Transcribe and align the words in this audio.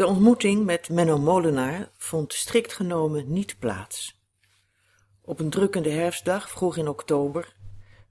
De 0.00 0.06
ontmoeting 0.06 0.64
met 0.64 0.88
Menno 0.88 1.18
Molenaar 1.18 1.88
vond 1.96 2.32
strikt 2.32 2.72
genomen 2.72 3.32
niet 3.32 3.56
plaats. 3.58 4.20
Op 5.22 5.40
een 5.40 5.50
drukkende 5.50 5.90
herfstdag, 5.90 6.50
vroeg 6.50 6.76
in 6.76 6.88
oktober, 6.88 7.56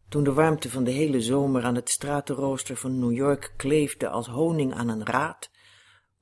toen 0.09 0.23
de 0.23 0.33
warmte 0.33 0.70
van 0.70 0.83
de 0.83 0.91
hele 0.91 1.21
zomer 1.21 1.63
aan 1.63 1.75
het 1.75 1.89
stratenrooster 1.89 2.75
van 2.75 2.99
New 2.99 3.11
York 3.11 3.53
kleefde 3.57 4.09
als 4.09 4.27
honing 4.27 4.73
aan 4.73 4.89
een 4.89 5.05
raad, 5.05 5.49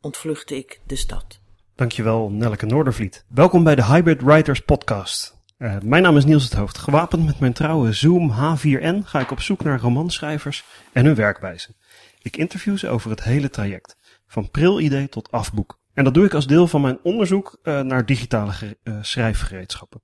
ontvluchtte 0.02 0.55
ik 0.55 0.81
de 0.85 0.95
stad. 0.95 1.39
Dankjewel, 1.75 2.30
Nelleke 2.30 2.66
Noordervliet. 2.66 3.25
Welkom 3.27 3.63
bij 3.63 3.75
de 3.75 3.86
Hybrid 3.86 4.22
Writers 4.22 4.59
Podcast. 4.59 5.38
Uh, 5.58 5.77
mijn 5.80 6.03
naam 6.03 6.17
is 6.17 6.25
Niels 6.25 6.44
het 6.44 6.53
Hoofd. 6.53 6.77
Gewapend 6.77 7.25
met 7.25 7.39
mijn 7.39 7.53
trouwe 7.53 7.94
Zoom 7.94 8.31
H4n 8.31 8.97
ga 9.03 9.20
ik 9.20 9.31
op 9.31 9.41
zoek 9.41 9.63
naar 9.63 9.80
romanschrijvers 9.80 10.63
en 10.94 11.05
hun 11.05 11.16
werkwijze. 11.16 11.75
Ik 12.22 12.38
interview 12.38 12.77
ze 12.77 12.89
over 12.89 13.09
het 13.09 13.23
hele 13.23 13.49
traject, 13.49 13.97
van 14.27 14.52
pril-idee 14.52 15.09
tot 15.09 15.31
afboek. 15.31 15.80
En 15.94 16.04
dat 16.04 16.13
doe 16.13 16.26
ik 16.26 16.34
als 16.34 16.48
deel 16.48 16.67
van 16.67 16.81
mijn 16.81 16.99
onderzoek 17.04 17.59
uh, 17.63 17.81
naar 17.81 18.05
digitale 18.05 18.77
uh, 18.84 18.98
schrijfgereedschappen. 19.02 20.02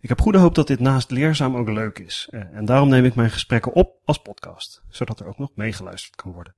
Ik 0.00 0.08
heb 0.08 0.20
goede 0.20 0.38
hoop 0.38 0.54
dat 0.54 0.66
dit 0.66 0.80
naast 0.80 1.10
leerzaam 1.10 1.56
ook 1.56 1.68
leuk 1.68 1.98
is. 1.98 2.28
en 2.30 2.64
daarom 2.64 2.88
neem 2.88 3.04
ik 3.04 3.14
mijn 3.14 3.30
gesprekken 3.30 3.72
op 3.72 4.00
als 4.04 4.18
podcast, 4.18 4.82
zodat 4.88 5.20
er 5.20 5.26
ook 5.26 5.38
nog 5.38 5.50
meegeluisterd 5.54 6.16
kan 6.16 6.32
worden. 6.32 6.54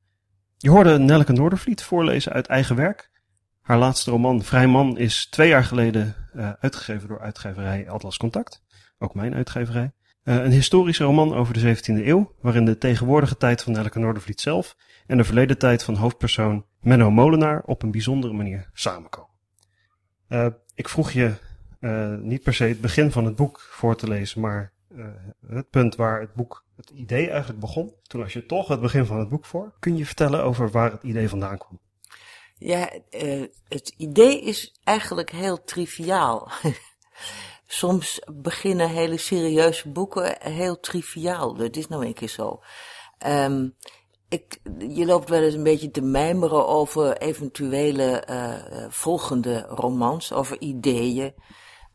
Je 0.57 0.71
hoorde 0.71 0.99
Nelleke 0.99 1.33
Noordervliet 1.33 1.83
voorlezen 1.83 2.33
uit 2.33 2.47
eigen 2.47 2.77
werk. 2.77 3.11
Haar 3.61 3.79
laatste 3.79 4.11
roman 4.11 4.43
Vrijman 4.43 4.99
is 4.99 5.27
twee 5.27 5.49
jaar 5.49 5.65
geleden 5.65 6.15
uitgegeven 6.61 7.09
door 7.09 7.21
uitgeverij 7.21 7.91
Atlas 7.91 8.17
Contact. 8.17 8.63
Ook 8.99 9.15
mijn 9.15 9.35
uitgeverij. 9.35 9.93
Een 10.25 10.51
historische 10.51 11.05
roman 11.05 11.35
over 11.35 11.55
de 11.55 11.77
17e 11.77 12.07
eeuw, 12.07 12.35
waarin 12.41 12.65
de 12.65 12.79
tegenwoordige 12.79 13.37
tijd 13.37 13.63
van 13.63 13.73
Nelleke 13.73 13.99
Noordervliet 13.99 14.41
zelf 14.41 14.77
en 15.07 15.17
de 15.17 15.25
verleden 15.25 15.59
tijd 15.59 15.83
van 15.83 15.95
hoofdpersoon 15.95 16.67
Menno 16.85 17.11
Molenaar 17.11 17.63
op 17.67 17.83
een 17.83 17.91
bijzondere 17.91 18.33
manier 18.33 18.71
samenkomen. 18.73 19.31
Uh, 20.29 20.47
ik 20.75 20.89
vroeg 20.89 21.11
je 21.11 21.35
niet 22.21 22.43
per 22.43 22.55
se 22.55 22.65
het 22.65 22.81
begin 22.81 23.13
van 23.13 23.25
het 23.25 23.37
boek 23.37 23.61
voor 23.61 23.97
te 23.97 24.09
lezen, 24.09 24.41
maar 24.41 24.73
het 25.47 25.71
punt 25.71 25.97
waar 25.97 26.21
het 26.21 26.35
boek, 26.35 26.65
het 26.77 26.91
idee 26.91 27.31
eigenlijk 27.31 27.61
begon. 27.61 27.95
Toen 28.03 28.21
las 28.21 28.33
je 28.33 28.47
toch 28.47 28.69
het 28.69 28.81
begin 28.81 29.07
van 29.07 29.19
het 29.19 29.29
boek 29.29 29.45
voor. 29.45 29.75
Kun 29.79 29.97
je 29.97 30.07
vertellen 30.07 30.43
over 30.43 30.71
waar 30.71 30.91
het 30.91 31.03
idee 31.03 31.29
vandaan 31.29 31.59
kwam? 31.59 31.81
Ja, 32.59 32.91
het 33.69 33.95
idee 33.97 34.43
is 34.43 34.75
eigenlijk 34.85 35.31
heel 35.31 35.65
triviaal. 35.65 36.51
Soms 37.67 38.21
beginnen 38.35 38.89
hele 38.89 39.17
serieuze 39.17 39.89
boeken 39.89 40.37
heel 40.41 40.81
triviaal. 40.81 41.55
Dat 41.55 41.77
is 41.77 41.89
nou 41.89 42.07
een 42.07 42.15
keer 42.15 42.29
zo. 42.29 42.63
Um, 43.27 43.75
ik, 44.35 44.61
je 44.89 45.07
loopt 45.07 45.29
wel 45.29 45.43
eens 45.43 45.55
een 45.55 45.63
beetje 45.63 45.91
te 45.91 46.01
mijmeren 46.01 46.67
over 46.67 47.17
eventuele 47.17 48.25
uh, 48.31 48.87
volgende 48.89 49.67
romans, 49.69 50.33
over 50.33 50.61
ideeën. 50.61 51.35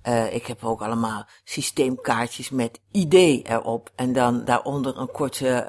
Uh, 0.04 0.34
ik 0.34 0.46
heb 0.46 0.64
ook 0.64 0.82
allemaal 0.82 1.28
systeemkaartjes 1.44 2.50
met 2.50 2.80
idee 2.92 3.42
erop. 3.44 3.92
En 3.96 4.14
dan 4.14 4.46
daaronder 4.46 4.98
een 4.98 5.12
korte 5.12 5.68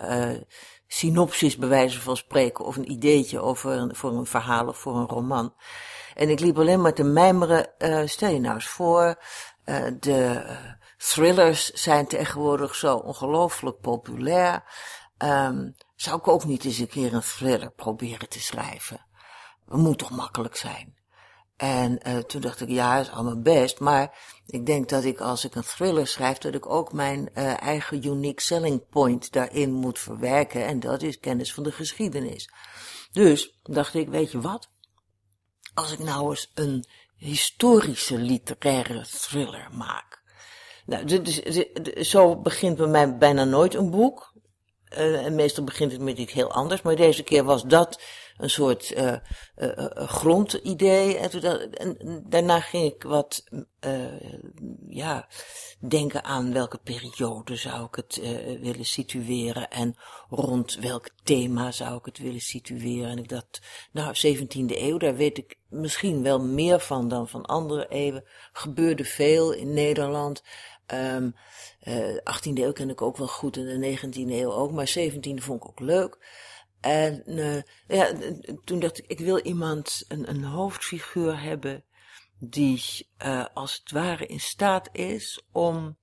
synopsis 0.87 1.57
bij 1.57 1.69
wijze 1.69 2.01
van 2.01 2.17
spreken 2.17 2.65
of 2.65 2.77
een 2.77 2.91
ideetje 2.91 3.41
over 3.41 3.97
voor 3.97 4.13
een 4.13 4.27
verhaal 4.27 4.69
of 4.69 4.79
voor 4.79 4.97
een 4.97 5.09
roman. 5.09 5.55
En 6.15 6.29
ik 6.29 6.41
liep 6.41 6.59
alleen 6.59 6.81
maar 6.81 6.95
te 6.95 7.05
mijmeren, 7.05 7.67
stel 8.05 8.31
je 8.31 8.41
nou 8.41 8.55
eens 8.55 8.69
voor, 8.69 9.23
de 10.01 10.57
thrillers 10.97 11.71
zijn 11.71 12.07
tegenwoordig 12.07 12.75
zo 12.75 12.97
ongelooflijk 12.97 13.81
populair. 13.81 14.63
Um, 15.19 15.75
zou 16.03 16.19
ik 16.19 16.29
ook 16.29 16.45
niet 16.45 16.65
eens 16.65 16.79
een 16.79 16.87
keer 16.87 17.15
een 17.15 17.21
thriller 17.21 17.71
proberen 17.71 18.29
te 18.29 18.41
schrijven? 18.41 19.07
Het 19.69 19.79
moet 19.79 19.99
toch 19.99 20.11
makkelijk 20.11 20.57
zijn? 20.57 20.99
En 21.57 22.01
uh, 22.09 22.19
toen 22.19 22.41
dacht 22.41 22.61
ik, 22.61 22.69
ja, 22.69 22.99
is 22.99 23.11
allemaal 23.11 23.41
best. 23.41 23.81
Maar 23.81 24.19
ik 24.47 24.67
denk 24.67 24.89
dat 24.89 25.05
ik 25.05 25.21
als 25.21 25.45
ik 25.45 25.55
een 25.55 25.63
thriller 25.63 26.07
schrijf, 26.07 26.39
dat 26.39 26.55
ik 26.55 26.67
ook 26.67 26.93
mijn 26.93 27.31
uh, 27.35 27.63
eigen 27.63 28.07
unique 28.07 28.43
selling 28.43 28.89
point 28.89 29.33
daarin 29.33 29.73
moet 29.73 29.99
verwerken. 29.99 30.67
En 30.67 30.81
dat 30.81 31.03
is 31.03 31.19
kennis 31.19 31.55
van 31.55 31.63
de 31.63 31.73
geschiedenis. 31.73 32.51
Dus 33.13 33.59
dacht 33.63 33.95
ik, 33.95 34.09
weet 34.09 34.31
je 34.31 34.41
wat? 34.41 34.71
Als 35.75 35.93
ik 35.93 35.99
nou 35.99 36.31
eens 36.31 36.51
een 36.55 36.85
historische 37.17 38.19
literaire 38.19 39.07
thriller 39.07 39.69
maak. 39.73 40.23
Nou, 40.87 41.25
zo 42.05 42.37
begint 42.37 42.77
bij 42.77 42.87
mij 42.87 43.17
bijna 43.17 43.45
nooit 43.45 43.75
een 43.75 43.91
boek. 43.91 44.30
Uh, 44.99 45.25
en 45.25 45.35
meestal 45.35 45.65
begint 45.65 45.93
het 45.93 46.01
met 46.01 46.19
iets 46.19 46.33
heel 46.33 46.53
anders. 46.53 46.83
Maar 46.83 46.97
deze 46.97 47.23
keer 47.23 47.45
was 47.45 47.63
dat 47.63 48.01
een 48.37 48.51
soort 48.51 48.91
uh, 48.97 49.13
uh, 49.57 49.87
grondidee. 49.95 51.17
En, 51.17 51.31
toen, 51.31 51.43
en, 51.43 52.25
daarna 52.29 52.61
ging 52.61 52.93
ik 52.95 53.03
wat, 53.03 53.45
ja, 54.89 55.29
denken 55.89 56.25
aan 56.25 56.53
welke 56.53 56.79
periode 56.79 57.57
zou 57.57 57.85
ik 57.85 57.95
het 57.95 58.21
willen 58.61 58.87
situeren. 58.87 59.71
En 59.71 59.97
rond 60.29 60.75
welk 60.75 61.11
thema 61.23 61.73
zou 61.73 61.97
ik 61.97 62.05
het 62.05 62.19
willen 62.19 62.41
situeren. 62.41 63.11
En 63.11 63.19
ik 63.19 63.29
dacht, 63.29 63.61
nou, 63.93 64.15
17e 64.15 64.79
eeuw, 64.79 64.99
daar 64.99 65.17
weet 65.17 65.39
ik 65.39 65.59
misschien 65.69 66.23
wel 66.23 66.41
meer 66.41 66.81
van 66.81 67.09
dan 67.09 67.29
van 67.29 67.47
andere 67.47 67.89
eeuwen. 67.89 68.25
Gebeurde 68.53 69.05
veel 69.05 69.53
in 69.53 69.75
Nederland. 69.75 70.43
Um, 70.95 71.35
uh, 71.83 72.17
18e 72.17 72.53
eeuw 72.55 72.73
ken 72.73 72.91
ik 72.91 73.03
ook 73.03 73.17
wel 73.17 73.29
goed 73.29 73.57
en 73.57 73.81
de 73.81 73.99
19e 73.99 74.31
eeuw 74.31 74.53
ook, 74.53 74.73
maar 74.73 74.95
17e 74.99 75.35
vond 75.35 75.63
ik 75.63 75.69
ook 75.69 75.81
leuk. 75.81 76.19
En 76.81 77.23
uh, 77.27 77.63
ja, 77.87 78.13
toen 78.65 78.79
dacht 78.79 78.99
ik, 78.99 79.05
ik 79.07 79.19
wil 79.19 79.39
iemand, 79.39 80.05
een, 80.09 80.31
een 80.31 80.45
hoofdfiguur 80.45 81.41
hebben 81.41 81.85
die 82.39 83.09
uh, 83.25 83.45
als 83.55 83.79
het 83.79 83.91
ware 83.91 84.27
in 84.27 84.41
staat 84.41 84.89
is 84.93 85.47
om 85.53 85.99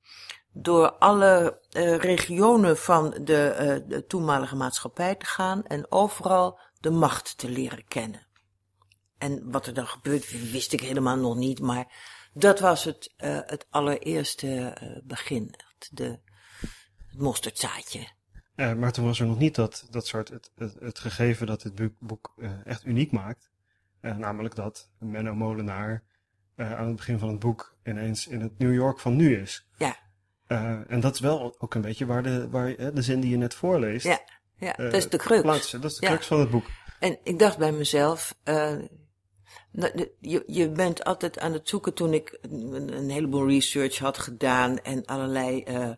door 0.52 0.92
alle 0.92 1.62
uh, 1.72 1.98
regionen 1.98 2.78
van 2.78 3.10
de, 3.10 3.84
de 3.88 4.06
toenmalige 4.06 4.56
maatschappij 4.56 5.16
te 5.16 5.26
gaan 5.26 5.64
en 5.64 5.92
overal 5.92 6.60
de 6.80 6.90
macht 6.90 7.38
te 7.38 7.50
leren 7.50 7.88
kennen. 7.88 8.28
En 9.18 9.52
wat 9.52 9.66
er 9.66 9.74
dan 9.74 9.88
gebeurt, 9.88 10.52
wist 10.52 10.74
ik 10.74 10.82
helemaal 10.82 11.18
nog 11.18 11.36
niet, 11.36 11.60
maar 11.60 12.16
dat 12.38 12.60
was 12.60 12.84
het, 12.84 13.14
uh, 13.18 13.40
het 13.46 13.66
allereerste 13.70 14.78
uh, 14.84 14.98
begin. 15.04 15.54
De, 15.92 16.20
het 17.10 17.20
mosterdzaadje. 17.20 18.08
Uh, 18.56 18.74
maar 18.74 18.92
toen 18.92 19.06
was 19.06 19.20
er 19.20 19.26
nog 19.26 19.38
niet 19.38 19.56
dat, 19.56 19.88
dat 19.90 20.08
soort, 20.08 20.30
het, 20.30 20.52
het, 20.56 20.76
het 20.80 21.00
gegeven 21.00 21.48
dat 21.48 21.62
dit 21.62 22.00
boek 22.00 22.34
echt 22.64 22.86
uniek 22.86 23.12
maakt. 23.12 23.50
namelijk 24.02 24.56
dat 24.56 24.90
Menno 25.00 25.36
Molenaar 25.36 26.04
aan 26.56 26.88
het 26.88 26.96
begin 26.96 27.20
van 27.20 27.30
het 27.30 27.40
boek 27.40 27.78
ineens 27.84 28.28
in 28.28 28.42
het 28.42 28.58
New 28.58 28.74
York 28.74 29.00
van 29.00 29.16
nu 29.16 29.40
is. 29.40 29.68
Ja. 29.78 29.96
en 30.88 31.00
dat 31.00 31.14
is 31.14 31.20
wel 31.20 31.56
ook 31.60 31.74
een 31.74 31.82
beetje 31.82 32.06
waar 32.06 32.24
de, 32.24 32.50
waar, 32.50 32.76
de 32.76 33.02
zin 33.02 33.20
die 33.20 33.30
je 33.30 33.38
net 33.38 33.54
voorleest. 33.54 34.06
Ja, 34.06 34.20
ja 34.58 34.74
dat 34.74 34.94
is 34.94 35.10
de 35.10 35.18
crux. 35.18 35.42
Plaatsen. 35.42 35.82
Dat 35.82 35.92
is 35.92 35.98
de 35.98 36.06
crux 36.06 36.22
ja. 36.22 36.28
van 36.28 36.40
het 36.40 36.50
boek. 36.50 36.66
En 37.00 37.18
ik 37.24 37.40
dacht 37.40 37.58
bij 37.58 37.72
mezelf, 37.72 38.36
je, 40.20 40.44
je 40.48 40.70
bent 40.70 41.04
altijd 41.04 41.40
aan 41.40 41.54
het 41.54 41.70
zoeken 41.70 41.94
toen 41.94 42.14
ik 42.14 42.38
een, 42.42 43.10
heleboel 43.10 43.48
research 43.48 43.98
had 43.98 44.18
gedaan 44.18 44.80
en 44.80 45.06
allerlei 45.06 45.64
uh, 45.68 45.90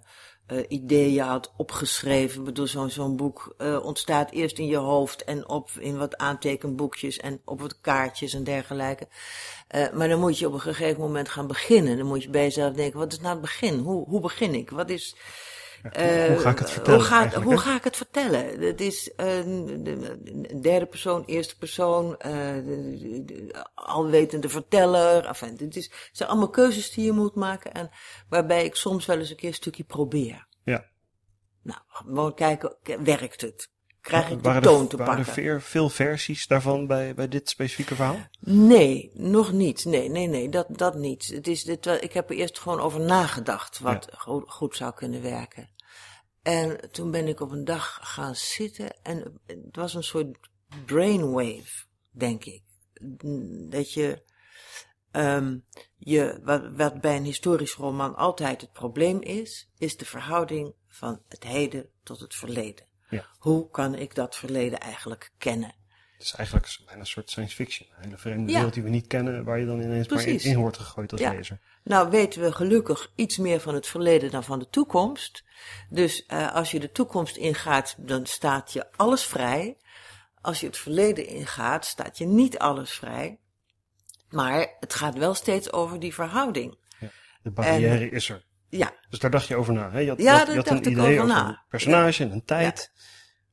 uh, 0.48 0.66
ideeën 0.68 1.24
had 1.24 1.54
opgeschreven. 1.58 2.40
Ik 2.40 2.46
bedoel, 2.46 2.90
zo'n 2.90 3.16
boek 3.16 3.56
uh, 3.58 3.86
ontstaat 3.86 4.32
eerst 4.32 4.58
in 4.58 4.68
je 4.68 4.78
hoofd 4.78 5.24
en 5.24 5.50
op 5.50 5.70
in 5.80 5.98
wat 5.98 6.18
aantekenboekjes 6.18 7.18
en 7.18 7.42
op 7.46 7.62
wat 7.62 7.82
kaartjes 7.82 8.34
en 8.34 8.44
dergelijke. 8.44 9.08
maar 9.94 10.10
dan 10.10 10.20
moet 10.20 10.40
je 10.40 10.48
op 10.48 10.54
een 10.54 10.60
gegeven 10.60 11.02
moment 11.02 11.30
gaan 11.30 11.48
beginnen. 11.48 11.98
Dan 11.98 12.08
moet 12.08 12.24
je 12.24 12.30
bij 12.30 12.44
jezelf 12.44 12.74
denken, 12.74 13.00
wat 13.00 13.12
is 13.12 13.20
nou 13.20 13.32
het 13.32 13.42
begin? 13.42 13.80
Hoe, 13.80 14.08
hoe 14.08 14.22
begin 14.22 14.54
ik? 14.54 14.70
Wat 14.70 14.90
is... 14.90 15.16
Uh, 15.84 16.26
hoe 16.26 16.40
ga 16.40 16.50
ik 16.50 16.60
het 16.60 16.70
vertellen? 16.70 17.00
Hoe 17.00 17.08
ga, 17.08 17.42
hoe 17.42 17.58
ga 17.58 17.76
ik 17.76 17.84
het 17.84 17.98
vertellen? 17.98 18.60
Het 18.60 18.82
is 18.82 19.12
een 19.16 19.88
uh, 19.88 20.62
derde 20.62 20.86
persoon, 20.86 21.24
eerste 21.26 21.58
persoon, 21.58 22.20
uh, 22.26 23.56
alwetende 23.74 24.50
verteller. 24.50 25.26
Enfin, 25.26 25.58
het, 25.58 25.76
is, 25.76 25.86
het 25.86 26.10
zijn 26.12 26.30
allemaal 26.30 26.50
keuzes 26.50 26.92
die 26.92 27.06
je 27.06 27.12
moet 27.12 27.36
maken 27.36 27.74
en 27.74 27.90
waarbij 28.30 28.66
ik 28.66 28.76
soms 28.76 29.06
wel 29.06 29.18
eens 29.18 29.30
een 29.30 29.36
keer 29.36 29.50
een 29.50 29.56
stukje 29.56 29.84
probeer. 29.84 30.48
Ja. 30.64 30.86
Nou, 31.64 31.80
gewoon 31.88 32.34
kijken, 32.34 32.78
werkt 33.04 33.42
het? 33.42 33.70
Krijg 34.02 34.30
ik 34.30 34.44
de 34.44 34.60
toon 34.60 34.82
er, 34.82 34.88
te 34.88 34.98
waren 34.98 35.16
pakken? 35.16 35.36
Waren 35.36 35.54
er 35.54 35.62
veel 35.62 35.90
versies 35.90 36.48
daarvan 36.48 36.88
bij, 36.88 37.14
bij 37.14 37.28
dit 37.28 37.50
specifieke 37.50 37.96
verhaal? 37.96 38.18
Nee, 38.40 39.12
nog 39.14 39.52
niet. 39.52 39.86
Nee, 39.86 40.10
nee, 40.10 40.28
nee, 40.28 40.50
dat, 40.50 40.78
dat 40.78 40.96
niet. 40.96 41.28
Het 41.28 41.48
is 41.48 41.64
dit, 41.64 41.86
ik 41.86 42.14
heb 42.14 42.30
er 42.30 42.36
eerst 42.36 42.60
gewoon 42.60 42.80
over 42.80 43.00
nagedacht 43.00 43.80
wat 43.80 44.08
ja. 44.12 44.42
goed 44.46 44.76
zou 44.76 44.94
kunnen 44.94 45.22
werken. 45.22 45.70
En 46.42 46.92
toen 46.92 47.12
ben 47.12 47.28
ik 47.28 47.40
op 47.40 47.52
een 47.52 47.66
dag 47.66 48.00
gaan 48.02 48.36
zitten 48.36 49.04
en 49.04 49.42
het 49.46 49.76
was 49.76 49.94
een 49.94 50.04
soort 50.04 50.38
brainwave, 50.86 51.86
denk 52.12 52.46
ik. 52.46 52.64
Dat 53.70 53.94
je, 53.94 54.24
um, 55.12 55.66
je 55.98 56.40
wat, 56.44 56.62
wat 56.76 57.02
bij 57.02 57.16
een 57.16 57.24
historisch 57.24 57.76
roman 57.76 58.16
altijd 58.16 58.62
het 58.62 58.72
probleem 58.72 59.22
is, 59.22 59.70
is 59.78 59.98
de 59.98 60.06
verhouding 60.06 60.74
van 60.88 61.22
het 61.28 61.44
heden 61.44 61.90
tot 62.04 62.20
het 62.20 62.36
verleden. 62.36 62.89
Ja. 63.10 63.26
Hoe 63.38 63.70
kan 63.70 63.96
ik 63.96 64.16
dat 64.16 64.36
verleden 64.36 64.80
eigenlijk 64.80 65.32
kennen? 65.38 65.74
Het 66.14 66.28
is 66.28 66.34
eigenlijk 66.34 66.78
bijna 66.86 67.00
een 67.00 67.08
soort 67.08 67.30
science 67.30 67.56
fiction. 67.56 67.90
Een 67.90 68.04
hele 68.04 68.18
vreemde 68.18 68.52
Ja. 68.52 68.56
wereld 68.56 68.74
die 68.74 68.84
we 68.84 68.90
niet 68.90 69.08
kennen, 69.08 69.44
waar 69.44 69.60
je 69.60 69.66
dan 69.66 69.82
ineens 69.82 70.08
maar 70.08 70.28
in, 70.28 70.58
wordt 70.58 70.78
gegooid 70.78 71.12
als 71.12 71.22
Ja. 71.22 71.32
lezer. 71.32 71.60
Nou 71.84 72.10
weten 72.10 72.42
we 72.42 72.52
gelukkig 72.52 73.12
iets 73.16 73.38
meer 73.38 73.60
van 73.60 73.74
het 73.74 73.88
verleden 73.88 74.32
dan 74.32 74.44
van 74.44 74.60
de 74.60 74.70
toekomst. 74.70 75.44
Dus 75.90 76.26
eh, 76.26 76.54
als 76.56 76.72
je 76.72 76.80
de 76.80 76.92
toekomst 76.92 77.36
ingaat, 77.36 77.96
dan 77.98 78.26
staat 78.26 78.74
je 78.74 78.92
alles 78.96 79.24
vrij. 79.24 79.78
Als 80.42 80.60
je 80.60 80.66
het 80.66 80.78
verleden 80.78 81.28
ingaat, 81.28 81.86
staat 81.86 82.18
je 82.18 82.26
niet 82.26 82.58
alles 82.58 82.92
vrij. 82.92 83.40
Maar 84.30 84.76
het 84.80 84.94
gaat 84.94 85.18
wel 85.18 85.34
steeds 85.34 85.72
over 85.72 86.00
die 86.00 86.14
verhouding. 86.14 86.78
De 87.42 87.52
barrière 87.52 88.10
is 88.10 88.30
er. 88.30 88.44
Ja, 88.70 88.94
Dus 89.10 89.20
daar 89.20 89.32
dacht 89.32 89.48
je 89.48 89.56
over 89.56 89.74
na. 89.74 89.92
Hè? 89.92 90.00
Je 90.00 90.10
had, 90.10 90.22
Ja, 90.22 90.46
je 90.48 90.56
had, 90.56 90.70
een 90.70 90.78
ik 90.78 90.86
idee 90.86 91.22
over 91.22 91.36
een 91.38 91.58
personage 91.70 92.24
en 92.24 92.32
een 92.32 92.44
tijd. 92.46 92.92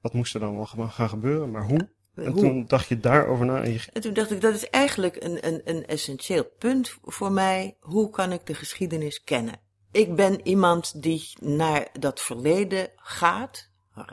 Wat 0.00 0.12
moest 0.12 0.34
er 0.34 0.40
dan 0.40 0.56
wel 0.56 0.88
gaan 0.88 1.08
gebeuren, 1.08 1.50
maar 1.50 1.64
hoe? 1.64 1.88
En 2.14 2.32
hoe? 2.32 2.40
toen 2.42 2.64
dacht 2.66 2.88
je 2.88 2.98
daarover 3.00 3.46
na 3.46 3.62
en 3.62 3.72
je 3.72 3.80
En 3.92 4.00
toen 4.00 4.14
dacht 4.14 4.30
ik, 4.30 4.40
dat 4.40 4.54
is 4.54 4.70
eigenlijk 4.70 5.16
een, 5.24 5.46
een, 5.46 5.60
een 5.64 5.86
essentieel 5.86 6.44
punt 6.58 6.96
voor 7.02 7.32
mij. 7.32 7.76
Hoe 7.80 8.10
kan 8.10 8.32
ik 8.32 8.46
de 8.46 8.54
geschiedenis 8.54 9.22
kennen? 9.22 9.54
Ik 9.92 10.14
ben 10.14 10.46
iemand 10.46 11.02
die 11.02 11.32
naar 11.40 11.88
dat 12.00 12.20
verleden 12.20 12.88
gaat, 12.96 13.70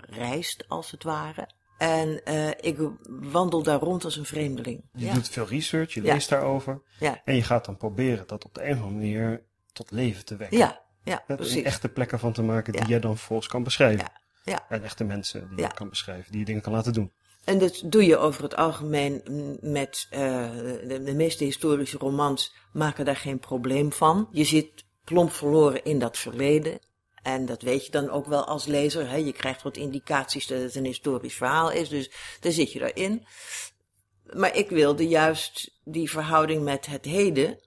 reist 0.09 0.65
als 0.67 0.91
het 0.91 1.03
ware. 1.03 1.49
En 1.77 2.23
eh, 2.23 2.47
ik 2.49 2.77
wandel 3.31 3.63
daar 3.63 3.79
rond 3.79 4.05
als 4.05 4.15
een 4.17 4.25
vreemdeling. 4.25 4.83
Je 4.93 5.05
ja. 5.05 5.13
doet 5.13 5.29
veel 5.29 5.47
research, 5.47 5.93
je 5.93 6.03
Ja. 6.03 6.13
leest 6.13 6.29
daarover. 6.29 6.81
Ja. 6.99 7.21
En 7.25 7.35
je 7.35 7.43
gaat 7.43 7.65
dan 7.65 7.77
proberen 7.77 8.27
dat 8.27 8.45
op 8.45 8.53
de 8.53 8.63
een 8.63 8.71
of 8.77 8.81
andere 8.81 8.95
manier 8.95 9.43
tot 9.73 9.91
leven 9.91 10.25
te 10.25 10.35
wekken. 10.35 10.57
ja, 10.57 10.82
ja, 11.03 11.23
precies. 11.27 11.63
echte 11.63 11.89
plekken 11.89 12.19
van 12.19 12.33
te 12.33 12.43
maken 12.43 12.73
die 12.73 12.81
Ja. 12.81 12.87
jij 12.87 12.99
dan 12.99 13.17
vervolgens 13.17 13.47
kan 13.49 13.63
beschrijven. 13.63 14.05
Ja, 14.43 14.51
ja. 14.51 14.65
En 14.69 14.83
echte 14.83 15.03
mensen 15.03 15.49
die 15.55 15.65
je 15.65 15.73
kan 15.73 15.89
beschrijven, 15.89 16.31
die 16.31 16.39
je 16.39 16.45
dingen 16.45 16.61
kan 16.61 16.73
laten 16.73 16.93
doen. 16.93 17.11
En 17.43 17.59
dat 17.59 17.81
doe 17.85 18.05
je 18.05 18.17
over 18.17 18.43
het 18.43 18.55
algemeen 18.55 19.21
met 19.61 20.07
eh, 20.09 20.19
de, 20.87 21.01
de 21.03 21.13
meeste 21.13 21.43
historische 21.43 21.97
romans 21.97 22.53
maken 22.73 23.05
daar 23.05 23.15
geen 23.15 23.39
probleem 23.39 23.91
van. 23.93 24.27
Je 24.31 24.43
zit 24.43 24.83
plomp 25.03 25.31
verloren 25.31 25.83
in 25.83 25.99
dat 25.99 26.17
verleden. 26.17 26.79
En 27.21 27.45
dat 27.45 27.61
weet 27.61 27.85
je 27.85 27.91
dan 27.91 28.09
ook 28.09 28.25
wel 28.25 28.45
als 28.45 28.65
lezer. 28.65 29.09
Hè? 29.09 29.15
Je 29.15 29.31
krijgt 29.33 29.61
wat 29.61 29.77
indicaties 29.77 30.47
dat 30.47 30.59
het 30.61 30.75
een 30.75 30.85
historisch 30.85 31.35
verhaal 31.35 31.71
is. 31.71 31.89
Dus 31.89 32.11
daar 32.39 32.51
zit 32.51 32.71
je 32.71 32.79
daarin. 32.79 33.25
Maar 34.33 34.55
ik 34.55 34.69
wilde 34.69 35.07
juist 35.07 35.79
die 35.83 36.09
verhouding 36.11 36.63
met 36.63 36.85
het 36.85 37.05
heden 37.05 37.59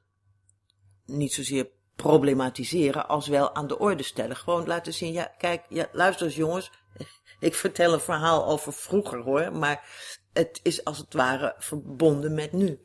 niet 1.07 1.33
zozeer 1.33 1.69
problematiseren 1.97 3.09
als 3.09 3.27
wel 3.27 3.55
aan 3.55 3.67
de 3.67 3.79
orde 3.79 4.03
stellen. 4.03 4.37
Gewoon 4.37 4.67
laten 4.67 4.95
zien, 4.95 5.13
ja, 5.13 5.35
kijk, 5.39 5.65
ja, 5.69 5.89
luister 5.93 6.27
eens 6.27 6.37
jongens, 6.37 6.71
ik 7.41 7.55
vertel 7.55 7.93
een 7.93 8.01
verhaal 8.01 8.47
over 8.47 8.73
vroeger 8.73 9.23
hoor, 9.23 9.53
maar 9.53 9.89
het 10.33 10.61
is 10.63 10.85
als 10.85 10.99
het 10.99 11.15
ware 11.15 11.55
verbonden 11.59 12.35
met 12.35 12.53
nu. 12.53 12.81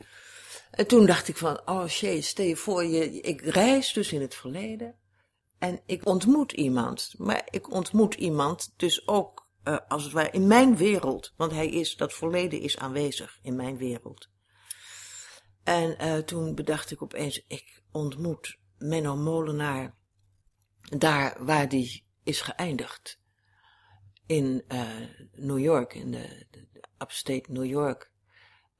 En 0.72 0.88
toen 0.88 1.06
dacht 1.06 1.28
ik 1.28 1.38
van, 1.38 1.62
oh 1.66 1.88
shit, 1.88 2.26
stel 2.26 2.46
je 2.46 2.56
voor, 2.56 2.84
je, 2.84 3.22
ik 3.22 3.42
reis 3.42 3.94
dus 3.94 4.12
in 4.12 4.22
het 4.22 4.36
verleden 4.36 4.96
en 5.62 5.82
ik 5.86 6.06
ontmoet 6.06 6.52
iemand. 6.52 7.14
Maar 7.18 7.48
ik 7.50 7.72
ontmoet 7.72 8.14
iemand 8.14 8.74
dus 8.78 9.08
ook, 9.08 9.48
eh, 9.64 9.78
als 9.88 10.04
het 10.04 10.12
ware, 10.12 10.32
in 10.32 10.48
mijn 10.48 10.78
wereld. 10.78 11.34
Want 11.38 11.52
hij 11.52 11.70
is, 11.70 11.96
dat 11.96 12.14
verleden 12.14 12.62
is 12.62 12.78
aanwezig 12.78 13.40
in 13.42 13.56
mijn 13.56 13.78
wereld. 13.78 14.30
En 15.64 15.98
eh, 15.98 16.18
toen 16.18 16.56
bedacht 16.56 16.92
ik 16.92 17.02
opeens, 17.02 17.44
ik 17.48 17.84
ontmoet 17.92 18.58
Menno 18.82 19.16
Molenaar 19.16 19.96
daar 20.98 21.46
waar 21.46 21.70
die 21.70 22.06
is 22.24 22.42
geëindigd. 22.42 23.20
In 24.26 24.64
eh, 24.68 24.88
New 25.32 25.60
York, 25.60 25.94
in 25.94 26.12
de, 26.12 26.46
upstate 26.98 27.52
New 27.52 27.66
York. 27.66 28.12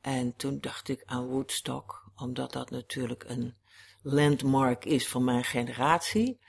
En 0.02 0.36
toen 0.36 0.60
dacht 0.60 0.90
ik 0.90 1.04
aan 1.06 1.28
Woodstock, 1.28 2.12
omdat 2.16 2.52
dat 2.52 2.70
natuurlijk 2.70 3.24
een 3.28 3.56
landmark 4.02 4.86
is 4.86 5.08
van 5.08 5.24
mijn 5.24 5.44
generatie. 5.44 6.40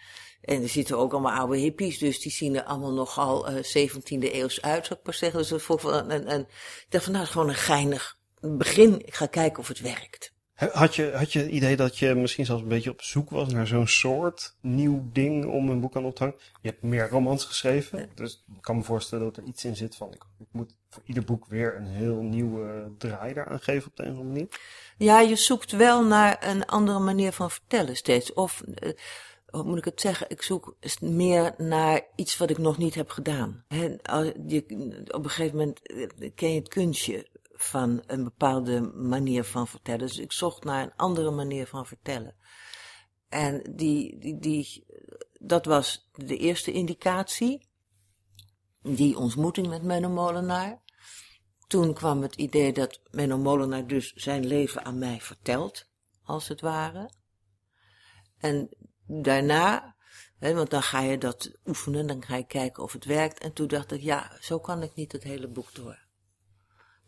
En 0.40 0.62
er 0.62 0.68
zitten 0.68 0.98
ook 0.98 1.12
allemaal 1.12 1.38
oude 1.38 1.56
hippies, 1.56 1.98
dus 1.98 2.20
die 2.20 2.32
zien 2.32 2.56
er 2.56 2.64
allemaal 2.64 2.92
nogal 2.92 3.48
eh 3.48 3.88
17e 3.88 4.32
eeuws 4.32 4.62
uit, 4.62 4.86
zou 4.86 4.98
ik 4.98 5.06
maar 5.06 5.14
zeggen. 5.14 5.38
Dus 5.38 5.48
dat 5.48 5.62
vond 5.62 5.82
ik 5.82 5.86
een, 5.86 6.10
een, 6.10 6.32
een, 6.32 6.40
ik 6.40 6.86
dacht 6.88 7.04
van 7.04 7.12
nou, 7.12 7.24
het 7.24 7.34
is 7.34 7.40
gewoon 7.40 7.48
een 7.48 7.54
geinig 7.54 8.18
begin. 8.40 9.06
Ik 9.06 9.14
ga 9.14 9.26
kijken 9.26 9.58
of 9.58 9.68
het 9.68 9.80
werkt. 9.80 10.34
Had 10.54 10.94
je, 10.94 11.12
had 11.14 11.32
je 11.32 11.38
het 11.38 11.50
idee 11.50 11.76
dat 11.76 11.98
je 11.98 12.14
misschien 12.14 12.44
zelfs 12.46 12.62
een 12.62 12.68
beetje 12.68 12.90
op 12.90 13.02
zoek 13.02 13.30
was 13.30 13.52
naar 13.52 13.66
zo'n 13.66 13.86
soort 13.86 14.54
nieuw 14.60 15.08
ding 15.12 15.44
om 15.46 15.68
een 15.70 15.80
boek 15.80 15.96
aan 15.96 16.04
op 16.04 16.14
te 16.16 16.22
hangen? 16.22 16.38
Je 16.60 16.68
hebt 16.68 16.82
meer 16.82 17.08
romans 17.08 17.44
geschreven, 17.44 18.10
dus 18.14 18.44
ik 18.56 18.62
kan 18.62 18.76
me 18.76 18.82
voorstellen 18.82 19.24
dat 19.24 19.36
er 19.36 19.42
iets 19.42 19.64
in 19.64 19.76
zit 19.76 19.96
van 19.96 20.12
ik, 20.12 20.22
ik 20.38 20.46
moet 20.50 20.74
voor 20.90 21.02
ieder 21.06 21.24
boek 21.24 21.46
weer 21.46 21.76
een 21.76 21.86
heel 21.86 22.22
nieuwe 22.22 22.92
draai 22.98 23.34
daaraan 23.34 23.60
geven 23.60 23.90
op 23.90 23.96
de 23.96 24.02
een 24.02 24.12
of 24.12 24.18
andere 24.18 24.32
manier. 24.32 24.60
Ja, 24.98 25.20
je 25.20 25.36
zoekt 25.36 25.72
wel 25.72 26.04
naar 26.04 26.48
een 26.48 26.64
andere 26.66 26.98
manier 26.98 27.32
van 27.32 27.50
vertellen 27.50 27.96
steeds. 27.96 28.32
Of, 28.32 28.62
eh, 28.74 28.92
hoe 29.46 29.64
moet 29.64 29.78
ik 29.78 29.84
het 29.84 30.00
zeggen? 30.00 30.30
Ik 30.30 30.42
zoek 30.42 30.76
meer 31.00 31.54
naar 31.56 32.02
iets 32.16 32.36
wat 32.36 32.50
ik 32.50 32.58
nog 32.58 32.78
niet 32.78 32.94
heb 32.94 33.10
gedaan. 33.10 33.64
Al- 34.02 34.32
je, 34.46 34.64
op 35.10 35.24
een 35.24 35.30
gegeven 35.30 35.56
moment 35.56 35.86
eh, 35.86 36.30
ken 36.34 36.52
je 36.52 36.58
het 36.58 36.68
kunstje 36.68 37.26
van 37.62 38.02
een 38.06 38.24
bepaalde 38.24 38.80
manier 38.80 39.44
van 39.44 39.68
vertellen. 39.68 40.06
Dus 40.06 40.18
ik 40.18 40.32
zocht 40.32 40.64
naar 40.64 40.82
een 40.82 40.96
andere 40.96 41.30
manier 41.30 41.66
van 41.66 41.86
vertellen. 41.86 42.36
En 43.28 43.74
die, 43.74 44.18
die, 44.18 44.38
die, 44.38 44.86
dat 45.32 45.64
was 45.64 46.08
de 46.12 46.36
eerste 46.36 46.72
indicatie. 46.72 47.70
Die 48.82 49.18
ontmoeting 49.18 49.66
met 49.66 49.82
Menno 49.82 50.08
Molenaar. 50.08 50.82
Toen 51.66 51.94
kwam 51.94 52.22
het 52.22 52.36
idee 52.36 52.72
dat 52.72 53.00
Menno 53.10 53.38
Molenaar 53.38 53.86
dus 53.86 54.12
zijn 54.12 54.46
leven 54.46 54.84
aan 54.84 54.98
mij 54.98 55.20
vertelt, 55.20 55.88
als 56.22 56.48
het 56.48 56.60
ware. 56.60 57.10
En 58.38 58.68
daarna, 59.06 59.96
want 60.38 60.70
dan 60.70 60.82
ga 60.82 61.00
je 61.00 61.18
dat 61.18 61.58
oefenen, 61.66 62.06
dan 62.06 62.24
ga 62.24 62.36
je 62.36 62.46
kijken 62.46 62.82
of 62.82 62.92
het 62.92 63.04
werkt. 63.04 63.38
En 63.38 63.52
toen 63.52 63.66
dacht 63.66 63.92
ik, 63.92 64.00
ja, 64.00 64.36
zo 64.40 64.58
kan 64.58 64.82
ik 64.82 64.94
niet 64.94 65.12
het 65.12 65.22
hele 65.22 65.48
boek 65.48 65.74
door. 65.74 66.10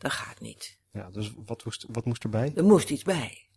Dat 0.04 0.12
gaat 0.12 0.40
niet. 0.40 0.78
Ja, 0.92 1.10
dus 1.10 1.32
wat 1.46 1.64
moest, 1.64 1.86
wat 1.88 2.04
moest 2.04 2.24
erbij? 2.24 2.52
Er 2.54 2.64
moest 2.64 2.90
iets 2.90 3.02
bij. 3.02 3.48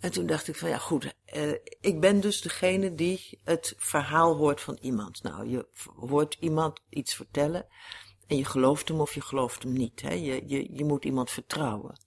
En 0.00 0.12
toen 0.12 0.26
dacht 0.26 0.48
ik 0.48 0.56
van 0.56 0.68
ja 0.68 0.78
goed, 0.78 1.14
eh, 1.24 1.50
ik 1.80 2.00
ben 2.00 2.20
dus 2.20 2.40
degene 2.40 2.94
die 2.94 3.40
het 3.44 3.74
verhaal 3.76 4.36
hoort 4.36 4.60
van 4.60 4.78
iemand. 4.80 5.22
Nou, 5.22 5.48
je 5.48 5.66
hoort 5.96 6.36
iemand 6.40 6.80
iets 6.88 7.14
vertellen 7.14 7.66
en 8.26 8.36
je 8.36 8.44
gelooft 8.44 8.88
hem 8.88 9.00
of 9.00 9.14
je 9.14 9.20
gelooft 9.20 9.62
hem 9.62 9.72
niet. 9.72 10.02
Hè? 10.02 10.12
Je, 10.12 10.42
je, 10.46 10.76
je 10.76 10.84
moet 10.84 11.04
iemand 11.04 11.30
vertrouwen. 11.30 12.00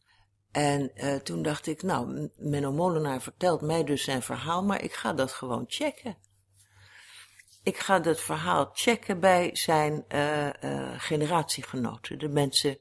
En 0.51 0.95
eh, 0.95 1.15
toen 1.15 1.41
dacht 1.41 1.67
ik, 1.67 1.81
nou, 1.81 2.29
Menno 2.37 2.71
Molenaar 2.71 3.21
vertelt 3.21 3.61
mij 3.61 3.83
dus 3.83 4.03
zijn 4.03 4.21
verhaal, 4.21 4.63
maar 4.63 4.83
ik 4.83 4.93
ga 4.93 5.13
dat 5.13 5.31
gewoon 5.31 5.65
checken. 5.67 6.17
Ik 7.63 7.77
ga 7.77 7.99
dat 7.99 8.21
verhaal 8.21 8.69
checken 8.73 9.19
bij 9.19 9.49
zijn 9.53 10.05
eh, 10.07 10.49
generatiegenoten, 10.97 12.19
de 12.19 12.29
mensen 12.29 12.79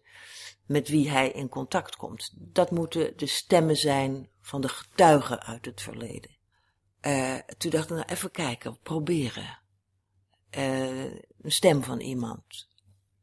met 0.66 0.88
wie 0.88 1.11
hij 1.11 1.30
in 1.30 1.49
contact 1.49 1.96
komt. 1.96 2.32
Dat 2.37 2.70
moeten 2.70 3.16
de 3.16 3.26
stemmen 3.26 3.76
zijn 3.76 4.30
van 4.40 4.61
de 4.61 4.68
getuigen 4.68 5.42
uit 5.42 5.64
het 5.64 5.80
verleden. 5.82 6.37
Eh, 7.00 7.35
toen 7.58 7.70
dacht 7.70 7.85
ik, 7.85 7.90
nou 7.96 8.04
even 8.06 8.30
kijken, 8.30 8.78
proberen. 8.82 9.58
Eh, 10.50 11.04
een 11.40 11.52
stem 11.52 11.82
van 11.82 12.00
iemand. 12.00 12.68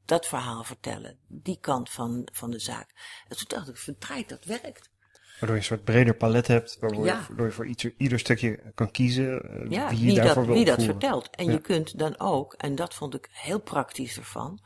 Dat 0.06 0.28
verhaal 0.28 0.64
vertellen. 0.64 1.20
Die 1.28 1.58
kant 1.60 1.90
van, 1.90 2.28
van 2.32 2.52
de 2.52 2.60
zaak. 2.60 2.90
En 3.28 3.38
toen 3.38 3.48
dacht 3.48 3.68
ik, 3.68 3.78
verdraaid, 3.78 4.30
dat 4.30 4.46
werkt. 4.46 4.92
Waardoor 5.40 5.50
je 5.50 5.56
een 5.56 5.78
soort 5.78 5.84
breder 5.84 6.16
palet 6.16 6.48
hebt, 6.48 6.78
waardoor 6.80 7.06
Ja. 7.06 7.28
je, 7.38 7.52
voor 7.52 7.68
ieder, 7.68 7.94
ieder 7.98 8.20
stukje 8.20 8.72
kan 8.76 8.92
kiezen 8.92 9.42
eh, 9.42 9.70
Ja, 9.72 9.90
wie 9.90 10.06
je 10.06 10.14
daarvoor 10.14 10.36
dat, 10.36 10.46
wil 10.46 10.56
wie 10.56 10.66
dat 10.66 10.84
vertelt. 10.84 11.30
En 11.30 11.46
Ja. 11.46 11.52
je 11.52 11.62
kunt 11.62 12.00
dan 12.00 12.20
ook, 12.20 12.54
en 12.54 12.76
dat 12.76 12.94
vond 12.94 13.14
ik 13.14 13.30
heel 13.32 13.60
praktisch 13.60 14.18
ervan, 14.18 14.60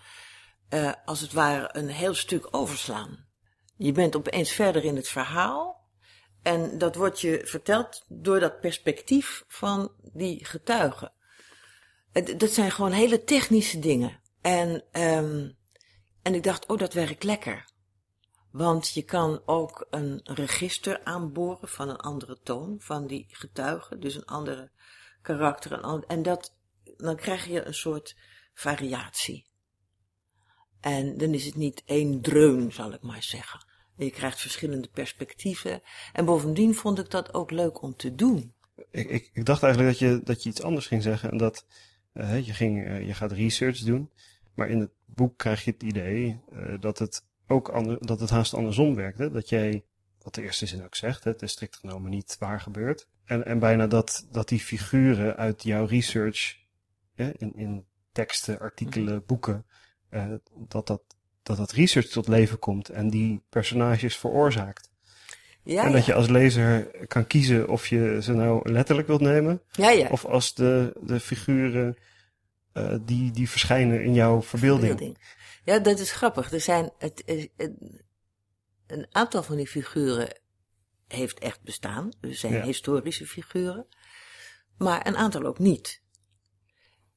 eh, 0.70 0.92
als 1.06 1.20
het 1.22 1.34
ware 1.34 1.70
een 1.72 1.90
heel 1.90 2.14
stuk 2.14 2.48
overslaan. 2.52 3.26
Je 3.76 3.92
bent 3.92 4.16
opeens 4.16 4.52
verder 4.52 4.84
in 4.84 4.96
het 4.96 5.08
verhaal. 5.08 5.86
En 6.42 6.78
dat 6.78 6.96
wordt 6.96 7.22
je 7.22 7.42
verteld 7.46 8.06
door 8.08 8.40
dat 8.40 8.60
perspectief 8.60 9.44
van 9.48 9.92
die 10.14 10.46
getuigen. 10.46 11.12
Het- 12.12 12.40
Dat 12.40 12.52
zijn 12.52 12.72
gewoon 12.72 12.92
hele 12.92 13.24
technische 13.24 13.80
dingen. 13.80 14.20
En, 14.42 14.84
ehm, 14.92 15.50
en 16.22 16.34
ik 16.34 16.44
dacht, 16.44 16.66
oh, 16.66 16.78
dat 16.78 16.94
werkt 16.94 17.24
lekker. 17.24 17.66
Want 18.52 18.90
je 18.90 19.04
kan 19.04 19.42
ook 19.46 19.88
een 19.90 20.20
register 20.24 21.04
aanboren 21.04 21.68
van 21.70 21.90
een 21.90 21.98
andere 21.98 22.40
toon 22.44 22.76
van 22.80 23.08
die 23.08 23.26
getuigen. 23.30 24.00
Dus 24.00 24.16
een 24.16 24.26
andere 24.26 24.72
karakter. 25.22 26.04
En 26.08 26.24
dat, 26.24 26.56
dan 26.98 27.16
krijg 27.16 27.46
je 27.46 27.66
een 27.66 27.74
soort 27.74 28.16
variatie. 28.54 29.46
En 30.80 31.18
dan 31.18 31.34
is 31.34 31.46
het 31.46 31.56
niet 31.56 31.84
één 31.86 32.22
dreun, 32.22 32.72
zal 32.72 32.94
ik 32.94 33.02
maar 33.02 33.24
zeggen. 33.24 33.66
Je 33.98 34.12
krijgt 34.12 34.40
verschillende 34.40 34.88
perspectieven. 34.88 35.82
En 36.14 36.26
bovendien 36.26 36.76
vond 36.76 37.00
ik 37.00 37.10
dat 37.10 37.34
ook 37.34 37.52
leuk 37.52 37.82
om 37.82 37.96
te 37.96 38.16
doen. 38.16 38.54
Ik, 38.92 39.30
ik, 39.34 39.46
dacht 39.46 39.64
eigenlijk 39.64 40.00
dat 40.00 40.10
je, 40.10 40.22
dat 40.24 40.44
je 40.44 40.50
iets 40.50 40.62
anders 40.62 40.88
ging 40.88 41.04
zeggen. 41.04 41.32
En 41.32 41.38
dat 41.38 41.66
eh, 42.14 42.46
je, 42.46 42.54
ging, 42.54 42.86
eh, 42.86 43.08
je 43.08 43.14
gaat 43.14 43.32
research 43.32 43.80
doen. 43.80 44.12
Maar 44.54 44.70
in 44.70 44.80
het 44.80 44.92
boek 45.06 45.38
krijg 45.38 45.64
je 45.64 45.72
het 45.72 45.84
idee 45.84 46.42
eh, 46.52 46.74
dat 46.80 47.00
het 47.00 47.26
ook 47.48 47.70
ander, 47.70 48.06
dat 48.06 48.20
het 48.20 48.30
haast 48.30 48.54
andersom 48.54 48.96
werkte. 48.96 49.32
Dat 49.32 49.50
jij, 49.50 49.84
wat 50.22 50.36
de 50.36 50.42
eerste 50.42 50.66
zin 50.66 50.84
ook 50.84 50.96
zegt, 50.96 51.24
het 51.24 51.42
is 51.42 51.52
strikt 51.52 51.76
genomen 51.76 52.10
niet 52.10 52.36
waar 52.40 52.62
gebeurt. 52.62 53.08
En, 53.26 53.46
en 53.46 53.60
bijna 53.60 53.88
dat, 53.88 54.28
dat 54.32 54.48
die 54.48 54.60
figuren 54.60 55.36
uit 55.36 55.64
jouw 55.64 55.86
research, 55.86 56.66
in, 57.16 57.56
in 57.56 57.86
teksten, 58.12 58.60
artikelen, 58.60 59.26
boeken, 59.26 59.66
eh, 60.10 60.26
dat, 60.68 60.88
dat, 60.88 61.02
dat 61.44 61.58
dat 61.58 61.72
research 61.72 62.08
tot 62.08 62.28
leven 62.28 62.60
komt 62.60 62.90
en 62.90 63.10
die 63.10 63.44
personages 63.50 64.18
veroorzaakt. 64.18 64.90
Ja, 65.64 65.86
en 65.86 65.92
dat 65.92 66.06
ja. 66.06 66.14
je 66.14 66.20
als 66.20 66.28
lezer 66.28 67.08
kan 67.08 67.28
kiezen 67.28 67.70
of 67.70 67.88
je 67.88 68.18
ze 68.22 68.34
nou 68.34 68.72
letterlijk 68.72 69.08
wilt 69.08 69.22
nemen, 69.22 69.62
ja, 69.72 69.90
ja. 69.90 70.08
of 70.10 70.26
als 70.26 70.54
de, 70.54 70.94
de 71.02 71.20
figuren 71.20 71.98
eh, 72.74 72.96
die, 73.02 73.32
die 73.32 73.50
verschijnen 73.50 74.04
in 74.04 74.14
jouw 74.14 74.42
verbeelding. 74.42 74.88
Verbeelding. 74.88 75.18
Ja, 75.64 75.80
dat 75.80 76.00
is 76.00 76.12
grappig. 76.12 76.52
Er 76.52 76.62
zijn 76.62 76.92
het, 76.98 77.24
een 78.88 79.08
aantal 79.12 79.44
van 79.44 79.56
die 79.56 79.68
figuren 79.68 80.40
heeft 81.08 81.40
echt 81.40 81.62
bestaan. 81.62 82.10
Dus 82.20 82.40
zijn 82.40 82.64
historische 82.64 83.28
figuren. 83.28 83.88
Maar 84.78 85.08
een 85.08 85.18
aantal 85.18 85.44
ook 85.44 85.60
niet. 85.60 86.02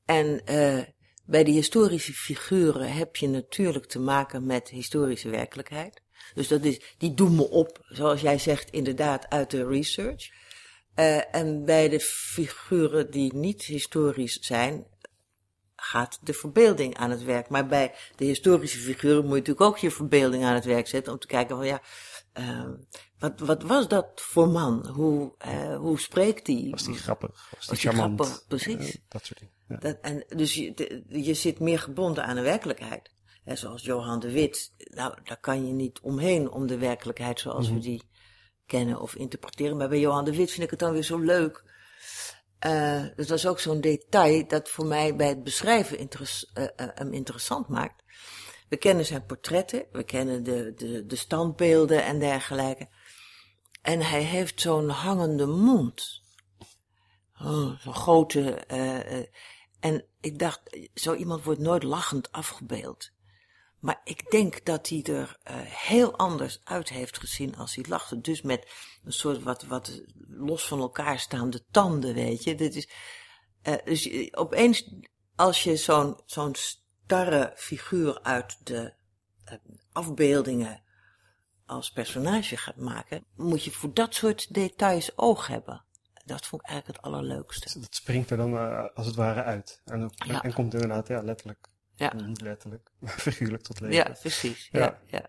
En 0.05 0.45
eh, 0.45 0.83
bij 1.31 1.45
die 1.45 1.55
historische 1.55 2.13
figuren 2.13 2.93
heb 2.93 3.17
je 3.17 3.29
natuurlijk 3.29 3.87
te 3.87 3.99
maken 3.99 4.47
met 4.47 4.69
historische 4.69 5.29
werkelijkheid. 5.29 6.03
Dus 6.35 6.49
dat 6.49 6.65
is, 6.65 6.81
die 6.99 7.15
doen 7.15 7.35
me 7.35 7.51
op, 7.51 7.87
zoals 7.89 8.21
jij 8.21 8.39
zegt, 8.39 8.71
inderdaad 8.71 9.29
uit 9.29 9.51
de 9.51 9.67
research. 9.67 10.31
Eh, 10.95 11.35
en 11.35 11.65
bij 11.65 11.89
de 11.89 12.01
figuren 12.01 13.11
die 13.11 13.35
niet 13.35 13.63
historisch 13.63 14.39
zijn, 14.41 14.87
gaat 15.77 16.19
de 16.23 16.33
verbeelding 16.33 16.97
aan 16.97 17.11
het 17.11 17.25
werk. 17.25 17.49
Maar 17.49 17.67
bij 17.67 17.95
de 18.17 18.25
historische 18.25 18.79
figuren 18.79 19.25
moet 19.25 19.33
je 19.33 19.39
natuurlijk 19.39 19.67
ook 19.67 19.79
je 19.79 19.91
verbeelding 19.91 20.45
aan 20.45 20.55
het 20.55 20.65
werk 20.65 20.89
zetten. 20.89 21.13
Om 21.13 21.19
te 21.19 21.27
kijken 21.27 21.57
van 21.57 21.67
ja, 21.67 21.83
eh, 22.33 22.69
wat, 23.19 23.41
wat 23.41 23.63
was 23.63 23.89
dat 23.89 24.07
voor 24.15 24.49
man? 24.49 24.87
Hoe, 24.89 25.35
eh, 25.39 25.77
hoe 25.77 26.01
spreekt 26.01 26.47
die? 26.47 26.71
Was 26.71 26.85
die 26.85 26.95
grappig? 26.97 27.31
Was 27.31 27.49
die 27.51 27.57
Was 27.59 27.67
die 27.81 27.91
charmant? 27.91 28.21
grappig? 28.21 28.47
Precies. 28.47 28.95
Eh, 28.95 29.01
dat 29.09 29.25
soort 29.25 29.39
dingen. 29.39 29.55
Ja. 29.69 29.77
Dat, 29.77 29.99
en 30.01 30.25
dus 30.29 30.55
je, 30.55 30.75
de- 30.75 31.03
je 31.09 31.35
zit 31.35 31.59
meer 31.61 31.79
gebonden 31.79 32.25
aan 32.25 32.35
de 32.37 32.43
werkelijkheid. 32.43 33.11
Hè, 33.45 33.57
zoals 33.57 33.83
Johan 33.85 34.21
de 34.21 34.31
Wit. 34.31 34.73
Nou, 34.79 35.15
daar 35.25 35.41
kan 35.41 35.67
je 35.67 35.73
niet 35.73 36.01
omheen 36.01 36.51
om 36.51 36.67
de 36.67 36.79
werkelijkheid 36.79 37.41
zoals 37.41 37.67
Mhm. 37.67 37.75
we 37.75 37.81
die 37.81 38.03
kennen 38.67 39.01
of 39.01 39.15
interpreteren. 39.15 39.77
Maar 39.77 39.89
bij 39.89 40.01
Johan 40.01 40.25
de 40.25 40.37
Wit 40.37 40.51
vind 40.51 40.63
ik 40.65 40.71
het 40.71 40.79
dan 40.79 40.93
weer 40.93 41.03
zo 41.03 41.19
leuk. 41.19 41.65
Eh, 42.59 43.05
dat 43.17 43.29
was 43.29 43.47
ook 43.47 43.61
zo'n 43.61 43.81
detail 43.81 44.47
dat 44.49 44.69
voor 44.69 44.87
mij 44.87 45.17
bij 45.17 45.29
het 45.29 45.43
beschrijven 45.43 45.99
interes- 45.99 46.51
eh, 46.55 46.65
eh, 46.65 46.71
hem 46.95 47.13
interessant 47.13 47.69
maakt. 47.69 48.03
We 48.71 48.77
kennen 48.77 49.07
zijn 49.07 49.27
portretten, 49.27 49.87
we 49.93 50.03
kennen 50.03 50.43
de, 50.43 50.75
de, 50.77 51.07
de 51.07 51.17
standbeelden 51.17 52.05
en 52.05 52.19
dergelijke. 52.19 52.89
En 53.83 54.01
hij 54.01 54.23
heeft 54.23 54.61
zo'n 54.61 54.89
hangende 54.89 55.47
mond. 55.47 56.23
Oh, 57.41 57.81
zo'n 57.81 57.95
grote. 57.95 58.55
eh, 58.55 59.19
eh, 59.19 59.27
en 59.81 60.05
ik 60.21 60.39
dacht, 60.39 60.61
zo 60.95 61.15
iemand 61.15 61.45
wordt 61.45 61.61
nooit 61.61 61.83
lachend 61.83 62.33
afgebeeld. 62.33 63.11
Maar 63.79 64.01
ik 64.05 64.31
denk 64.31 64.65
dat 64.65 64.89
hij 64.89 65.03
er 65.03 65.39
eh, 65.43 65.57
heel 65.61 66.17
anders 66.17 66.61
uit 66.65 66.89
heeft 66.89 67.19
gezien 67.19 67.57
als 67.57 67.75
hij 67.75 67.85
lachte. 67.89 68.21
Dus 68.21 68.43
met 68.43 68.71
een 69.05 69.13
soort 69.13 69.43
wat, 69.43 69.63
wat 69.63 70.03
los 70.29 70.67
van 70.67 70.81
elkaar 70.81 71.19
staande 71.19 71.65
tanden, 71.71 72.15
weet 72.15 72.45
je. 72.45 72.55
Dit 72.55 72.75
is, 72.75 72.89
dus 73.85 74.33
opeens, 74.35 74.91
als 75.37 75.63
je 75.63 75.77
zo'n 75.77 76.21
zo'n 76.27 76.55
starre 77.11 77.53
figuur 77.57 78.19
uit 78.23 78.57
de 78.67 78.93
eh, 79.45 79.55
afbeeldingen 79.93 80.83
als 81.67 81.91
personage 81.93 82.57
gaat 82.57 82.77
maken, 82.77 83.25
moet 83.37 83.65
je 83.65 83.71
voor 83.71 83.95
dat 83.95 84.15
soort 84.15 84.55
details 84.55 85.13
oog 85.19 85.47
hebben. 85.47 85.85
Dat 86.25 86.47
vond 86.47 86.63
ik 86.63 86.69
eigenlijk 86.69 86.99
het 87.03 87.13
allerleukste. 87.13 87.81
Dat 87.81 87.95
springt 87.95 88.31
er 88.31 88.37
dan 88.37 88.57
eh, 88.57 88.85
als 88.95 89.07
het 89.07 89.15
ware 89.15 89.43
uit. 89.43 89.81
En, 89.85 90.11
Ja. 90.27 90.43
en 90.43 90.53
komt 90.53 90.73
inderdaad 90.75 91.09
ja, 91.09 91.23
letterlijk, 91.23 91.67
Ja, 91.95 92.15
niet 92.15 92.41
letterlijk, 92.41 92.91
maar 92.99 93.19
figuurlijk 93.31 93.63
tot 93.63 93.81
leven. 93.81 93.97
ja 93.97 94.17
precies. 94.21 94.69
Ja, 94.73 94.99
Ja. 95.07 95.27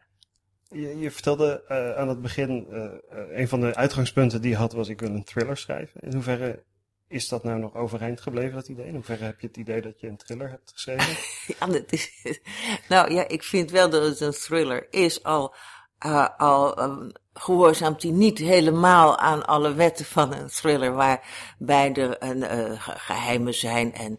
Je, 0.69 0.97
je 0.97 1.11
vertelde 1.11 1.63
eh, 1.67 1.95
aan 1.95 2.07
het 2.07 2.21
begin, 2.21 2.67
een 3.09 3.47
van 3.47 3.59
de 3.59 3.75
uitgangspunten 3.75 4.41
die 4.41 4.51
je 4.51 4.57
had 4.57 4.73
was 4.73 4.87
ik 4.89 4.99
wil 4.99 5.09
een 5.09 5.23
thriller 5.23 5.57
schrijven. 5.57 6.01
In 6.01 6.13
hoeverre 6.13 6.63
is 7.11 7.27
dat 7.27 7.43
nou 7.43 7.59
nog 7.59 7.75
overeind 7.75 8.21
gebleven, 8.21 8.53
dat 8.55 8.67
idee? 8.67 8.85
In 8.87 8.93
hoeverre 8.93 9.23
heb 9.23 9.39
je 9.41 9.47
het 9.47 9.57
idee 9.57 9.81
dat 9.81 9.99
je 9.99 10.07
een 10.07 10.17
thriller 10.17 10.49
hebt 10.49 10.71
geschreven? 10.73 11.15
Ja, 11.59 11.65
dat 11.67 11.91
is, 11.91 12.11
nou 12.89 13.13
ja, 13.13 13.27
ik 13.27 13.43
vind 13.43 13.71
wel 13.71 13.89
dat 13.89 14.03
het 14.03 14.19
een 14.19 14.31
thriller 14.31 14.87
is. 14.89 15.23
Al, 15.23 15.55
eh, 15.97 16.27
al 16.37 16.77
ehm, 16.77 17.09
gehoorzaamt 17.33 18.03
hij 18.03 18.11
niet 18.11 18.37
helemaal 18.37 19.17
aan 19.17 19.45
alle 19.45 19.73
wetten 19.73 20.05
van 20.05 20.33
een 20.33 20.47
thriller, 20.47 20.93
waarbij 20.93 21.93
er 21.93 22.23
een, 22.23 22.41
ge- 22.79 22.99
geheimen 22.99 23.53
zijn 23.53 23.93
en 23.93 24.17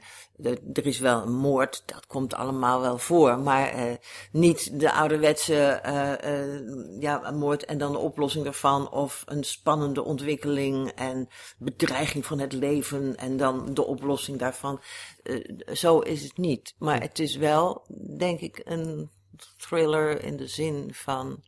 er 0.73 0.87
is 0.87 0.99
wel 0.99 1.23
een 1.23 1.37
moord, 1.37 1.83
dat 1.87 2.07
komt 2.07 2.35
allemaal 2.35 2.81
wel 2.81 2.99
voor, 2.99 3.39
maar 3.39 3.69
eh, 3.69 3.93
niet 4.33 4.81
de 4.81 4.93
ouderwetse 4.93 5.55
eh, 5.55 6.43
eh, 6.43 6.63
ja, 7.01 7.31
moord 7.31 7.65
en 7.65 7.79
dan 7.79 7.93
de 7.93 7.99
oplossing 7.99 8.47
ervan, 8.47 8.91
of 8.91 9.23
een 9.27 9.45
spannende 9.45 10.03
ontwikkeling 10.03 10.89
en 10.89 11.29
bedreiging 11.59 12.27
van 12.27 12.39
het 12.39 12.53
leven 12.53 13.17
en 13.17 13.37
dan 13.37 13.75
de 13.75 13.85
oplossing 13.85 14.39
daarvan. 14.39 14.81
Eh, 15.23 15.75
zo 15.75 15.99
is 15.99 16.23
het 16.23 16.37
niet. 16.37 16.75
Maar 16.79 17.01
het 17.01 17.19
is 17.19 17.37
wel, 17.37 17.87
denk 18.17 18.41
ik, 18.41 18.61
een 18.65 19.11
thriller 19.57 20.25
in 20.25 20.37
de 20.37 20.47
zin 20.47 20.95
van 20.95 21.43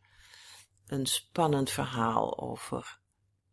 een 0.87 1.05
spannend 1.05 1.69
verhaal 1.69 2.39
over 2.39 2.99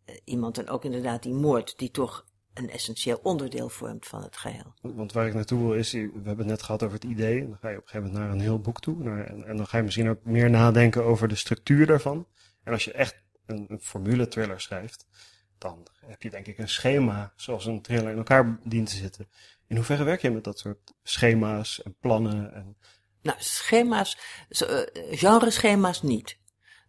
eh, 0.05 0.17
iemand 0.25 0.59
en 0.59 0.69
ook 0.69 0.85
inderdaad 0.85 1.23
die 1.23 1.35
moord, 1.35 1.79
die 1.79 1.91
toch 1.91 2.25
een 2.55 2.71
essentieel 2.71 3.21
onderdeel 3.23 3.69
vormt 3.69 4.07
van 4.07 4.23
het 4.23 4.37
geheel. 4.37 4.75
Want 4.81 5.13
waar 5.13 5.27
ik 5.27 5.35
naartoe 5.35 5.61
wil 5.61 5.75
is, 5.75 5.93
we 5.93 5.99
hebben 5.99 6.39
het 6.39 6.47
net 6.47 6.63
gehad 6.63 6.83
over 6.83 6.95
het 6.95 7.11
idee. 7.11 7.41
En 7.41 7.49
dan 7.49 7.59
ga 7.61 7.69
je 7.69 7.77
op 7.77 7.83
een 7.83 7.89
gegeven 7.89 8.13
moment 8.13 8.25
naar 8.25 8.35
een 8.35 8.41
heel 8.45 8.61
boek 8.61 8.81
toe. 8.81 9.03
Naar, 9.03 9.25
en, 9.25 9.45
en 9.47 9.57
dan 9.57 9.67
ga 9.67 9.77
je 9.77 9.83
misschien 9.83 10.09
ook 10.09 10.25
meer 10.25 10.51
nadenken 10.51 11.05
over 11.05 11.29
de 11.29 11.35
structuur 11.35 11.87
daarvan. 11.87 12.27
En 12.65 12.73
als 12.73 12.85
je 12.85 12.93
echt 12.93 13.23
een, 13.47 13.67
een 13.69 13.81
formule 13.81 14.29
thriller 14.29 14.61
schrijft, 14.61 15.07
dan 15.59 15.87
heb 16.07 16.23
je 16.23 16.31
denk 16.31 16.47
ik 16.47 16.59
een 16.59 16.69
schema 16.69 17.33
zoals 17.37 17.67
een 17.67 17.83
thriller 17.83 18.11
in 18.11 18.17
elkaar 18.17 18.59
dient 18.65 18.89
te 18.89 18.97
zitten. 18.97 19.29
In 19.67 19.77
hoeverre 19.77 20.05
werk 20.05 20.23
je 20.23 20.31
met 20.31 20.45
dat 20.45 20.59
soort 20.59 20.93
schema's 21.03 21.83
en 21.83 21.97
plannen? 22.01 22.55
En, 22.55 22.77
Nou, 23.23 23.37
schema's, 23.41 24.19
zo, 24.51 24.65
eh, 24.65 25.19
genreschema's 25.19 26.03
niet. 26.03 26.39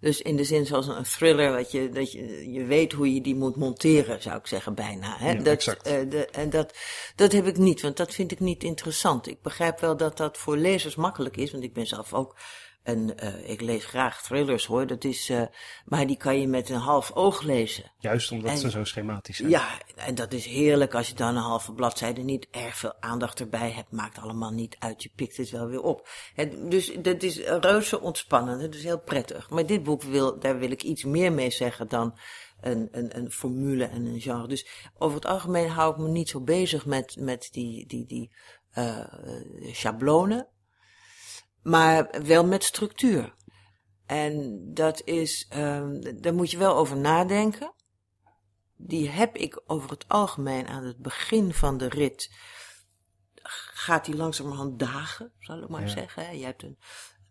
Dus 0.03 0.21
in 0.21 0.35
de 0.35 0.43
zin 0.43 0.65
zoals 0.65 0.87
een 0.87 1.03
thriller, 1.03 1.51
dat 1.51 1.71
je, 1.71 1.89
dat 1.89 2.11
je, 2.11 2.51
je 2.51 2.63
weet 2.63 2.91
hoe 2.91 3.13
je 3.13 3.21
die 3.21 3.35
moet 3.35 3.55
monteren, 3.55 4.21
zou 4.21 4.37
ik 4.37 4.47
zeggen, 4.47 4.73
bijna. 4.73 5.17
Hè? 5.17 5.31
Ja, 5.31 5.37
dat, 5.37 5.47
exact. 5.47 5.87
eh, 5.87 6.09
de, 6.09 6.25
en 6.25 6.49
dat, 6.49 6.73
dat 7.15 7.31
heb 7.31 7.47
ik 7.47 7.57
niet, 7.57 7.81
want 7.81 7.97
dat 7.97 8.13
vind 8.13 8.31
ik 8.31 8.39
niet 8.39 8.63
interessant. 8.63 9.27
Ik 9.27 9.41
begrijp 9.41 9.79
wel 9.79 9.97
dat 9.97 10.17
dat 10.17 10.37
voor 10.37 10.57
lezers 10.57 10.95
makkelijk 10.95 11.37
is, 11.37 11.51
want 11.51 11.63
ik 11.63 11.73
ben 11.73 11.87
zelf 11.87 12.13
ook 12.13 12.35
een, 12.83 13.17
eh, 13.17 13.49
ik 13.49 13.61
lees 13.61 13.85
graag 13.85 14.21
thrillers 14.21 14.65
hoor, 14.65 14.87
dat 14.87 15.03
is, 15.03 15.29
eh, 15.29 15.41
maar 15.85 16.07
die 16.07 16.17
kan 16.17 16.39
je 16.39 16.47
met 16.47 16.69
een 16.69 16.75
half 16.75 17.11
oog 17.11 17.41
lezen. 17.41 17.91
juist 17.97 18.31
omdat 18.31 18.51
En- 18.51 18.57
ze 18.57 18.69
zo 18.69 18.83
schematisch 18.83 19.37
zijn. 19.37 19.49
Ja, 19.49 19.67
en 19.95 20.15
dat 20.15 20.33
is 20.33 20.45
heerlijk 20.45 20.95
als 20.95 21.07
je 21.07 21.15
dan 21.15 21.35
een 21.35 21.41
halve 21.43 21.73
bladzijde 21.73 22.21
niet 22.21 22.47
erg 22.51 22.77
veel 22.77 22.93
aandacht 22.99 23.39
erbij 23.39 23.71
hebt. 23.71 23.91
Maakt 23.91 24.17
allemaal 24.17 24.51
niet 24.51 24.75
uit, 24.79 25.03
je 25.03 25.11
pikt 25.15 25.37
het 25.37 25.49
wel 25.49 25.67
weer 25.67 25.81
op. 25.81 26.07
Het, 26.33 26.71
dus 26.71 26.93
dat 27.01 27.23
is 27.23 27.37
reuze 27.39 28.01
ontspannend, 28.01 28.61
dat 28.61 28.75
is 28.75 28.83
heel 28.83 28.99
prettig. 28.99 29.49
Maar 29.49 29.65
dit 29.65 29.83
boek 29.83 30.01
wil, 30.03 30.39
daar 30.39 30.59
wil 30.59 30.71
ik 30.71 30.83
iets 30.83 31.03
meer 31.03 31.31
mee 31.31 31.51
zeggen 31.51 31.87
dan 31.87 32.17
een, 32.61 32.87
een, 32.91 33.17
een 33.17 33.31
formule 33.31 33.85
en 33.85 34.05
een 34.05 34.21
genre. 34.21 34.47
Dus 34.47 34.67
over 34.97 35.15
het 35.15 35.25
algemeen 35.25 35.69
hou 35.69 35.91
ik 35.91 35.97
me 35.97 36.07
niet 36.07 36.29
zo 36.29 36.41
bezig 36.41 36.85
met, 36.85 37.15
met 37.19 37.49
die, 37.51 37.87
die, 37.87 38.05
die 38.05 38.31
eh 38.71 39.05
schablonen. 39.71 40.47
Maar 41.63 42.23
wel 42.23 42.45
met 42.45 42.63
structuur. 42.63 43.33
En 44.05 44.61
dat 44.73 45.01
is, 45.05 45.45
ehm 45.49 46.01
daar 46.21 46.33
moet 46.33 46.51
je 46.51 46.57
wel 46.57 46.75
over 46.75 46.97
nadenken 46.97 47.73
die 48.85 49.09
heb 49.09 49.35
ik 49.35 49.61
over 49.65 49.89
het 49.89 50.07
algemeen 50.07 50.67
aan 50.67 50.83
het 50.83 50.97
begin 50.97 51.53
van 51.53 51.77
de 51.77 51.89
rit. 51.89 52.31
Gaat 53.73 54.05
die 54.05 54.15
langzamerhand 54.15 54.79
dagen, 54.79 55.31
zal 55.39 55.63
ik 55.63 55.69
maar 55.69 55.81
Ja. 55.81 55.87
zeggen. 55.87 56.37
Je 56.37 56.45
hebt 56.45 56.63
een 56.63 56.77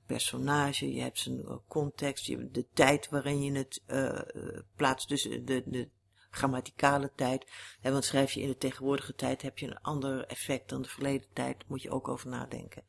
personage, 0.07 0.93
je 0.95 1.01
hebt 1.01 1.19
zijn 1.19 1.45
eh, 1.45 1.57
context, 1.69 2.27
je 2.27 2.37
hebt 2.37 2.55
de 2.55 2.67
tijd 2.73 3.09
waarin 3.09 3.43
je 3.43 3.53
het 3.53 3.83
eh, 3.87 4.19
eh, 4.19 4.59
plaatst, 4.77 5.09
dus 5.09 5.23
de, 5.23 5.63
de 5.67 5.89
grammaticale 6.31 7.13
tijd. 7.17 7.51
Hè, 7.81 7.93
want 7.93 8.05
schrijf 8.05 8.33
je 8.33 8.41
in 8.41 8.49
de 8.49 8.57
tegenwoordige 8.57 9.15
tijd, 9.15 9.43
heb 9.43 9.59
je 9.59 9.67
een 9.67 9.81
ander 9.81 10.27
effect 10.27 10.69
dan 10.69 10.83
de 10.83 10.89
verleden 10.89 11.29
tijd, 11.33 11.69
moet 11.69 11.83
je 11.83 11.91
ook 11.91 12.09
over 12.09 12.29
nadenken. 12.29 12.85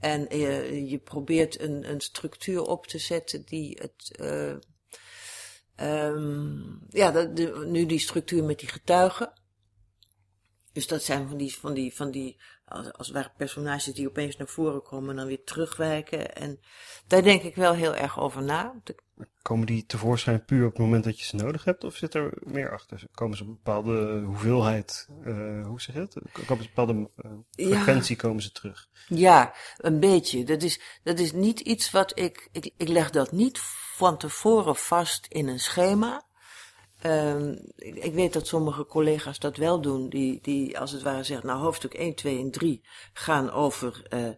En 0.00 0.28
eh, 0.28 0.90
je 0.90 0.98
probeert 0.98 1.60
een, 1.60 1.90
een 1.90 2.00
structuur 2.00 2.62
op 2.62 2.86
te 2.86 2.98
zetten 2.98 3.42
die 3.44 3.78
het. 3.80 4.16
eh, 4.16 4.54
Ehm 5.76 6.60
ja, 6.90 7.10
de- 7.10 7.64
nu 7.66 7.86
die 7.86 7.98
structuur 7.98 8.44
met 8.44 8.58
die 8.58 8.68
getuigen. 8.68 9.32
Dus 10.72 10.86
dat 10.86 11.02
zijn 11.02 11.28
van 11.28 11.36
die, 11.36 11.54
van 11.54 11.74
die, 11.74 11.94
van 11.94 12.10
die 12.10 12.36
als, 12.68 12.92
als 12.92 13.06
het 13.06 13.16
ware 13.16 13.30
personages 13.36 13.94
die 13.94 14.08
opeens 14.08 14.36
naar 14.36 14.46
voren 14.48 14.82
komen 14.82 15.10
en 15.10 15.16
dan 15.16 15.26
weer 15.26 15.44
terugwijken. 15.44 16.34
En 16.34 16.60
daar 17.06 17.22
denk 17.22 17.42
ik 17.42 17.54
wel 17.54 17.74
heel 17.74 17.94
erg 17.94 18.20
over 18.20 18.42
na. 18.42 18.74
Komen 19.42 19.66
die 19.66 19.86
tevoorschijn 19.86 20.44
puur 20.44 20.64
op 20.64 20.70
het 20.72 20.80
moment 20.80 21.04
dat 21.04 21.18
je 21.18 21.24
ze 21.24 21.36
nodig 21.36 21.64
hebt? 21.64 21.84
Of 21.84 21.94
zit 21.96 22.14
er 22.14 22.32
meer 22.42 22.72
achter? 22.72 23.02
Komen 23.14 23.36
ze 23.36 23.42
op 23.42 23.48
een 23.48 23.54
bepaalde 23.54 24.20
hoeveelheid, 24.24 25.08
eh, 25.24 25.66
hoe 25.66 25.80
zeg 25.80 25.94
je 25.94 26.00
het? 26.00 26.14
Komen 26.46 26.46
ze 26.46 26.52
op 26.52 26.58
een 26.58 26.66
bepaalde 26.74 27.10
Ja. 27.50 27.66
frequentie 27.76 28.16
komen 28.16 28.42
ze 28.42 28.52
terug? 28.52 28.88
Ja, 29.08 29.54
een 29.76 30.00
beetje. 30.00 30.44
Dat 30.44 30.62
is, 30.62 30.80
dat 31.02 31.18
is 31.18 31.32
niet 31.32 31.60
iets 31.60 31.90
wat 31.90 32.18
ik, 32.18 32.48
ik, 32.52 32.70
ik 32.76 32.88
leg 32.88 33.10
dat 33.10 33.32
niet 33.32 33.58
van 33.96 34.18
tevoren 34.18 34.76
vast 34.76 35.26
in 35.26 35.48
een 35.48 35.60
schema. 35.60 36.24
Ehm, 37.06 37.56
ik, 37.76 38.14
weet 38.14 38.32
dat 38.32 38.46
sommige 38.46 38.86
collega's 38.86 39.38
dat 39.38 39.56
wel 39.56 39.80
doen, 39.80 40.08
die, 40.08 40.38
die 40.42 40.78
als 40.78 40.92
het 40.92 41.02
ware 41.02 41.22
zeggen, 41.22 41.46
nou 41.46 41.60
hoofdstuk 41.60 41.94
1, 41.94 42.14
2 42.14 42.38
en 42.38 42.50
3 42.50 42.84
gaan 43.12 43.50
over 43.50 44.06
eh, 44.08 44.28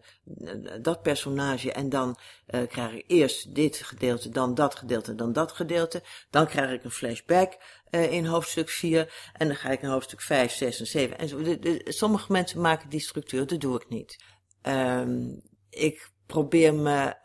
dat 0.81 1.01
personage 1.01 1.71
en 1.71 1.89
dan 1.89 2.17
eh, 2.45 2.67
krijg 2.67 2.93
ik 2.93 3.03
eerst 3.07 3.55
dit 3.55 3.77
gedeelte, 3.77 4.29
dan 4.29 4.53
dat 4.53 4.75
gedeelte, 4.75 5.15
dan 5.15 5.33
dat 5.33 5.51
gedeelte. 5.51 6.03
Dan 6.29 6.47
krijg 6.47 6.71
ik 6.71 6.83
een 6.83 6.91
flashback 6.91 7.57
eh, 7.89 8.11
in 8.11 8.25
hoofdstuk 8.25 8.69
4 8.69 9.31
en 9.33 9.47
dan 9.47 9.55
ga 9.55 9.69
ik 9.69 9.81
in 9.81 9.89
hoofdstuk 9.89 10.21
5, 10.21 10.53
6 10.53 10.79
en 10.79 10.87
7. 10.87 11.17
En 11.17 11.27
zo. 11.27 11.37
Sommige 11.83 12.31
mensen 12.31 12.61
maken 12.61 12.89
die 12.89 12.99
structuur, 12.99 13.47
dat 13.47 13.61
doe 13.61 13.75
ik 13.75 13.89
niet. 13.89 14.23
Ehm, 14.61 15.27
ik 15.69 16.11
probeer 16.25 16.73
me 16.73 17.15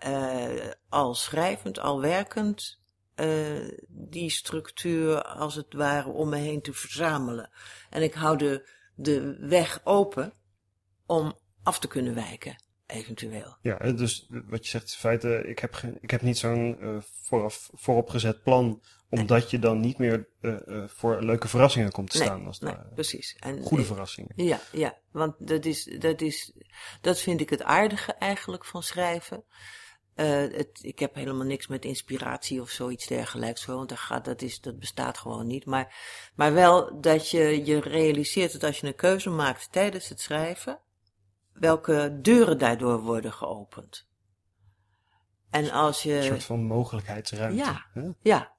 al 0.88 1.14
schrijvend, 1.14 1.78
al 1.78 2.00
werkend, 2.00 2.82
eh, 3.14 3.68
die 3.88 4.30
structuur 4.30 5.23
als 5.23 5.54
het 5.54 5.73
ware 5.73 6.09
om 6.09 6.28
me 6.28 6.37
heen 6.37 6.61
te 6.62 6.73
verzamelen. 6.73 7.50
En 7.90 8.02
ik 8.02 8.14
hou 8.14 8.37
de, 8.38 8.68
de 8.94 9.37
weg 9.40 9.80
open 9.85 10.33
om 11.06 11.38
af 11.62 11.78
te 11.78 11.88
kunnen 11.88 12.14
wijken, 12.14 12.62
eventueel. 12.87 13.56
Ja, 13.61 13.76
dus 13.92 14.26
wat 14.49 14.64
je 14.64 14.71
zegt 14.71 14.85
is 14.87 14.92
in 14.92 14.99
feite, 14.99 15.44
ik 15.47 15.59
heb, 15.59 15.75
geen- 15.75 15.99
ik 16.00 16.11
heb 16.11 16.23
niet 16.23 16.38
zo'n 16.38 16.80
eh, 16.80 16.97
vooraf, 17.23 17.71
vooropgezet 17.73 18.42
plan, 18.42 18.83
omdat 19.09 19.50
je 19.50 19.59
dan 19.59 19.80
niet 19.80 19.99
meer 19.99 20.28
eh, 20.40 20.56
voor 20.87 21.23
leuke 21.23 21.49
verrassingen 21.49 21.90
komt 21.92 22.11
te 22.11 22.18
Nee, 22.18 22.26
staan. 22.26 22.47
Als 22.47 22.59
het 22.59 22.68
nee, 22.68 22.76
ware. 22.76 22.94
precies. 22.94 23.37
En, 23.38 23.62
Goede 23.62 23.85
verrassingen. 23.85 24.33
Ja, 24.37 24.61
ja, 24.73 24.99
want 25.11 25.35
dat 25.49 25.64
is, 25.64 25.85
dat 25.99 26.21
is, 26.21 26.52
dat 27.00 27.21
vind 27.21 27.40
ik 27.40 27.50
het 27.50 27.62
aardige 27.62 28.12
eigenlijk 28.12 28.64
van 28.64 28.83
schrijven. 28.83 29.44
Eh, 30.14 30.26
het, 30.26 30.78
ik 30.83 30.99
heb 30.99 31.14
helemaal 31.14 31.47
niks 31.47 31.66
met 31.66 31.85
inspiratie 31.85 32.61
of 32.61 32.71
zoiets 32.71 33.06
dergelijks, 33.06 33.64
hoor, 33.64 33.76
want 33.76 33.88
dat, 33.88 33.99
gaat, 33.99 34.25
dat, 34.25 34.42
is, 34.42 34.61
dat 34.61 34.78
bestaat 34.78 35.18
gewoon 35.18 35.47
niet. 35.47 35.64
Maar, 35.64 35.94
maar 36.35 36.52
wel 36.52 37.00
dat 37.00 37.30
je 37.30 37.64
je 37.64 37.80
realiseert 37.80 38.52
dat 38.52 38.64
als 38.64 38.80
je 38.80 38.87
een 38.87 38.94
keuze 38.94 39.30
maakt 39.30 39.73
tijdens 39.73 40.09
het 40.09 40.21
schrijven, 40.21 40.80
welke 41.52 42.18
deuren 42.23 42.59
daardoor 42.59 43.00
worden 43.00 43.33
geopend. 43.33 44.09
En 45.50 45.71
als 45.71 46.02
je. 46.02 46.14
Een 46.14 46.23
soort 46.23 46.44
van 46.44 46.64
mogelijkheidsruimte. 46.64 47.56
Ja. 47.56 47.87
hè? 47.92 48.11
Ja. 48.21 48.52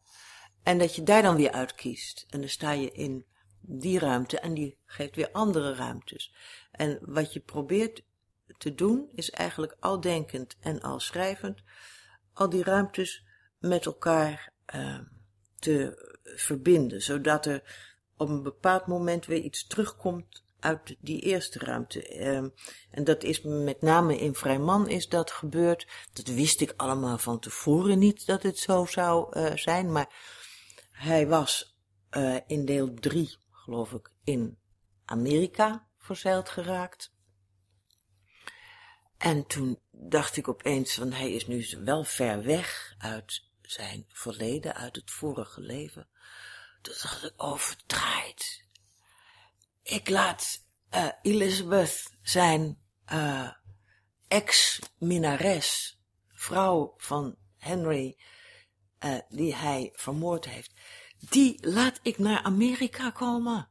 En 0.63 0.77
dat 0.77 0.95
je 0.95 1.03
daar 1.03 1.21
dan 1.21 1.35
weer 1.35 1.51
uitkiest. 1.51 2.25
En 2.29 2.39
dan 2.39 2.49
sta 2.49 2.71
je 2.71 2.91
in 2.91 3.25
die 3.61 3.99
ruimte 3.99 4.39
en 4.39 4.53
die 4.53 4.77
geeft 4.85 5.15
weer 5.15 5.31
andere 5.31 5.75
ruimtes. 5.75 6.35
En 6.71 6.99
wat 7.01 7.33
je 7.33 7.39
probeert 7.39 8.03
te 8.57 8.75
doen 8.75 9.09
is 9.13 9.31
eigenlijk 9.31 9.75
al 9.79 10.01
denkend 10.01 10.55
en 10.59 10.81
al 10.81 10.99
schrijvend 10.99 11.63
al 12.33 12.49
die 12.49 12.63
ruimtes 12.63 13.23
met 13.59 13.85
elkaar 13.85 14.53
eh, 14.65 14.99
te 15.59 16.03
verbinden. 16.23 17.01
Zodat 17.01 17.45
er 17.45 17.63
op 18.17 18.29
een 18.29 18.43
bepaald 18.43 18.87
moment 18.87 19.25
weer 19.25 19.41
iets 19.41 19.67
terugkomt 19.67 20.43
uit 20.59 20.95
die 20.99 21.21
eerste 21.21 21.59
ruimte. 21.59 22.07
Ehm, 22.07 22.49
en 22.91 23.03
dat 23.03 23.23
is 23.23 23.41
met 23.41 23.81
name 23.81 24.17
in 24.17 24.35
Vrijman 24.35 24.89
is 24.89 25.07
dat 25.07 25.31
gebeurd. 25.31 25.87
Dat 26.13 26.27
wist 26.27 26.61
ik 26.61 26.73
allemaal 26.75 27.17
van 27.17 27.39
tevoren 27.39 27.99
niet 27.99 28.25
dat 28.25 28.43
het 28.43 28.59
zo 28.59 28.85
zou 28.85 29.31
eh, 29.31 29.55
zijn. 29.55 29.91
Maar 29.91 30.13
hij 30.91 31.27
was 31.27 31.77
eh, 32.09 32.35
in 32.47 32.65
deel 32.65 32.93
3, 32.93 33.37
geloof 33.51 33.91
ik, 33.91 34.11
in 34.23 34.57
Amerika 35.05 35.87
verzeild 35.97 36.49
geraakt. 36.49 37.14
En 39.17 39.47
toen 39.47 39.79
dacht 39.91 40.37
ik 40.37 40.47
opeens 40.47 40.93
van 40.93 41.11
hij 41.11 41.31
is 41.31 41.47
nu 41.47 41.65
wel 41.83 42.03
ver 42.03 42.43
weg 42.43 42.95
uit 42.97 43.43
zijn 43.61 44.05
verleden, 44.07 44.75
uit 44.75 44.95
het 44.95 45.11
vorige 45.11 45.61
leven. 45.61 46.07
Toen 46.81 46.93
dacht 47.01 47.23
ik, 47.23 47.33
oh. 47.41 47.59
Ik 49.83 50.09
laat 50.09 50.63
eh, 50.89 51.07
Elizabeth 51.21 52.11
zijn 52.21 52.77
eh, 53.05 53.49
ex-minares, 54.27 55.99
vrouw 56.33 56.93
van 56.97 57.35
Henry, 57.57 58.17
eh, 58.97 59.17
die 59.29 59.55
hij 59.55 59.89
vermoord 59.93 60.45
heeft, 60.45 60.73
die 61.29 61.67
laat 61.67 61.99
ik 62.01 62.17
naar 62.17 62.43
Amerika 62.43 63.11
komen. 63.11 63.69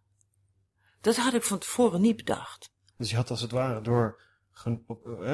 Dat 1.01 1.17
had 1.17 1.35
ik 1.35 1.43
van 1.43 1.59
tevoren 1.59 2.01
niet 2.01 2.17
bedacht. 2.17 2.73
Dus 2.97 3.11
je 3.11 3.17
had 3.17 3.31
als 3.31 3.41
het 3.41 3.51
ware 3.51 3.81
door 3.81 4.24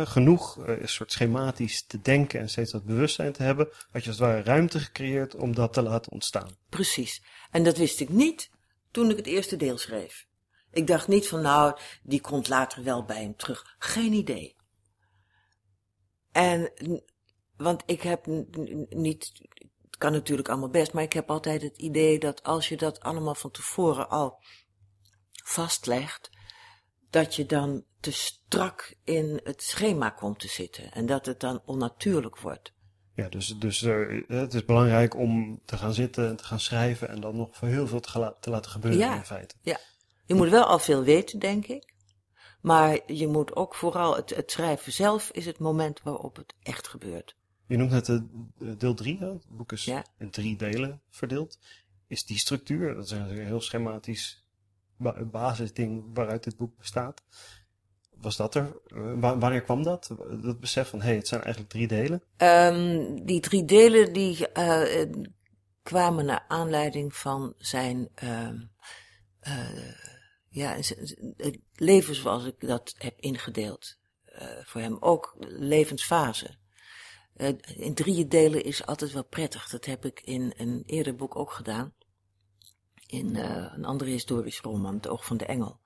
genoeg 0.05 0.59
eh, 0.59 0.81
een 0.81 0.89
soort 0.89 1.13
schematisch 1.13 1.87
te 1.87 2.01
denken 2.01 2.41
en 2.41 2.49
steeds 2.49 2.73
dat 2.73 2.85
bewustzijn 2.85 3.33
te 3.33 3.43
hebben, 3.43 3.69
had 3.91 4.03
je 4.03 4.09
als 4.09 4.19
het 4.19 4.29
ware 4.29 4.43
ruimte 4.43 4.81
gecreëerd 4.81 5.35
om 5.35 5.55
dat 5.55 5.73
te 5.73 5.83
laten 5.83 6.13
ontstaan. 6.13 6.57
Precies. 6.69 7.23
En 7.51 7.65
dat 7.65 7.77
wist 7.77 8.01
ik 8.01 8.09
niet 8.09 8.51
toen 8.91 9.11
ik 9.11 9.17
het 9.17 9.27
eerste 9.27 9.57
deel 9.57 9.79
schreef. 9.79 10.29
Ik 10.71 10.87
dacht 10.87 11.09
niet 11.09 11.29
van 11.29 11.41
nou, 11.41 11.79
die 12.03 12.21
komt 12.21 12.49
later 12.49 12.83
wel 12.83 13.05
bij 13.05 13.23
hem 13.23 13.37
terug. 13.37 13.75
Geen 13.79 14.13
idee. 14.13 14.57
En, 16.33 16.73
want 17.57 17.83
ik 17.87 18.03
heb 18.03 18.27
niet, 18.89 19.33
het 19.83 19.97
kan 19.99 20.13
natuurlijk 20.13 20.49
allemaal 20.49 20.71
best, 20.71 20.93
maar 20.93 21.03
ik 21.03 21.13
heb 21.13 21.31
altijd 21.31 21.63
het 21.63 21.79
idee 21.79 22.19
dat 22.19 22.43
als 22.43 22.69
je 22.69 22.77
dat 22.77 23.01
allemaal 23.01 23.35
van 23.35 23.51
tevoren 23.51 24.09
al 24.09 24.43
vastlegt, 25.45 26.31
dat 27.11 27.35
je 27.35 27.47
dan 27.47 27.85
te 28.01 28.13
strak 28.13 28.95
in 29.05 29.41
het 29.45 29.63
schema 29.63 30.11
komt 30.11 30.39
te 30.39 30.49
zitten 30.49 30.93
en 30.93 31.07
dat 31.07 31.27
het 31.27 31.41
dan 31.41 31.63
onnatuurlijk 31.65 32.39
wordt. 32.39 32.73
Ja, 33.15 33.29
dus, 33.29 33.59
dus 33.59 33.83
er, 33.83 34.25
eh, 34.29 34.39
het 34.41 34.55
is 34.55 34.65
belangrijk 34.65 35.17
om 35.17 35.61
te 35.65 35.77
gaan 35.77 35.95
zitten 35.95 36.29
en 36.29 36.37
te 36.37 36.45
gaan 36.45 36.61
schrijven 36.61 37.09
en 37.09 37.21
dan 37.21 37.37
nog 37.37 37.49
voor 37.57 37.69
heel 37.69 37.87
veel 37.87 38.01
te, 38.01 38.51
laten 38.51 38.71
gebeuren 38.71 39.01
Ja. 39.01 39.17
in 39.17 39.25
feite. 39.25 39.55
Ja, 39.63 39.79
je 40.27 40.35
moet 40.35 40.49
wel 40.49 40.65
al 40.65 40.79
veel 40.79 41.03
weten, 41.03 41.39
denk 41.39 41.67
ik. 41.67 41.95
Maar 42.61 43.13
je 43.13 43.27
moet 43.27 43.57
ook 43.57 43.75
vooral, 43.75 44.17
het, 44.17 44.31
het 44.31 44.51
schrijven 44.51 44.93
zelf 44.93 45.31
is 45.31 45.47
het 45.47 45.59
moment 45.59 46.03
waarop 46.03 46.37
het 46.37 46.55
echt 46.63 46.89
gebeurt. 46.89 47.37
Je 47.67 47.77
noemt 47.77 47.91
net 47.91 48.07
de, 48.07 48.27
de 48.59 48.77
deel 48.77 48.95
3, 48.95 49.19
het 49.19 49.45
boek 49.49 49.73
is 49.73 49.85
Ja. 49.85 50.05
in 50.19 50.31
drie 50.31 50.57
delen 50.57 51.01
verdeeld. 51.11 51.59
Is 52.07 52.25
die 52.25 52.39
structuur, 52.39 52.95
dat 52.95 53.05
is 53.05 53.11
een 53.11 53.29
heel 53.47 53.61
schematisch 53.61 54.45
ba- 55.01 55.25
basisding 55.25 56.05
waaruit 56.15 56.45
dit 56.45 56.57
boek 56.57 56.77
bestaat. 56.79 57.23
Was 58.11 58.37
dat 58.37 58.55
er? 58.55 58.77
wa- 59.21 59.39
wanneer 59.39 59.63
kwam 59.63 59.83
dat? 59.83 60.11
Dat 60.43 60.61
besef 60.61 60.89
van, 60.89 61.01
hé, 61.01 61.07
hey, 61.07 61.17
het 61.17 61.29
zijn 61.29 61.43
eigenlijk 61.43 61.73
drie 61.73 61.87
delen. 61.87 62.23
Ehm, 62.37 63.25
die 63.25 63.41
drie 63.41 63.65
delen 63.65 64.13
die 64.13 64.49
eh, 64.49 65.07
kwamen 65.83 66.25
naar 66.25 66.45
aanleiding 66.49 67.15
van 67.15 67.55
zijn 67.57 68.09
eh, 68.15 68.49
ja, 70.49 70.77
het 71.37 71.59
leven 71.75 72.15
zoals 72.15 72.45
ik 72.45 72.61
dat 72.61 72.95
heb 72.99 73.21
ingedeeld. 73.21 73.99
Eh, 74.25 74.47
voor 74.65 74.81
hem 74.81 74.97
ook 75.01 75.35
levensfase. 75.39 76.59
In 77.77 77.95
drieën 77.95 78.29
delen 78.29 78.65
is 78.65 78.87
altijd 78.87 79.13
wel 79.13 79.25
prettig. 79.25 79.69
Dat 79.69 79.85
heb 79.85 80.05
ik 80.05 80.21
in 80.21 80.53
een 80.57 80.83
eerder 80.87 81.15
boek 81.15 81.37
ook 81.37 81.53
gedaan. 81.53 81.95
In 83.11 83.37
eh, 83.37 83.73
een 83.77 83.85
andere 83.85 84.11
historisch 84.11 84.61
roman, 84.61 84.95
Het 84.95 85.09
Oog 85.09 85.25
van 85.25 85.37
de 85.37 85.45
Engel. 85.47 85.81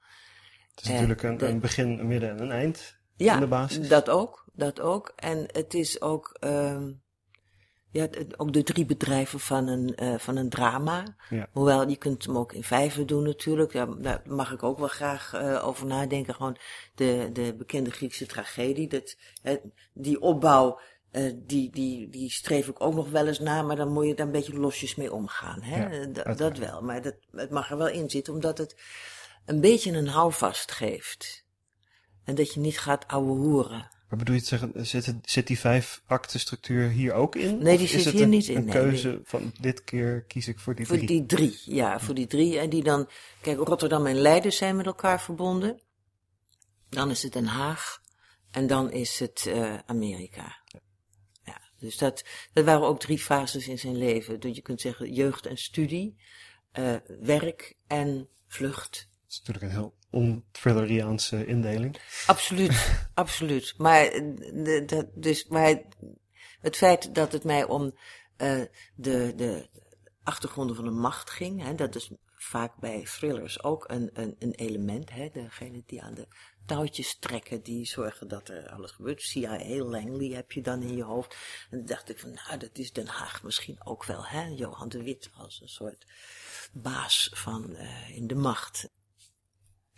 Het 0.75 0.81
is 0.85 0.89
Eh, 0.89 0.93
natuurlijk 0.93 1.23
een, 1.23 1.37
de- 1.37 1.47
een 1.47 1.61
begin, 1.61 1.99
een 1.99 2.07
midden 2.07 2.31
en 2.31 2.41
een 2.43 2.51
eind 2.51 2.97
Ja, 3.17 3.35
in 3.35 3.41
de 3.41 3.47
basis. 3.47 3.89
dat 3.89 4.09
ook, 4.11 4.45
dat 4.53 4.81
ook. 4.81 5.13
En 5.17 5.47
het 5.53 5.75
is 5.75 6.01
ook, 6.01 6.37
ehm, 6.41 6.93
ja, 7.91 8.09
ook 8.37 8.53
de 8.53 8.63
drie 8.63 8.87
bedrijven 8.87 9.41
van 9.41 9.67
een, 9.69 9.95
eh, 9.95 10.19
van 10.19 10.37
een 10.37 10.49
drama. 10.49 11.17
Ja. 11.31 11.49
Hoewel, 11.53 11.89
je 11.89 11.97
kunt 11.97 12.25
hem 12.25 12.37
ook 12.39 12.53
in 12.53 12.65
vijven 12.65 13.07
doen 13.07 13.23
natuurlijk. 13.25 13.73
Daar 14.03 14.23
mag 14.27 14.53
ik 14.53 14.63
ook 14.63 14.79
wel 14.79 14.89
graag 14.89 15.33
eh, 15.33 15.67
over 15.67 15.87
nadenken. 15.87 16.35
Gewoon 16.35 16.57
de, 16.95 17.31
de 17.33 17.55
bekende 17.59 17.91
Griekse 17.91 18.27
tragedie. 18.27 18.89
Dat, 18.89 19.17
eh, 19.43 19.57
die 19.93 20.21
opbouw, 20.21 20.79
eh, 21.15 21.33
die, 21.37 21.71
die, 21.71 22.09
die 22.09 22.31
streef 22.31 22.69
ik 22.69 22.81
ook 22.81 22.95
nog 22.95 23.11
wel 23.11 23.27
eens 23.27 23.39
na. 23.39 23.63
Maar 23.63 23.77
dan 23.77 23.93
moet 23.93 24.07
je 24.07 24.15
daar 24.15 24.27
een 24.27 24.33
beetje 24.33 24.59
losjes 24.59 24.95
mee 24.95 25.13
omgaan. 25.13 25.63
Hè? 25.63 25.77
Ja, 25.77 25.91
Eh, 25.91 26.37
dat- 26.37 26.59
wel. 26.59 26.81
Maar 26.83 27.03
dat, 27.03 27.15
het 27.31 27.51
mag 27.51 27.71
er 27.71 27.77
wel 27.77 27.89
in 27.89 28.11
zitten, 28.11 28.33
omdat 28.33 28.59
het 28.59 28.77
een 29.45 29.61
beetje 29.61 29.93
een 29.93 30.09
houvast 30.09 30.73
geeft. 30.73 31.45
En 32.25 32.35
dat 32.35 32.55
je 32.55 32.61
niet 32.61 32.79
gaat 32.79 33.07
ouwe 33.09 33.31
hoeren. 33.31 33.89
Maar 34.09 34.19
bedoel 34.19 34.35
je 34.35 34.41
te 34.41 34.47
zeggen, 34.47 34.87
zit, 34.87 35.15
zit 35.23 35.47
die 35.47 35.59
vijf 35.59 36.03
akte 36.07 36.39
structuur 36.39 36.89
hier 36.89 37.13
ook 37.13 37.37
in? 37.37 37.63
Nee, 37.63 37.79
die 37.79 37.89
zit 37.89 38.05
hier 38.05 38.23
een, 38.23 38.29
niet 38.29 38.49
in, 38.49 38.57
een 38.57 38.65
nee, 38.65 38.75
keuze 38.75 39.21
van 39.25 39.53
dit 39.61 39.85
keer 39.85 40.23
kies 40.23 40.49
ik 40.49 40.59
voor 40.59 40.75
die 40.75 40.87
Voor 40.87 40.97
drie? 40.97 41.09
die 41.09 41.27
drie, 41.27 41.61
ja, 41.65 42.01
voor 42.01 42.15
die 42.15 42.27
drie. 42.27 42.59
En 42.59 42.71
die 42.71 42.83
dan, 42.83 43.09
kijk, 43.41 43.59
Rotterdam 43.59 44.07
en 44.07 44.15
Leiden 44.17 44.53
zijn 44.53 44.77
met 44.77 44.87
elkaar 44.87 45.21
verbonden. 45.21 45.81
Dan 46.89 47.11
is 47.11 47.23
het 47.23 47.33
Den 47.33 47.47
Haag. 47.47 48.03
En 48.51 48.67
dan 48.67 48.91
is 48.93 49.19
het 49.19 49.47
eh, 49.47 49.79
Amerika. 49.87 50.57
Dus 51.85 51.99
dat, 51.99 52.25
dat 52.53 52.65
waren 52.65 52.87
ook 52.87 53.01
drie 53.01 53.19
fases 53.19 53.69
in 53.69 53.79
zijn 53.79 53.97
leven. 53.97 54.41
Dus 54.41 54.57
je 54.57 54.63
kunt 54.63 54.81
zeggen 54.81 55.13
jeugd 55.13 55.47
en 55.47 55.57
studie, 55.57 56.17
eh, 56.73 56.95
werk 57.21 57.77
en 57.87 58.29
vlucht. 58.47 59.09
Dat 59.11 59.33
is 59.33 59.39
natuurlijk 59.39 59.65
een 59.65 59.81
heel 59.81 59.95
on-thrilleriaanse 60.11 61.47
indeling. 61.47 62.01
Absoluut, 62.27 62.97
absoluut. 63.15 63.75
Maar, 63.77 64.05
eh, 64.05 64.23
de, 64.37 64.83
dat, 64.87 65.07
dus, 65.15 65.47
maar 65.47 65.83
het 66.61 66.77
feit 66.77 67.15
dat 67.15 67.33
het 67.33 67.45
mij 67.45 67.65
om 67.65 67.95
eh, 68.37 68.63
de, 68.95 69.33
de 69.37 69.69
achtergronden 70.23 70.77
van 70.77 70.85
de 70.85 70.91
macht 70.91 71.31
ging, 71.31 71.63
hè, 71.63 71.75
dat 71.75 71.95
is 71.95 72.11
vaak 72.35 72.77
bij 72.77 73.03
thrillers 73.05 73.63
ook 73.63 73.85
een, 73.91 74.11
een, 74.13 74.37
een 74.39 74.55
element. 74.55 75.11
Hè, 75.11 75.29
degene 75.33 75.83
die 75.87 76.03
aan 76.03 76.15
de 76.15 76.29
touwtjes 76.67 77.19
trekken, 77.19 77.63
die 77.63 77.87
zorgen 77.87 78.29
dat 78.29 78.49
er 78.49 78.69
alles 78.71 78.91
gebeurt. 78.91 79.23
CIA 79.23 79.85
Langley 79.85 80.29
heb 80.29 80.53
je 80.53 80.63
dan 80.63 80.83
in 80.83 80.97
je 80.97 81.05
hoofd. 81.05 81.37
En 81.71 81.77
dan 81.79 81.87
dacht 81.87 82.11
ik 82.11 82.19
van, 82.19 82.31
nou, 82.47 82.59
dat 82.59 82.79
is 82.79 82.93
Den 82.93 83.07
Haag 83.07 83.43
misschien 83.43 83.79
ook 83.85 84.05
wel. 84.05 84.27
Hè? 84.27 84.47
Johan 84.47 84.89
de 84.89 85.03
Wit 85.03 85.31
als 85.37 85.61
een 85.63 85.69
soort 85.69 86.07
baas 86.73 87.31
van 87.35 87.77
eh, 87.77 88.17
in 88.17 88.27
de 88.27 88.35
macht. 88.35 88.89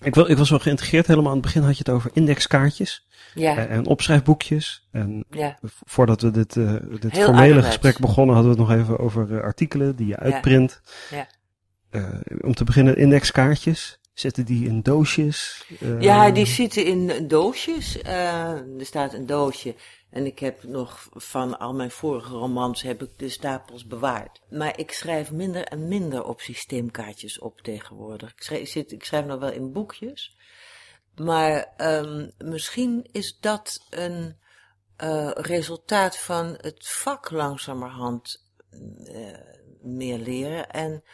Ik, 0.04 0.14
wil, 0.14 0.30
ik 0.30 0.36
was 0.36 0.50
wel 0.50 0.58
geïntegreerd. 0.58 1.06
Helemaal 1.06 1.30
aan 1.30 1.36
het 1.36 1.46
begin 1.46 1.62
had 1.62 1.72
je 1.72 1.78
het 1.78 1.88
over 1.88 2.10
indexkaartjes 2.12 3.06
Ja, 3.34 3.56
en, 3.56 3.68
en 3.68 3.86
opschrijfboekjes. 3.86 4.88
En 4.90 5.24
ja, 5.30 5.58
voordat 5.62 6.20
we 6.20 6.30
dit, 6.30 6.56
eh, 6.56 6.72
dit 6.72 7.02
Heel 7.02 7.10
formele 7.10 7.32
ouderwets. 7.32 7.66
gesprek 7.66 7.98
begonnen, 7.98 8.34
hadden 8.34 8.54
we 8.54 8.60
het 8.60 8.68
nog 8.68 8.78
even 8.78 8.98
over 8.98 9.36
eh, 9.36 9.42
artikelen 9.42 9.96
die 9.96 10.06
je 10.06 10.16
uitprint. 10.16 10.80
ja. 11.10 11.26
Eh, 11.90 12.20
om 12.40 12.54
te 12.54 12.64
beginnen, 12.64 12.96
indexkaartjes. 12.96 13.98
Zitten 14.16 14.44
die 14.44 14.66
in 14.66 14.82
doosjes? 14.82 15.66
Eh, 15.80 16.00
Ja, 16.00 16.30
die 16.30 16.46
zitten 16.46 16.84
in 16.84 17.28
doosjes. 17.28 18.02
Eh, 18.02 18.50
er 18.50 18.86
staat 18.86 19.12
een 19.12 19.26
doosje. 19.26 19.74
En 20.10 20.26
ik 20.26 20.38
heb 20.38 20.62
nog 20.62 21.08
van 21.12 21.58
al 21.58 21.74
mijn 21.74 21.90
vorige 21.90 22.34
romans 22.34 22.82
heb 22.82 23.02
ik 23.02 23.18
de 23.18 23.28
stapels 23.28 23.86
bewaard. 23.86 24.40
Maar 24.50 24.78
ik 24.78 24.92
schrijf 24.92 25.30
minder 25.30 25.64
en 25.64 25.88
minder 25.88 26.24
op 26.24 26.40
systeemkaartjes 26.40 27.38
op 27.38 27.60
tegenwoordig. 27.60 28.30
Ik 28.30 28.42
schrijf, 28.42 28.68
zit, 28.68 28.92
ik 28.92 29.04
schrijf 29.04 29.26
nog 29.26 29.38
wel 29.38 29.52
in 29.52 29.72
boekjes. 29.72 30.36
Maar 31.14 31.72
ehm, 31.76 32.30
misschien 32.38 33.08
is 33.12 33.38
dat 33.40 33.86
een 33.90 34.36
eh, 34.96 35.30
resultaat 35.34 36.18
van 36.18 36.58
het 36.60 36.88
vak 36.88 37.30
langzamerhand 37.30 38.44
eh, 39.04 39.38
meer 39.82 40.18
leren. 40.18 40.70
En 40.70 41.04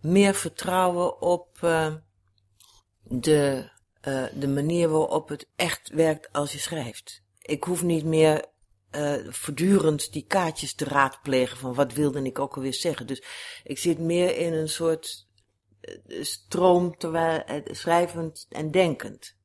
meer 0.00 0.34
vertrouwen 0.34 1.20
op 1.20 1.58
eh, 1.60 1.94
de, 3.08 3.70
eh, 4.00 4.24
de 4.34 4.48
manier 4.48 4.88
waarop 4.88 5.28
het 5.28 5.48
echt 5.56 5.88
werkt 5.88 6.32
als 6.32 6.52
je 6.52 6.58
schrijft. 6.58 7.22
Ik 7.42 7.64
hoef 7.64 7.82
niet 7.82 8.04
meer 8.04 8.44
eh, 8.90 9.14
voortdurend 9.28 10.12
die 10.12 10.24
kaartjes 10.26 10.74
te 10.74 10.84
raadplegen 10.84 11.58
van 11.58 11.74
wat 11.74 11.92
wilde 11.92 12.22
ik 12.22 12.38
ook 12.38 12.56
alweer 12.56 12.74
zeggen. 12.74 13.06
Dus 13.06 13.22
ik 13.64 13.78
zit 13.78 13.98
meer 13.98 14.36
in 14.36 14.52
een 14.52 14.68
soort 14.68 15.26
eh, 15.80 16.22
stroom 16.22 16.96
terwijl 16.96 17.42
schrijvend 17.64 18.46
en 18.50 18.70
denkend. 18.70 19.36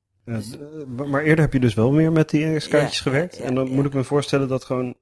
maar 0.88 1.24
eerder 1.24 1.44
heb 1.44 1.54
je 1.54 1.60
dus 1.60 1.74
wel 1.74 1.92
meer 1.92 2.12
met 2.12 2.30
die 2.30 2.42
indexkaartjes 2.42 2.98
Ja, 2.98 3.04
gewerkt. 3.04 3.38
ja, 3.38 3.44
en 3.44 3.56
dan 3.56 3.70
moet 3.70 3.86
ik 3.86 3.94
me 3.94 4.04
voorstellen 4.04 4.48
dat 4.48 4.64
gewoon 4.64 4.96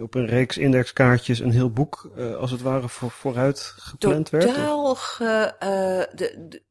op 0.00 0.14
een 0.14 0.26
reeks 0.26 0.58
indexkaartjes 0.58 1.38
een 1.38 1.50
heel 1.50 1.70
boek, 1.70 2.10
als 2.38 2.50
het 2.50 2.62
ware, 2.62 2.88
voor, 2.88 3.10
vooruit 3.10 3.60
gepland 3.76 4.30
werd. 4.30 4.46
Totaal 4.46 4.96
de 6.14 6.62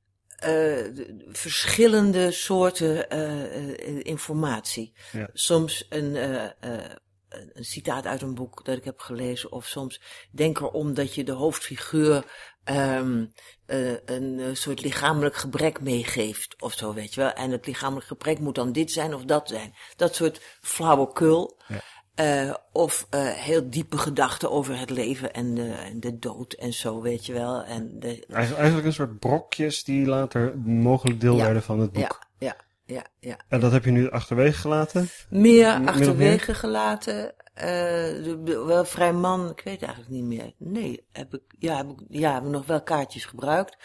verschillende 1.32 2.32
soorten 2.32 3.10
eh, 3.10 3.88
eh, 3.88 4.00
informatie. 4.04 4.94
Ja. 5.12 5.30
Soms 5.34 5.86
een, 5.90 6.16
eh, 6.16 6.46
eh, 6.46 7.50
een 7.54 7.66
citaat 7.66 8.06
uit 8.06 8.22
een 8.22 8.36
boek 8.36 8.66
dat 8.66 8.78
ik 8.78 8.84
heb 8.84 9.00
gelezen, 9.00 9.52
of 9.52 9.66
soms 9.66 10.02
denk 10.32 10.60
erom 10.60 10.94
dat 10.94 11.16
je 11.16 11.24
de 11.24 11.32
hoofdfiguur 11.32 12.26
ehm, 12.64 13.26
eh, 13.66 13.92
een 14.06 14.40
eh, 14.40 14.54
soort 14.54 14.82
lichamelijk 14.82 15.36
gebrek 15.36 15.82
meegeeft, 15.82 16.62
of 16.62 16.74
zo, 16.74 16.94
weet 16.94 17.14
je 17.14 17.22
wel. 17.22 17.32
En 17.32 17.52
het 17.52 17.66
lichamelijk 17.66 18.08
gebrek 18.08 18.40
moet 18.40 18.56
dan 18.56 18.72
dit 18.72 18.92
zijn 18.92 19.14
of 19.14 19.24
dat 19.24 19.48
zijn. 19.48 19.74
Dat 19.96 20.16
soort 20.16 20.42
flauwekul. 20.62 21.60
Ja. 21.68 21.82
Eh, 22.16 22.54
of 22.72 23.08
eh, 23.10 23.28
heel 23.30 23.70
diepe 23.70 23.98
gedachten 23.98 24.52
over 24.52 24.80
het 24.80 24.90
leven 24.90 25.34
en 25.34 25.54
de, 25.56 25.72
en 25.72 26.00
de 26.00 26.20
dood 26.20 26.54
en 26.54 26.74
zo, 26.74 27.02
weet 27.02 27.26
je 27.26 27.34
wel. 27.34 27.64
En 27.64 28.00
de, 28.00 28.26
Eigenlijk, 28.28 28.86
een 28.86 28.94
soort 28.94 29.20
brokjes 29.20 29.84
die 29.84 30.06
later 30.06 30.58
mogelijk 30.60 31.20
deel 31.22 31.36
Ja. 31.36 31.44
werden 31.44 31.64
van 31.64 31.80
het 31.80 31.92
boek. 31.92 32.20
ja, 32.38 32.48
ja, 32.48 32.56
ja, 32.96 33.06
ja. 33.20 33.38
En 33.48 33.60
dat 33.60 33.72
heb 33.72 33.86
je 33.86 33.92
nu 33.92 34.10
achterwege 34.12 34.60
gelaten. 34.60 35.10
Meer 35.30 35.82
achterwege 35.86 36.54
gelaten. 36.54 37.34
de- 37.56 38.64
wel 38.68 38.86
vrij 38.86 39.14
man, 39.14 39.50
ik 39.50 39.62
weet 39.64 39.82
eigenlijk 39.82 40.12
niet 40.14 40.24
meer. 40.24 40.54
Nee, 40.58 41.06
heb 41.12 41.34
ik, 41.34 41.42
ja, 41.60 41.78
heb 41.78 41.90
ik, 41.90 42.00
ja, 42.10 42.34
heb 42.34 42.44
ik 42.44 42.50
nog 42.50 42.66
wel 42.66 42.82
kaartjes 42.84 43.26
gebruikt. 43.26 43.78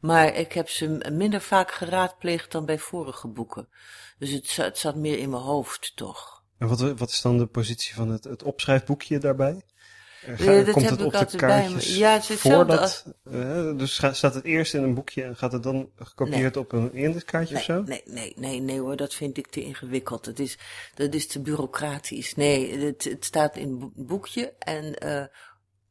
Maar 0.00 0.34
ik 0.34 0.52
heb 0.52 0.68
ze 0.68 1.08
minder 1.12 1.40
vaak 1.40 1.70
geraadpleegd 1.72 2.52
dan 2.52 2.66
bij 2.66 2.78
vorige 2.78 3.28
boeken. 3.28 3.68
Dus 4.18 4.30
het, 4.30 4.56
het 4.56 4.78
zat 4.78 4.96
meer 4.96 5.18
in 5.18 5.30
mijn 5.30 5.42
hoofd, 5.42 5.92
toch. 5.96 6.41
En 6.62 6.68
wat, 6.68 6.80
wat 6.98 7.10
is 7.10 7.20
dan 7.20 7.38
de 7.38 7.46
positie 7.46 7.94
van 7.94 8.08
het, 8.10 8.24
het 8.24 8.42
opschrijfbouwje 8.42 9.18
daarbij? 9.18 9.62
Ga- 10.20 10.62
dat 10.62 10.70
komt 10.70 10.90
het 10.90 11.02
op 11.02 11.12
de 11.12 11.26
bij 11.26 11.36
kaartjes 11.36 11.96
Ja, 11.96 12.12
het 12.12 12.30
is 12.30 12.40
voordat... 12.40 12.78
als- 12.80 13.04
eh, 13.24 13.76
dus 13.76 13.98
ga- 13.98 14.12
staat 14.12 14.34
het 14.34 14.44
eerst 14.44 14.74
in 14.74 14.82
een 14.82 14.94
boekje 14.94 15.22
en 15.22 15.36
gaat 15.36 15.52
het 15.52 15.62
dan 15.62 15.90
gekopieerd 15.96 16.56
op 16.56 16.72
een 16.72 16.92
indexkaartje 16.94 17.56
of 17.56 17.62
zo? 17.62 17.82
nee, 17.82 18.02
nee, 18.04 18.32
nee, 18.36 18.60
nee 18.60 18.80
hoor, 18.80 18.96
dat 18.96 19.14
vind 19.14 19.36
ik 19.38 19.46
te 19.46 19.62
ingewikkeld. 19.62 20.24
Dat 20.24 20.38
is, 20.38 20.58
dat 20.94 21.14
is 21.14 21.26
te 21.26 21.40
bureaucratisch. 21.40 22.34
Nee, 22.34 22.78
het, 22.78 23.04
het 23.04 23.24
staat 23.24 23.56
in 23.56 23.68
een 23.68 23.78
boek- 23.78 24.06
boekje 24.06 24.54
en, 24.58 24.98
eh, 24.98 25.24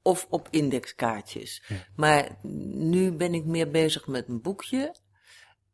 of 0.02 0.28
op 0.30 0.48
indexkaartjes. 0.52 1.64
Maar 1.96 2.38
nu 2.74 3.12
ben 3.12 3.34
ik 3.34 3.46
meer 3.46 3.72
bezig 3.72 4.08
met 4.08 4.28
een 4.28 4.42
boekje. 4.42 4.96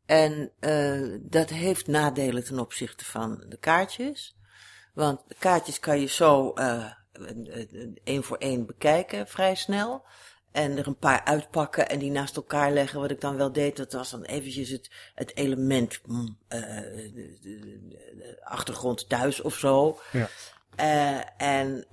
En 0.06 0.52
eh, 0.60 1.16
dat 1.20 1.50
heeft 1.50 1.86
nadelen 1.86 2.44
ten 2.44 2.58
opzichte 2.58 3.04
van 3.04 3.44
de 3.48 3.58
kaartjes. 3.58 4.36
Want 4.98 5.20
de 5.28 5.34
kaartjes 5.38 5.80
kan 5.80 6.00
je 6.00 6.06
zo 6.06 6.52
eh, 6.52 6.84
één 8.04 8.22
voor 8.24 8.36
één 8.36 8.66
bekijken, 8.66 9.28
vrij 9.28 9.54
snel. 9.54 10.04
En 10.52 10.78
er 10.78 10.86
een 10.86 10.96
paar 10.96 11.24
uitpakken 11.24 11.88
en 11.88 11.98
die 11.98 12.10
naast 12.10 12.36
elkaar 12.36 12.72
leggen. 12.72 13.00
Wat 13.00 13.10
ik 13.10 13.20
dan 13.20 13.36
wel 13.36 13.52
deed, 13.52 13.76
dat 13.76 13.92
was 13.92 14.10
dan 14.10 14.22
eventjes 14.22 14.68
het, 14.68 14.90
het 15.14 15.36
element, 15.36 16.00
mm, 16.06 16.36
eh, 16.48 16.60
de, 16.60 17.38
de- 17.40 17.88
de 18.16 18.40
achtergrond 18.44 19.08
thuis 19.08 19.40
of 19.40 19.56
zo. 19.56 20.00
Ja. 20.12 20.28
Eh, 20.76 21.42
en 21.58 21.86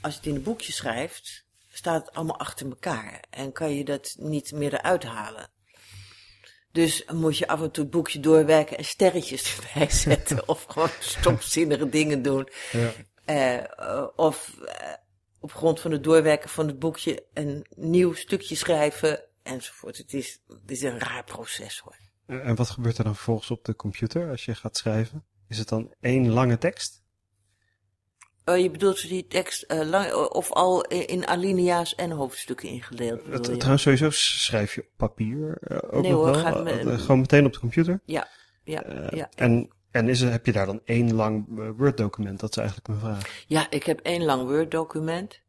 als 0.00 0.12
je 0.12 0.18
het 0.18 0.26
in 0.28 0.34
een 0.34 0.42
boekje 0.42 0.72
schrijft, 0.72 1.44
staat 1.68 2.06
het 2.06 2.14
allemaal 2.14 2.38
achter 2.38 2.66
elkaar. 2.66 3.24
En 3.30 3.52
kan 3.52 3.74
je 3.74 3.84
dat 3.84 4.14
niet 4.18 4.52
meer 4.52 4.74
eruit 4.74 5.04
halen. 5.04 5.48
Dus 6.72 7.04
moet 7.12 7.38
je 7.38 7.48
af 7.48 7.60
en 7.62 7.70
toe 7.70 7.82
het 7.82 7.92
boekje 7.92 8.20
doorwerken 8.20 8.78
en 8.78 8.84
sterretjes 8.84 9.56
erbij 9.56 9.90
zetten. 9.90 10.48
of 10.48 10.64
gewoon 10.68 10.88
stopzinnige 11.00 11.88
dingen 11.88 12.22
doen. 12.22 12.48
Ja. 12.72 12.92
Eh, 13.24 14.06
of 14.16 14.56
eh, 14.64 14.92
op 15.40 15.52
grond 15.52 15.80
van 15.80 15.90
het 15.90 16.04
doorwerken 16.04 16.50
van 16.50 16.66
het 16.66 16.78
boekje 16.78 17.24
een 17.32 17.66
nieuw 17.76 18.12
stukje 18.12 18.54
schrijven 18.54 19.24
enzovoort. 19.42 19.96
Het 19.96 20.12
is, 20.12 20.40
het 20.46 20.70
is 20.70 20.82
een 20.82 20.98
raar 20.98 21.24
proces 21.24 21.78
hoor. 21.78 21.96
En 22.26 22.54
wat 22.54 22.70
gebeurt 22.70 22.98
er 22.98 23.04
dan 23.04 23.14
vervolgens 23.14 23.50
op 23.50 23.64
de 23.64 23.76
computer 23.76 24.30
als 24.30 24.44
je 24.44 24.54
gaat 24.54 24.76
schrijven? 24.76 25.24
Is 25.48 25.58
het 25.58 25.68
dan 25.68 25.94
één 26.00 26.30
lange 26.30 26.58
tekst? 26.58 27.02
Oh, 28.44 28.56
je 28.58 28.70
bedoelt 28.70 29.08
die 29.08 29.26
tekst 29.26 29.62
eh, 29.62 29.88
lang, 29.88 30.12
of 30.14 30.52
al 30.52 30.84
in 30.84 31.06
in 31.06 31.26
alinea's 31.26 31.94
en 31.94 32.10
hoofdstukken 32.10 32.68
ingedeeld? 32.68 33.26
Het, 33.26 33.42
trouwens, 33.42 33.82
sowieso 33.82 34.10
schrijf 34.10 34.74
je 34.74 34.80
op 34.80 34.88
papier 34.96 35.58
eh, 35.60 35.76
ook 35.76 36.02
Nee 36.02 36.10
nog 36.10 36.20
hoor, 36.20 36.30
wel? 36.32 36.42
gaat 36.42 36.66
Eh, 36.66 36.98
gewoon 36.98 37.20
meteen 37.20 37.46
op 37.46 37.52
de 37.52 37.58
computer? 37.58 38.00
Ja, 38.04 38.28
ja, 38.64 38.82
Eh, 38.82 39.18
ja. 39.18 39.28
En, 39.34 39.70
en 39.90 40.08
is 40.08 40.20
er, 40.20 40.30
heb 40.30 40.46
je 40.46 40.52
daar 40.52 40.66
dan 40.66 40.80
één 40.84 41.14
lang 41.14 41.58
eh, 41.58 41.68
Word-document? 41.76 42.40
Dat 42.40 42.50
is 42.50 42.56
eigenlijk 42.56 42.88
mijn 42.88 43.00
vraag. 43.00 43.44
Ja, 43.46 43.70
ik 43.70 43.84
heb 43.84 44.00
één 44.00 44.24
lang 44.24 44.48
Word-document. 44.48 45.40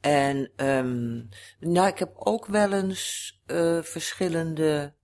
En, 0.00 0.50
ehm 0.56 1.22
nou, 1.60 1.86
ik 1.86 1.98
heb 1.98 2.10
ook 2.14 2.46
wel 2.46 2.72
eens 2.72 3.40
eh 3.46 3.82
verschillende 3.82 4.94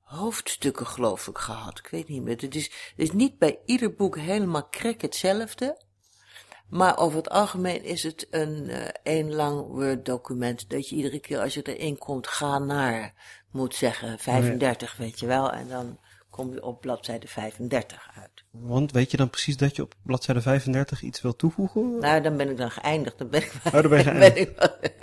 hoofdstukken, 0.00 0.86
geloof 0.86 1.26
ik, 1.26 1.38
gehad. 1.38 1.78
Ik 1.78 1.88
weet 1.90 2.08
niet 2.08 2.22
meer. 2.22 2.36
Het 2.40 2.54
is, 2.54 2.64
het 2.64 2.92
is 2.96 3.12
niet 3.12 3.38
bij 3.38 3.58
ieder 3.64 3.94
boek 3.94 4.18
helemaal 4.18 4.68
krek 4.68 5.02
hetzelfde. 5.02 5.84
Maar 6.68 6.98
over 6.98 7.16
het 7.18 7.30
algemeen 7.30 7.84
is 7.84 8.02
het 8.02 8.26
een 8.30 8.68
eh, 8.68 8.88
één 9.02 9.34
lang 9.34 9.66
Word-document. 9.66 10.70
Dat 10.70 10.88
je 10.88 10.96
iedere 10.96 11.18
keer 11.20 11.38
als 11.40 11.54
je 11.54 11.62
erin 11.76 11.98
komt, 11.98 12.26
ga 12.28 12.58
naar, 12.58 13.14
moet 13.50 13.74
zeggen, 13.74 14.18
35, 14.18 14.96
weet 14.96 15.20
je 15.20 15.26
wel. 15.26 15.52
En 15.52 15.68
dan 15.68 15.98
kom 16.30 16.52
je 16.52 16.62
op 16.62 16.80
bladzijde 16.80 17.28
35 17.28 18.08
uit. 18.14 18.44
Want 18.50 18.92
weet 18.92 19.10
je 19.10 19.16
dan 19.16 19.30
precies 19.30 19.56
dat 19.56 19.76
je 19.76 19.82
op 19.82 19.94
bladzijde 20.02 20.40
35 20.40 21.02
iets 21.02 21.20
wil 21.22 21.36
toevoegen? 21.36 21.98
Nou, 21.98 22.22
dan 22.22 22.36
ben 22.36 22.50
ik 22.50 22.56
dan 22.56 22.70
geëindigd. 22.70 23.18
Dan 23.18 23.28
ben 23.28 23.42
ik, 23.42 23.52
Oh, 23.64 23.72
dan 23.72 23.88
ben 23.88 23.98
je 23.98 24.04
geëindigd. 24.10 24.54
ben 24.56 24.80
ik- 24.82 24.94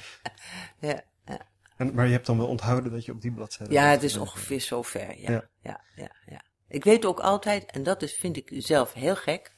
ja, 0.88 1.00
ja. 1.26 1.38
En, 1.76 1.94
maar 1.94 2.06
je 2.06 2.12
hebt 2.12 2.26
dan 2.26 2.38
wel 2.38 2.46
onthouden 2.46 2.92
dat 2.92 3.04
je 3.04 3.12
op 3.12 3.20
die 3.20 3.32
bladzijde... 3.32 3.72
ja, 3.72 3.84
het 3.90 4.02
is 4.02 4.16
ongeveer 4.16 4.60
zover. 4.60 5.20
Ja, 5.20 5.30
Ja. 5.30 5.48
ja. 5.62 5.80
Ja, 5.96 6.10
ja, 6.26 6.42
Ik 6.68 6.84
weet 6.84 7.04
ook 7.04 7.20
altijd, 7.20 7.70
en 7.70 7.82
dat 7.82 8.02
is, 8.02 8.14
vind 8.14 8.36
ik 8.36 8.50
zelf 8.56 8.92
heel 8.92 9.16
gek. 9.16 9.53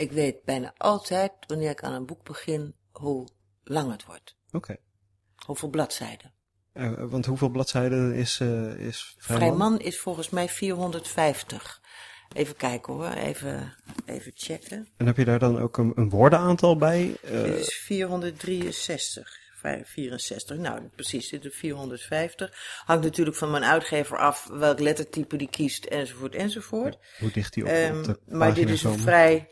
Ik 0.00 0.12
weet 0.12 0.44
bijna 0.44 0.74
altijd, 0.76 1.32
wanneer 1.46 1.70
ik 1.70 1.82
aan 1.82 1.92
een 1.92 2.06
boek 2.06 2.24
begin, 2.24 2.74
hoe 2.92 3.28
lang 3.64 3.90
het 3.92 4.04
wordt. 4.04 4.36
Oké. 4.52 4.76
Hoeveel 5.46 5.68
bladzijden. 5.68 6.32
Eh, 6.72 6.92
want 6.98 7.26
hoeveel 7.26 7.48
bladzijden 7.48 8.14
is, 8.14 8.40
eh 8.40 8.74
is 8.74 9.14
Vrijman? 9.18 9.46
Vrijman 9.46 9.80
is 9.80 9.98
volgens 10.00 10.30
mij 10.30 10.48
450. 10.48 11.80
Even 12.34 12.56
kijken 12.56 12.92
hoor, 12.92 13.10
even, 13.12 13.74
even 14.06 14.32
checken. 14.34 14.88
En 14.96 15.06
heb 15.06 15.16
je 15.16 15.24
daar 15.24 15.38
dan 15.38 15.58
ook 15.58 15.76
een, 15.78 15.92
een 15.94 16.10
woordenaantal 16.10 16.76
bij? 16.76 17.16
Eh, 17.22 17.42
Dit 17.42 17.58
is 17.58 17.74
463, 17.74 19.38
vijf- 19.56 19.88
64. 19.88 20.56
Nou, 20.56 20.82
precies, 20.94 21.28
dit 21.28 21.44
is 21.44 21.54
450. 21.56 22.82
Hangt 22.84 23.04
natuurlijk 23.04 23.36
van 23.36 23.50
mijn 23.50 23.64
uitgever 23.64 24.18
af 24.18 24.46
welk 24.46 24.78
lettertype 24.80 25.36
die 25.36 25.48
kiest, 25.50 25.84
enzovoort, 25.84 26.34
enzovoort. 26.34 26.98
hoe 27.18 27.30
dicht 27.30 27.54
die 27.54 27.64
op, 27.64 27.70
Ehm, 27.70 27.98
op 27.98 28.04
de 28.04 28.18
maar 28.26 28.54
dit 28.54 28.68
is 28.70 28.82
een 28.82 28.98
vrij, 28.98 29.48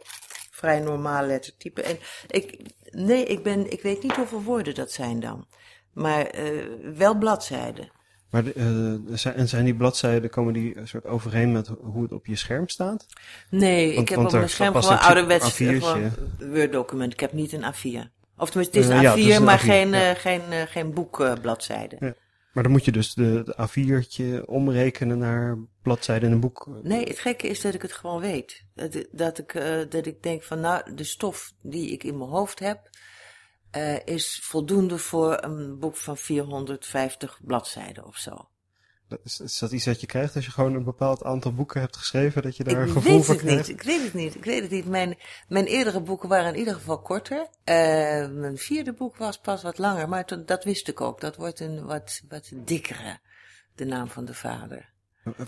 vrij 0.59 0.81
normaal 0.81 1.27
lettertype. 1.27 1.83
En 1.83 1.99
ik, 2.29 2.59
nee, 2.91 3.25
ik, 3.25 3.43
ben, 3.43 3.71
ik 3.73 3.83
weet 3.83 4.03
niet 4.03 4.17
hoeveel 4.17 4.43
woorden 4.43 4.75
dat 4.75 4.93
zijn 4.93 5.21
dan. 5.21 5.47
Maar 5.93 6.27
eh, 6.27 6.51
wel 6.97 7.15
bladzijden. 7.15 7.91
Maar 8.31 8.45
de, 8.45 8.53
eh, 8.53 9.15
zijn, 9.17 9.35
en 9.35 9.49
zijn 9.49 9.65
die 9.65 9.75
bladzijden, 9.75 10.31
komen 10.31 10.53
die 10.53 10.77
een 10.79 10.89
soort 10.89 11.07
overeen 11.07 11.53
met 11.53 11.69
hoe 11.81 12.03
het 12.03 12.13
op 12.13 12.27
je 12.27 12.37
scherm 12.37 12.69
staat? 12.69 13.07
Nee, 13.51 13.87
Want- 13.87 13.99
ik 14.01 14.09
heb 14.09 14.19
op 14.25 14.33
mijn 14.33 14.49
scherm 14.49 14.75
gewoon 14.75 14.99
ouderwets 14.99 15.53
A4'tje. 15.53 15.57
gewoon 15.83 16.11
Word-document. 16.39 17.13
Ik 17.13 17.21
heb 17.21 17.33
niet 17.33 17.53
een 17.53 17.65
A4. 17.75 18.11
Of 18.37 18.51
tenminste, 18.51 18.79
het 18.79 18.87
is 18.87 18.93
Eh, 18.93 18.97
een 18.97 19.03
ja, 19.03 19.13
A4, 19.13 19.19
het 19.19 19.29
is 19.29 19.37
een 19.37 19.45
maar 19.45 19.59
A4, 19.59 19.63
geen, 19.65 19.89
ja. 19.91 20.11
eh, 20.11 20.17
geen, 20.21 20.41
eh, 20.51 20.63
geen 20.67 20.93
boekbladzijde. 20.95 21.97
Ja. 22.01 22.15
Maar 22.59 22.67
dan 22.67 22.77
moet 22.77 22.87
je 22.87 22.93
dus 22.93 23.15
de, 23.15 23.43
de 23.45 23.69
A4'tje 23.69 24.45
omrekenen 24.45 25.19
naar 25.19 25.59
bladzijden 25.83 26.29
in 26.29 26.35
een 26.35 26.41
boek. 26.41 26.69
Nee, 26.83 27.05
het 27.05 27.19
gekke 27.19 27.49
is 27.49 27.61
dat 27.61 27.75
ik 27.75 27.83
het 27.83 27.93
gewoon 27.93 28.21
weet. 28.21 28.65
Dat, 28.75 29.07
dat, 29.11 29.39
ik, 29.39 29.55
eh, 29.55 29.79
dat 29.89 30.07
ik 30.07 30.23
denk 30.23 30.43
van, 30.43 30.61
nou, 30.61 30.95
de 30.95 31.05
stof 31.05 31.53
die 31.63 31.91
ik 31.91 32.05
in 32.05 32.19
mijn 32.19 32.31
hoofd 32.31 32.59
heb, 32.59 32.91
eh, 33.71 34.07
is 34.07 34.41
voldoende 34.43 34.99
voor 34.99 35.43
een 35.43 35.79
boek 35.79 35.97
van 35.97 36.17
450 36.17 37.41
bladzijden 37.45 38.07
of 38.07 38.17
zo. 38.17 38.49
Is, 39.25 39.41
is 39.41 39.59
dat 39.59 39.73
iets 39.73 39.85
dat 39.85 40.01
je 40.01 40.07
krijgt 40.07 40.35
als 40.35 40.45
je 40.45 40.51
gewoon 40.51 40.75
een 40.75 40.85
bepaald 40.85 41.25
aantal 41.25 41.53
boeken 41.55 41.81
hebt 41.81 41.97
geschreven, 41.97 42.43
dat 42.43 42.57
je 42.57 42.65
daar 42.65 42.83
een 42.83 42.89
gevoel 42.89 43.23
voor 43.23 43.37
krijgt? 43.37 43.69
niet. 43.69 43.77
Ik 43.77 43.83
weet 43.83 44.03
het 44.03 44.15
niet. 44.15 44.35
Ik 44.35 44.45
weet 44.45 44.63
het 44.63 44.71
niet. 44.71 44.87
Mijn, 44.87 45.19
mijn 45.49 45.67
eerdere 45.67 46.01
boeken 46.01 46.29
waren 46.29 46.53
in 46.53 46.59
ieder 46.59 46.75
geval 46.75 47.01
korter. 47.01 47.49
Eh, 47.65 47.75
mijn 48.31 48.57
vierde 48.59 48.93
boek 48.93 49.17
was 49.17 49.39
pas 49.39 49.63
wat 49.63 49.79
langer, 49.79 50.09
maar 50.09 50.43
dat 50.45 50.65
wist 50.65 50.89
ik 50.89 51.01
ook. 51.01 51.21
Dat 51.21 51.37
wordt 51.37 51.61
een 51.61 51.85
wat, 51.85 52.23
wat 52.29 52.51
dikkere, 52.55 53.19
de 53.75 53.85
naam 53.85 54.09
van 54.09 54.25
de 54.25 54.35
vader. 54.35 54.97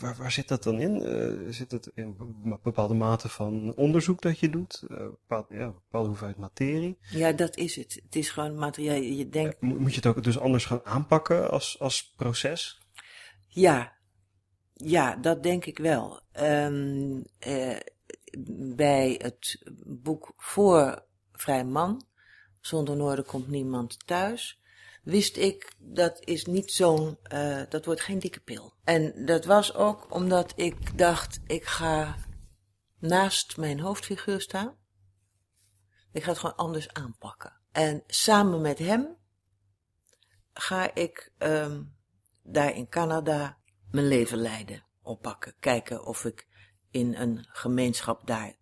Waar, 0.00 0.16
waar 0.18 0.32
zit 0.32 0.48
dat 0.48 0.62
dan 0.62 0.80
in? 0.80 1.02
Eh, 1.02 1.52
zit 1.52 1.70
het 1.70 1.90
in 1.94 2.14
een 2.18 2.58
bepaalde 2.62 2.94
mate 2.94 3.28
van 3.28 3.74
onderzoek 3.76 4.20
dat 4.22 4.38
je 4.38 4.50
doet? 4.50 4.82
Eh, 4.88 4.96
bepaald, 4.96 5.46
ja, 5.50 5.60
een 5.60 5.72
bepaalde 5.72 6.08
hoeveelheid 6.08 6.38
materie? 6.38 6.98
Ja, 7.00 7.32
dat 7.32 7.56
is 7.56 7.76
het. 7.76 8.00
Het 8.04 8.16
is 8.16 8.30
gewoon 8.30 8.54
materiaal. 8.54 8.96
Je 8.96 9.28
denkt, 9.28 9.60
Mo- 9.60 9.74
Moet 9.74 9.90
je 9.90 9.96
het 9.96 10.06
ook 10.06 10.22
dus 10.24 10.38
anders 10.38 10.64
gaan 10.64 10.80
aanpakken 10.84 11.50
als, 11.50 11.76
als 11.78 12.12
proces? 12.16 12.79
Ja, 13.52 13.92
ja, 14.74 15.16
dat 15.16 15.42
denk 15.42 15.64
ik 15.64 15.78
wel. 15.78 16.20
Ehm, 16.32 17.20
eh, 17.38 17.76
bij 18.76 19.20
het 19.22 19.62
boek 19.86 20.32
voor 20.36 21.04
Vrij 21.32 21.64
Man, 21.64 22.06
Zonder 22.60 22.96
Noorden 22.96 23.24
komt 23.24 23.48
niemand 23.48 24.06
thuis, 24.06 24.60
wist 25.02 25.36
ik 25.36 25.72
dat 25.78 26.20
is 26.24 26.44
niet 26.44 26.72
zo'n, 26.72 27.18
eh, 27.22 27.62
dat 27.68 27.84
wordt 27.84 28.00
geen 28.00 28.18
dikke 28.18 28.40
pil. 28.40 28.74
En 28.84 29.24
dat 29.24 29.44
was 29.44 29.74
ook 29.74 30.14
omdat 30.14 30.52
ik 30.56 30.98
dacht, 30.98 31.40
ik 31.46 31.64
ga 31.64 32.16
naast 32.98 33.56
mijn 33.56 33.80
hoofdfiguur 33.80 34.40
staan. 34.40 34.76
Ik 36.12 36.22
ga 36.22 36.30
het 36.30 36.38
gewoon 36.38 36.56
anders 36.56 36.92
aanpakken. 36.92 37.52
En 37.72 38.02
samen 38.06 38.60
met 38.60 38.78
hem 38.78 39.16
ga 40.52 40.94
ik 40.94 41.32
ehm, 41.38 41.82
daar 42.52 42.74
in 42.74 42.88
Canada 42.88 43.58
mijn 43.90 44.08
leven 44.08 44.38
leiden, 44.38 44.84
oppakken. 45.02 45.54
Kijken 45.60 46.04
of 46.04 46.24
ik 46.24 46.48
in 46.90 47.14
een 47.14 47.46
gemeenschap 47.48 48.26
daar 48.26 48.56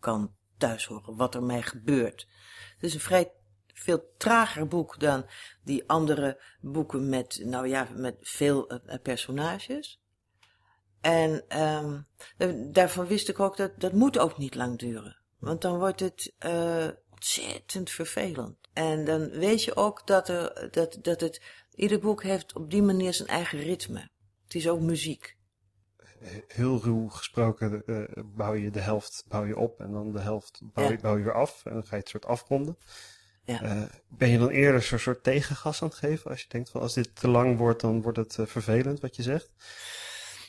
kan 0.00 0.34
thuis 0.56 0.86
horen, 0.86 1.16
wat 1.16 1.34
er 1.34 1.42
mij 1.42 1.62
gebeurt. 1.62 2.28
Het 2.74 2.82
is 2.82 2.94
een 2.94 3.00
vrij 3.00 3.32
veel 3.74 4.14
trager 4.16 4.66
boek 4.66 5.00
dan 5.00 5.26
die 5.64 5.88
andere 5.88 6.42
boeken 6.60 7.08
met, 7.08 7.40
nou 7.44 7.68
ja, 7.68 7.88
met 7.94 8.16
veel 8.20 8.68
eh, 8.68 8.98
personages. 9.02 10.00
En 11.00 11.44
ehm, 11.48 12.00
da- 12.36 12.70
daarvan 12.70 13.06
wist 13.06 13.28
ik 13.28 13.40
ook 13.40 13.56
dat 13.56 13.80
dat 13.80 13.92
moet 13.92 14.18
ook 14.18 14.38
niet 14.38 14.54
lang 14.54 14.78
duren. 14.78 15.20
Want 15.38 15.60
dan 15.60 15.78
wordt 15.78 16.00
het 16.00 16.34
eh, 16.38 16.88
ontzettend 17.10 17.90
vervelend. 17.90 18.56
En 18.72 19.04
dan 19.04 19.30
weet 19.30 19.64
je 19.64 19.76
ook 19.76 20.06
dat, 20.06 20.28
er, 20.28 20.68
dat, 20.70 20.98
dat 21.02 21.20
het, 21.20 21.42
ieder 21.74 21.98
boek 21.98 22.22
heeft 22.22 22.54
op 22.54 22.70
die 22.70 22.82
manier 22.82 23.14
zijn 23.14 23.28
eigen 23.28 23.58
ritme. 23.58 24.08
Het 24.44 24.54
is 24.54 24.68
ook 24.68 24.80
muziek. 24.80 25.36
Heel 26.46 26.80
ruw 26.82 27.08
gesproken 27.08 27.86
eh, 27.86 28.22
bouw 28.24 28.54
je 28.54 28.70
de 28.70 28.80
helft 28.80 29.24
bouw 29.28 29.44
je 29.44 29.56
op 29.56 29.80
en 29.80 29.92
dan 29.92 30.12
de 30.12 30.20
helft 30.20 30.60
bouw, 30.62 30.84
je, 30.84 30.90
Ja. 30.90 30.98
bouw 31.00 31.16
je 31.16 31.24
weer 31.24 31.34
af. 31.34 31.64
En 31.64 31.72
dan 31.72 31.82
ga 31.82 31.94
je 31.94 32.00
het 32.00 32.08
soort 32.08 32.26
afronden. 32.26 32.76
Ja. 33.44 33.62
Eh, 33.62 33.82
ben 34.08 34.28
je 34.28 34.38
dan 34.38 34.48
eerder 34.48 34.82
zo'n 34.82 34.98
soort 34.98 35.22
tegengas 35.22 35.82
aan 35.82 35.88
het 35.88 35.96
geven? 35.96 36.30
Als 36.30 36.40
je 36.40 36.48
denkt 36.48 36.70
van 36.70 36.80
als 36.80 36.94
dit 36.94 37.14
te 37.14 37.28
lang 37.28 37.58
wordt, 37.58 37.80
dan 37.80 38.02
wordt 38.02 38.18
het 38.18 38.38
eh, 38.38 38.46
vervelend 38.46 39.00
wat 39.00 39.16
je 39.16 39.22
zegt. 39.22 39.50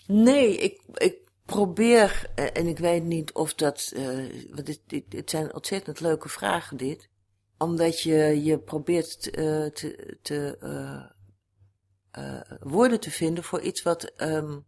Nee, 0.07 0.57
ik, 0.57 0.81
ik 0.93 1.17
probeer, 1.45 2.29
en 2.35 2.67
ik 2.67 2.77
weet 2.77 3.03
niet 3.03 3.31
of 3.33 3.53
dat, 3.53 3.93
want 4.51 4.65
dit, 4.65 4.81
dit, 4.87 5.11
dit 5.11 5.29
zijn 5.29 5.53
ontzettend 5.53 5.99
leuke 5.99 6.29
vragen 6.29 6.77
dit. 6.77 7.09
Omdat 7.57 8.01
je, 8.01 8.43
je 8.43 8.59
probeert 8.59 9.21
te, 9.21 10.17
te 10.21 10.57
eh, 10.59 11.12
eh, 12.13 12.41
woorden 12.59 12.99
te 12.99 13.11
vinden 13.11 13.43
voor 13.43 13.61
iets 13.61 13.83
wat 13.83 14.03
ehm, 14.03 14.59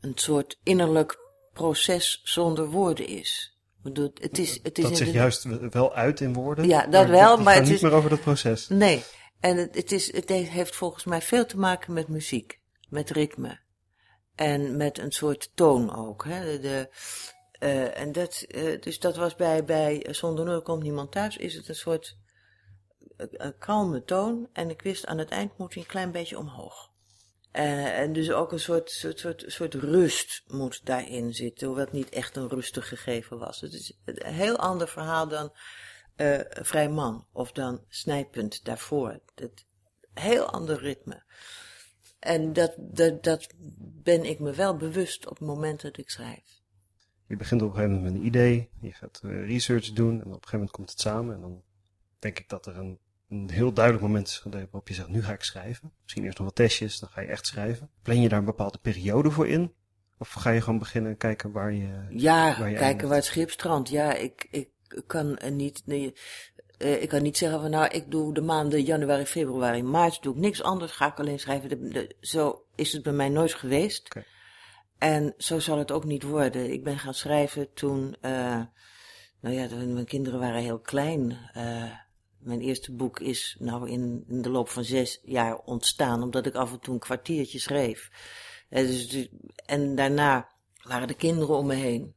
een 0.00 0.12
soort 0.14 0.58
innerlijk 0.62 1.18
proces 1.52 2.20
zonder 2.24 2.66
woorden 2.66 3.06
is. 3.06 3.56
Bedoel, 3.82 4.10
het 4.14 4.38
is, 4.38 4.60
het 4.62 4.78
is 4.78 4.84
dat 4.84 4.96
zich 4.96 5.12
juist 5.12 5.70
wel 5.70 5.94
uit 5.94 6.20
in 6.20 6.32
woorden. 6.32 6.66
Ja, 6.66 6.86
dat 6.86 7.08
wel, 7.08 7.36
maar 7.36 7.54
het 7.54 7.64
niet 7.64 7.72
is- 7.72 7.80
meer 7.80 7.92
over 7.92 8.10
dat 8.10 8.20
proces. 8.20 8.68
Nee, 8.68 9.04
en 9.40 9.56
het, 9.56 9.74
het, 9.74 9.92
is, 9.92 10.12
het 10.12 10.28
heeft 10.28 10.76
volgens 10.76 11.04
mij 11.04 11.22
veel 11.22 11.46
te 11.46 11.58
maken 11.58 11.92
met 11.92 12.08
muziek, 12.08 12.60
met 12.88 13.10
ritme. 13.10 13.60
En 14.34 14.76
met 14.76 14.98
een 14.98 15.12
soort 15.12 15.50
toon 15.54 15.96
ook. 15.96 16.24
Hè? 16.24 16.60
De, 16.60 16.88
eh, 17.52 17.98
en 17.98 18.12
dat, 18.12 18.44
eh, 18.48 18.80
dus 18.80 18.98
dat 18.98 19.16
was 19.16 19.34
bij, 19.34 19.64
bij 19.64 20.06
Zonder 20.10 20.44
Noord 20.44 20.64
komt 20.64 20.82
niemand 20.82 21.12
thuis, 21.12 21.36
is 21.36 21.54
het 21.54 21.68
een 21.68 21.74
soort 21.74 22.16
kalme 23.58 24.04
toon. 24.04 24.48
En 24.52 24.70
ik 24.70 24.82
wist 24.82 25.06
aan 25.06 25.18
het 25.18 25.30
eind 25.30 25.58
moet 25.58 25.74
hij 25.74 25.82
een 25.82 25.88
klein 25.88 26.12
beetje 26.12 26.38
omhoog. 26.38 26.90
Eh, 27.50 27.98
en 27.98 28.12
dus 28.12 28.30
ook 28.30 28.52
een 28.52 28.60
soort, 28.60 28.90
soort, 28.90 29.18
soort, 29.18 29.44
soort 29.46 29.74
rust 29.74 30.42
moet 30.46 30.80
daarin 30.84 31.34
zitten, 31.34 31.66
hoewel 31.66 31.84
het 31.84 31.94
niet 31.94 32.08
echt 32.08 32.36
een 32.36 32.48
rustig 32.48 32.88
gegeven 32.88 33.38
was. 33.38 33.60
Het 33.60 33.72
is 33.72 33.98
een 34.04 34.34
heel 34.34 34.58
ander 34.58 34.88
verhaal 34.88 35.28
dan 35.28 35.52
eh 36.16 36.40
Vrij 36.48 36.88
Man 36.88 37.26
of 37.32 37.52
dan 37.52 37.84
Snijpunt 37.88 38.64
daarvoor. 38.64 39.20
Het, 39.34 39.66
heel 40.14 40.50
ander 40.50 40.78
ritme. 40.78 41.22
En 42.18 42.52
dat, 42.52 42.74
dat, 42.78 43.22
dat 43.22 43.48
ben 44.02 44.24
ik 44.24 44.38
me 44.38 44.52
wel 44.52 44.76
bewust 44.76 45.26
op 45.26 45.38
het 45.38 45.48
moment 45.48 45.80
dat 45.80 45.98
ik 45.98 46.10
schrijf. 46.10 46.60
Je 47.26 47.36
begint 47.36 47.62
op 47.62 47.68
een 47.68 47.74
gegeven 47.74 47.94
moment 47.96 48.12
met 48.12 48.22
een 48.22 48.26
idee. 48.26 48.70
Je 48.80 48.92
gaat 48.92 49.20
eh, 49.24 49.46
research 49.46 49.92
doen. 49.92 50.12
En 50.12 50.20
op 50.20 50.26
een 50.26 50.32
gegeven 50.32 50.52
moment 50.52 50.70
komt 50.70 50.90
het 50.90 51.00
samen. 51.00 51.34
En 51.34 51.40
dan 51.40 51.62
denk 52.18 52.38
ik 52.38 52.48
dat 52.48 52.66
er 52.66 52.76
een, 52.76 52.98
een 53.32 53.50
heel 53.50 53.72
duidelijk 53.72 54.04
moment 54.04 54.28
is 54.28 54.42
waarop 54.50 54.88
je 54.88 54.94
zegt, 54.94 55.08
nu 55.08 55.22
ga 55.22 55.32
ik 55.32 55.42
schrijven. 55.42 55.92
Misschien 56.02 56.24
eerst 56.24 56.38
nog 56.38 56.46
wat 56.46 56.56
testjes, 56.56 56.98
dan 56.98 57.08
ga 57.08 57.20
je 57.20 57.26
echt 57.28 57.46
schrijven. 57.46 57.90
Plan 58.02 58.20
je 58.20 58.28
daar 58.28 58.38
een 58.38 58.44
bepaalde 58.44 58.78
periode 58.78 59.30
voor 59.30 59.48
in? 59.48 59.72
Of 60.18 60.32
ga 60.32 60.50
je 60.50 60.60
gewoon 60.60 60.78
beginnen 60.78 61.16
kijken 61.16 61.52
waar 61.52 61.72
je... 61.72 62.06
Ja, 62.10 62.34
Waar 62.44 62.48
je 62.48 62.56
kijken 62.56 62.80
eindigt. 62.80 63.08
waar 63.08 63.16
het 63.16 63.24
schip 63.24 63.50
strandt. 63.50 63.88
Ja, 63.88 64.14
ik, 64.14 64.46
ik 64.50 64.68
kan 65.06 65.38
niet, 65.50 65.82
nee, 65.84 66.14
eh, 66.78 67.02
ik 67.02 67.08
kan 67.08 67.22
niet 67.22 67.36
zeggen 67.36 67.60
van 67.60 67.70
nou, 67.70 67.88
ik 67.88 68.10
doe 68.10 68.34
de 68.34 68.40
maanden 68.40 68.82
januari, 68.82 69.26
februari, 69.26 69.82
maart, 69.82 70.22
doe 70.22 70.34
ik 70.34 70.40
niks 70.40 70.62
anders, 70.62 70.92
ga 70.92 71.06
ik 71.06 71.18
alleen 71.18 71.38
schrijven. 71.38 71.68
De, 71.68 71.88
de- 71.88 72.16
zo 72.20 72.64
is 72.74 72.92
het 72.92 73.02
bij 73.02 73.12
mij 73.12 73.28
nooit 73.28 73.54
geweest. 73.54 74.08
En 74.98 75.34
zo 75.38 75.58
zal 75.58 75.78
het 75.78 75.92
ook 75.92 76.04
niet 76.04 76.22
worden. 76.22 76.72
Ik 76.72 76.84
ben 76.84 76.98
gaan 76.98 77.14
schrijven 77.14 77.72
toen, 77.74 78.16
eh, 78.20 78.60
nou 79.40 79.54
ja, 79.54 79.68
mijn 79.76 80.04
kinderen 80.06 80.40
waren 80.40 80.62
heel 80.62 80.78
klein. 80.80 81.38
Eh, 81.52 81.90
mijn 82.42 82.60
eerste 82.60 82.92
boek 82.92 83.20
is 83.20 83.56
nou 83.58 83.90
in, 83.90 84.24
in 84.28 84.42
de 84.42 84.50
loop 84.50 84.68
van 84.68 84.84
zes 84.84 85.20
jaar 85.22 85.58
ontstaan, 85.58 86.22
omdat 86.22 86.46
ik 86.46 86.54
af 86.54 86.72
en 86.72 86.80
toe 86.80 86.94
een 86.94 87.00
kwartiertje 87.00 87.58
schreef. 87.58 88.10
Eh, 88.68 88.86
dus, 88.86 89.08
dus- 89.08 89.28
en 89.66 89.94
daarna 89.94 90.48
waren 90.82 91.08
de 91.08 91.14
kinderen 91.14 91.56
om 91.56 91.66
me 91.66 91.74
heen. 91.74 92.14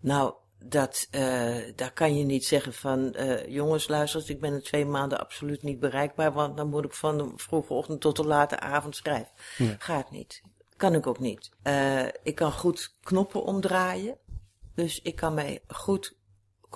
Nou, 0.00 0.34
dat, 0.64 1.08
uh, 1.10 1.56
daar 1.74 1.92
kan 1.92 2.18
je 2.18 2.24
niet 2.24 2.44
zeggen 2.44 2.72
van, 2.72 3.14
uh, 3.16 3.46
jongens, 3.46 3.88
luister, 3.88 4.30
ik 4.30 4.40
ben 4.40 4.52
in 4.52 4.62
twee 4.62 4.84
maanden 4.84 5.20
absoluut 5.20 5.62
niet 5.62 5.80
bereikbaar, 5.80 6.32
want 6.32 6.56
dan 6.56 6.68
moet 6.68 6.84
ik 6.84 6.92
van 6.92 7.18
de 7.18 7.32
vroege 7.36 7.72
ochtend 7.72 8.00
tot 8.00 8.16
de 8.16 8.24
late 8.24 8.60
avond 8.60 8.96
schrijven. 8.96 9.32
Ja. 9.56 9.76
Gaat 9.78 10.10
niet. 10.10 10.42
Kan 10.76 10.94
ik 10.94 11.06
ook 11.06 11.18
niet. 11.18 11.50
Uh, 11.62 12.04
ik 12.22 12.34
kan 12.34 12.52
goed 12.52 12.94
knoppen 13.02 13.42
omdraaien, 13.42 14.16
dus 14.74 15.02
ik 15.02 15.16
kan 15.16 15.34
mij 15.34 15.62
goed 15.68 16.16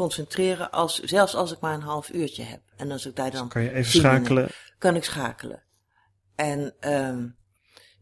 concentreren, 0.00 0.70
als, 0.70 0.98
zelfs 0.98 1.34
als 1.34 1.52
ik 1.52 1.60
maar 1.60 1.74
een 1.74 1.80
half 1.80 2.10
uurtje 2.10 2.42
heb. 2.42 2.60
En 2.76 2.90
als 2.90 3.06
ik 3.06 3.16
daar 3.16 3.30
dan. 3.30 3.42
Dus 3.42 3.52
kan 3.52 3.62
je 3.62 3.72
even 3.72 3.98
schakelen? 3.98 4.48
kan 4.78 4.96
ik 4.96 5.04
schakelen. 5.04 5.62
En 6.34 6.74
um, 6.80 7.36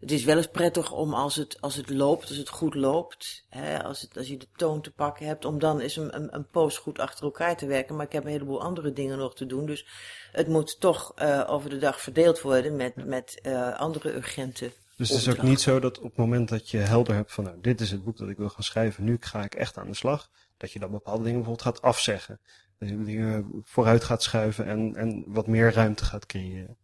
het 0.00 0.10
is 0.10 0.24
wel 0.24 0.36
eens 0.36 0.48
prettig 0.48 0.92
om 0.92 1.14
als 1.14 1.36
het, 1.36 1.60
als 1.60 1.74
het 1.74 1.90
loopt, 1.90 2.28
als 2.28 2.36
het 2.36 2.48
goed 2.48 2.74
loopt, 2.74 3.46
hè, 3.48 3.82
als, 3.84 4.00
het, 4.00 4.16
als 4.16 4.28
je 4.28 4.36
de 4.36 4.48
toon 4.56 4.80
te 4.80 4.90
pakken 4.90 5.26
hebt, 5.26 5.44
om 5.44 5.58
dan 5.58 5.80
eens 5.80 5.96
een, 5.96 6.16
een, 6.16 6.34
een 6.34 6.46
poos 6.46 6.78
goed 6.78 6.98
achter 6.98 7.24
elkaar 7.24 7.56
te 7.56 7.66
werken. 7.66 7.96
Maar 7.96 8.06
ik 8.06 8.12
heb 8.12 8.24
een 8.24 8.30
heleboel 8.30 8.62
andere 8.62 8.92
dingen 8.92 9.18
nog 9.18 9.34
te 9.34 9.46
doen. 9.46 9.66
Dus 9.66 9.86
het 10.32 10.48
moet 10.48 10.80
toch 10.80 11.12
uh, 11.22 11.44
over 11.46 11.70
de 11.70 11.78
dag 11.78 12.00
verdeeld 12.00 12.40
worden 12.40 12.76
met, 12.76 12.92
ja. 12.96 13.04
met 13.04 13.40
uh, 13.42 13.78
andere 13.78 14.14
urgente. 14.14 14.72
Dus 14.96 15.08
het 15.08 15.18
is 15.18 15.28
ook 15.28 15.42
niet 15.42 15.60
zo 15.60 15.80
dat 15.80 15.98
op 15.98 16.04
het 16.04 16.16
moment 16.16 16.48
dat 16.48 16.70
je 16.70 16.78
helder 16.78 17.14
hebt 17.14 17.32
van 17.32 17.44
nou, 17.44 17.56
dit 17.60 17.80
is 17.80 17.90
het 17.90 18.04
boek 18.04 18.16
dat 18.16 18.28
ik 18.28 18.36
wil 18.36 18.48
gaan 18.48 18.62
schrijven, 18.62 19.04
nu 19.04 19.16
ga 19.20 19.44
ik 19.44 19.54
echt 19.54 19.78
aan 19.78 19.86
de 19.86 19.94
slag, 19.94 20.30
dat 20.58 20.72
je 20.72 20.78
dan 20.78 20.90
bepaalde 20.90 21.22
dingen 21.22 21.42
bijvoorbeeld 21.42 21.66
gaat 21.66 21.82
afzeggen. 21.82 22.40
Dat 22.78 22.88
je 22.88 23.04
dingen 23.04 23.62
vooruit 23.64 24.04
gaat 24.04 24.22
schuiven 24.22 24.66
en, 24.66 24.94
en 24.96 25.24
wat 25.26 25.46
meer 25.46 25.72
ruimte 25.72 26.04
gaat 26.04 26.26
creëren 26.26 26.76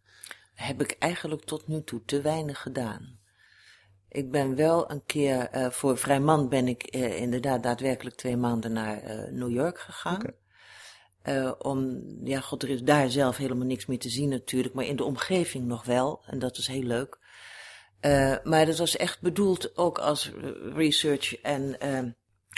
heb 0.54 0.80
ik 0.80 0.96
eigenlijk 0.98 1.44
tot 1.44 1.68
nu 1.68 1.84
toe 1.84 2.02
te 2.04 2.20
weinig 2.20 2.62
gedaan. 2.62 3.18
Ik 4.08 4.30
ben 4.30 4.56
wel 4.56 4.90
een 4.90 5.04
keer, 5.06 5.48
uh, 5.54 5.70
voor 5.70 5.98
Vrijman 5.98 6.48
ben 6.48 6.68
ik 6.68 6.96
uh, 6.96 7.20
inderdaad 7.20 7.62
daadwerkelijk 7.62 8.16
twee 8.16 8.36
maanden 8.36 8.72
naar 8.72 9.02
uh, 9.02 9.32
New 9.32 9.50
York 9.50 9.78
gegaan. 9.78 10.22
Okay. 11.22 11.50
om, 11.58 12.02
ja 12.24 12.40
god, 12.40 12.62
er 12.62 12.68
is 12.68 12.82
daar 12.82 13.10
zelf 13.10 13.36
helemaal 13.36 13.66
niks 13.66 13.86
meer 13.86 13.98
te 13.98 14.08
zien 14.08 14.28
natuurlijk, 14.28 14.74
maar 14.74 14.84
in 14.84 14.96
de 14.96 15.04
omgeving 15.04 15.66
nog 15.66 15.84
wel. 15.84 16.22
En 16.26 16.38
dat 16.38 16.56
is 16.56 16.66
heel 16.66 16.82
leuk. 16.82 17.18
maar 18.44 18.66
dat 18.66 18.78
was 18.78 18.96
echt 18.96 19.20
bedoeld 19.20 19.76
ook 19.76 19.98
als 19.98 20.32
research 20.74 21.40
en 21.40 21.76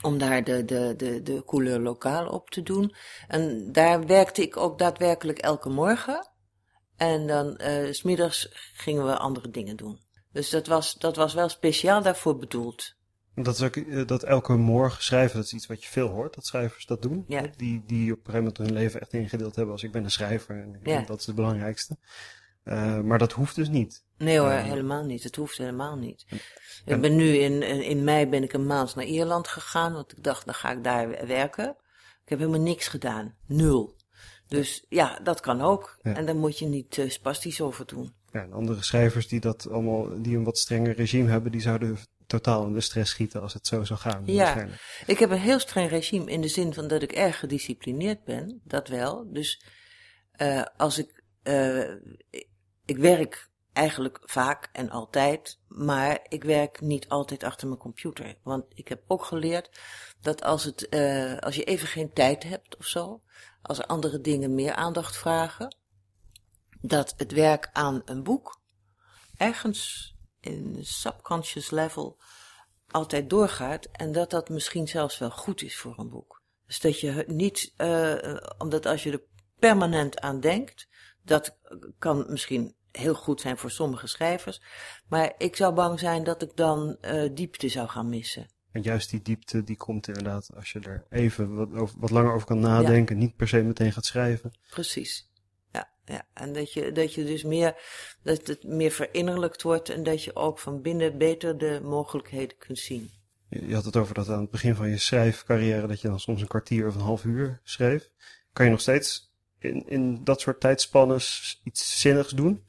om 0.07 0.19
daar 0.19 0.45
de, 0.45 0.64
de, 0.64 0.95
de, 0.97 1.23
de 1.23 1.42
couleur 1.45 1.81
lokaal 1.81 2.29
op 2.29 2.51
te 2.51 2.62
doen. 2.62 2.95
En 3.29 3.73
daar 3.73 4.07
werkte 4.07 4.42
ik 4.42 4.57
ook 4.57 4.79
daadwerkelijk 4.79 5.38
elke 5.38 5.69
morgen. 5.69 6.29
En 6.97 7.27
dan 7.27 7.61
uh, 7.62 7.92
smiddags 7.92 8.49
gingen 8.75 9.07
we 9.07 9.16
andere 9.16 9.51
dingen 9.51 9.77
doen. 9.77 10.01
Dus 10.33 10.51
dat 10.51 10.66
was, 10.66 10.95
dat 10.95 11.16
was 11.16 11.35
wel 11.35 11.49
speciaal 11.49 12.03
daarvoor 12.03 12.38
bedoeld. 12.38 12.95
Dat 13.35 13.55
is 13.55 13.62
ook 13.62 13.77
uh, 13.77 14.07
dat 14.07 14.23
elke 14.23 14.53
morgen 14.57 15.03
schrijven, 15.03 15.37
dat 15.37 15.45
is 15.45 15.53
iets 15.53 15.66
wat 15.66 15.83
je 15.83 15.88
veel 15.88 16.09
hoort, 16.09 16.35
dat 16.35 16.47
schrijvers 16.47 16.87
dat 16.87 17.03
doen. 17.03 17.25
Ja. 17.29 17.42
Die, 17.57 17.83
die 17.87 18.12
op 18.12 18.19
een 18.19 18.25
gegeven 18.25 18.38
moment 18.38 18.57
hun 18.57 18.73
leven 18.73 19.01
echt 19.01 19.12
ingedeeld 19.12 19.57
hebben 19.57 19.75
als 19.75 19.83
ik 19.83 19.92
ben 19.92 20.05
een 20.05 20.11
schrijver 20.11 20.62
en 20.62 20.81
ja. 20.83 21.01
dat 21.01 21.21
is 21.21 21.27
het 21.27 21.35
belangrijkste. 21.35 21.97
Uh, 22.64 23.01
maar 23.01 23.19
dat 23.19 23.33
hoeft 23.33 23.55
dus 23.55 23.69
niet. 23.69 24.05
Nee 24.18 24.38
hoor, 24.38 24.50
helemaal 24.50 25.05
niet. 25.05 25.22
Het 25.22 25.37
hoeft 25.37 25.59
helemaal 25.59 25.96
niet. 25.96 26.26
Ik 26.85 27.00
ben 27.00 27.16
nu 27.16 27.37
in, 27.37 27.62
in 27.83 28.05
mei 28.05 28.26
ben 28.26 28.42
ik 28.42 28.52
een 28.52 28.66
maand 28.66 28.94
naar 28.94 29.05
Ierland 29.05 29.48
gegaan, 29.48 29.92
want 29.92 30.12
ik 30.12 30.24
dacht 30.24 30.44
dan 30.44 30.55
ga 30.55 30.70
ik 30.70 30.85
daar 30.85 31.26
werken. 31.26 31.76
Ik 32.22 32.29
heb 32.29 32.38
helemaal 32.38 32.61
niks 32.61 32.88
gedaan. 32.88 33.35
Nul. 33.46 33.96
Dus 34.48 34.85
ja, 34.88 35.20
dat 35.22 35.40
kan 35.40 35.61
ook. 35.61 35.98
Ja. 36.02 36.14
En 36.14 36.26
daar 36.26 36.37
moet 36.37 36.59
je 36.59 36.66
niet 36.66 36.96
uh, 36.96 37.11
spastisch 37.11 37.61
over 37.61 37.87
doen. 37.87 38.14
Ja, 38.33 38.42
en 38.42 38.52
andere 38.52 38.83
schrijvers 38.83 39.29
die 39.29 39.40
dat 39.40 39.70
allemaal, 39.70 40.22
die 40.22 40.37
een 40.37 40.44
wat 40.44 40.59
strenger 40.59 40.94
regime 40.94 41.31
hebben, 41.31 41.52
die 41.52 41.61
zouden 41.61 41.98
totaal 42.26 42.66
in 42.66 42.72
de 42.72 42.81
stress 42.81 43.11
schieten 43.11 43.42
als 43.42 43.55
het 43.55 43.66
zo 43.66 43.85
zou 43.85 43.98
gaan. 43.98 44.22
Ja, 44.24 44.66
ik 45.07 45.18
heb 45.18 45.31
een 45.31 45.38
heel 45.38 45.59
streng 45.59 45.90
regime 45.90 46.31
in 46.31 46.40
de 46.40 46.48
zin 46.48 46.74
van 46.74 46.88
dat 46.88 47.02
ik 47.02 47.12
erg 47.12 47.38
gedisciplineerd 47.38 48.24
ben, 48.24 48.61
dat 48.64 48.88
wel. 48.88 49.33
Dus 49.33 49.64
uh, 50.38 50.62
als 50.76 50.98
ik, 50.98 51.22
uh, 51.42 51.90
ik 52.85 52.96
werk 52.96 53.48
eigenlijk 53.76 54.18
vaak 54.24 54.68
en 54.72 54.90
altijd, 54.90 55.58
maar 55.68 56.26
ik 56.28 56.44
werk 56.44 56.80
niet 56.80 57.08
altijd 57.08 57.42
achter 57.42 57.68
mijn 57.68 57.80
computer. 57.80 58.38
Want 58.42 58.64
ik 58.74 58.88
heb 58.88 59.02
ook 59.06 59.24
geleerd 59.24 59.80
dat 60.20 60.42
als, 60.42 60.64
het, 60.64 60.86
uh, 60.90 61.38
als 61.38 61.54
je 61.54 61.64
even 61.64 61.88
geen 61.88 62.12
tijd 62.12 62.42
hebt 62.42 62.76
of 62.76 62.86
zo, 62.86 63.22
als 63.62 63.78
er 63.78 63.86
andere 63.86 64.20
dingen 64.20 64.54
meer 64.54 64.74
aandacht 64.74 65.16
vragen, 65.16 65.76
dat 66.80 67.14
het 67.16 67.32
werk 67.32 67.70
aan 67.72 68.02
een 68.04 68.22
boek 68.22 68.60
ergens 69.36 70.14
in 70.40 70.78
subconscious 70.80 71.70
level 71.70 72.20
altijd 72.90 73.30
doorgaat 73.30 73.88
en 73.92 74.12
dat 74.12 74.30
dat 74.30 74.48
misschien 74.48 74.88
zelfs 74.88 75.18
wel 75.18 75.30
goed 75.30 75.62
is 75.62 75.76
voor 75.78 75.98
een 75.98 76.10
boek. 76.10 76.42
Dus 76.66 76.80
dat 76.80 77.00
je 77.00 77.24
niet, 77.26 77.72
uh, 77.76 78.36
omdat 78.58 78.86
als 78.86 79.02
je 79.02 79.12
er 79.12 79.22
permanent 79.58 80.20
aan 80.20 80.40
denkt, 80.40 80.88
dat 81.22 81.58
kan 81.98 82.26
misschien 82.28 82.75
heel 82.98 83.14
goed 83.14 83.40
zijn 83.40 83.59
voor 83.59 83.70
sommige 83.70 84.06
schrijvers, 84.06 84.62
maar 85.09 85.35
ik 85.38 85.56
zou 85.56 85.74
bang 85.74 85.98
zijn 85.98 86.24
dat 86.24 86.42
ik 86.42 86.56
dan 86.56 86.96
uh, 87.00 87.30
diepte 87.35 87.68
zou 87.68 87.88
gaan 87.88 88.09
missen. 88.09 88.46
En 88.72 88.82
juist 88.82 89.11
die 89.11 89.22
diepte, 89.22 89.64
die 89.64 89.76
komt 89.76 90.09
inderdaad 90.09 90.50
als 90.56 90.72
je 90.72 90.80
er 90.80 91.06
even 91.11 91.54
wat, 91.54 91.72
over, 91.72 91.98
wat 91.98 92.11
langer 92.11 92.32
over 92.32 92.46
kan 92.46 92.59
nadenken, 92.59 93.16
ja. 93.16 93.22
niet 93.22 93.37
per 93.37 93.48
se 93.48 93.62
meteen 93.62 93.92
gaat 93.92 94.04
schrijven. 94.04 94.59
Precies. 94.70 95.30
Ja, 95.72 95.88
ja. 96.04 96.26
En 96.35 96.52
dat 96.52 96.72
je, 96.72 96.92
dat 96.92 97.14
je 97.14 97.24
dus 97.24 97.42
meer, 97.42 97.74
dat 98.22 98.46
het 98.46 98.64
meer 98.64 98.90
verinnerlijkt 98.90 99.62
wordt 99.62 99.88
en 99.88 100.02
dat 100.02 100.22
je 100.22 100.37
ook 100.37 100.59
van 100.59 100.82
binnen 100.82 101.18
beter 101.18 101.59
de 101.59 101.80
mogelijkheden 101.82 102.56
kunt 102.59 102.78
zien. 102.78 103.11
Je 103.48 103.74
had 103.74 103.85
het 103.85 103.96
over 103.96 104.14
dat 104.14 104.28
aan 104.28 104.40
het 104.40 104.50
begin 104.50 104.74
van 104.74 104.88
je 104.88 104.98
schrijfcarrière, 104.98 105.87
dat 105.87 106.00
je 106.00 106.09
dan 106.09 106.20
soms 106.20 106.40
een 106.40 106.48
kwartier 106.48 106.87
of 106.87 106.94
een 106.94 107.00
half 107.00 107.24
uur 107.24 107.61
schreef. 107.62 108.11
Kan 108.52 108.64
je 108.64 108.70
nog 108.70 108.80
steeds 108.80 109.25
in, 109.66 109.88
in 109.88 110.24
dat 110.24 110.40
soort 110.40 110.61
tijdspannen 110.61 111.20
iets 111.62 112.00
zinnigs 112.00 112.33
doen? 112.33 112.66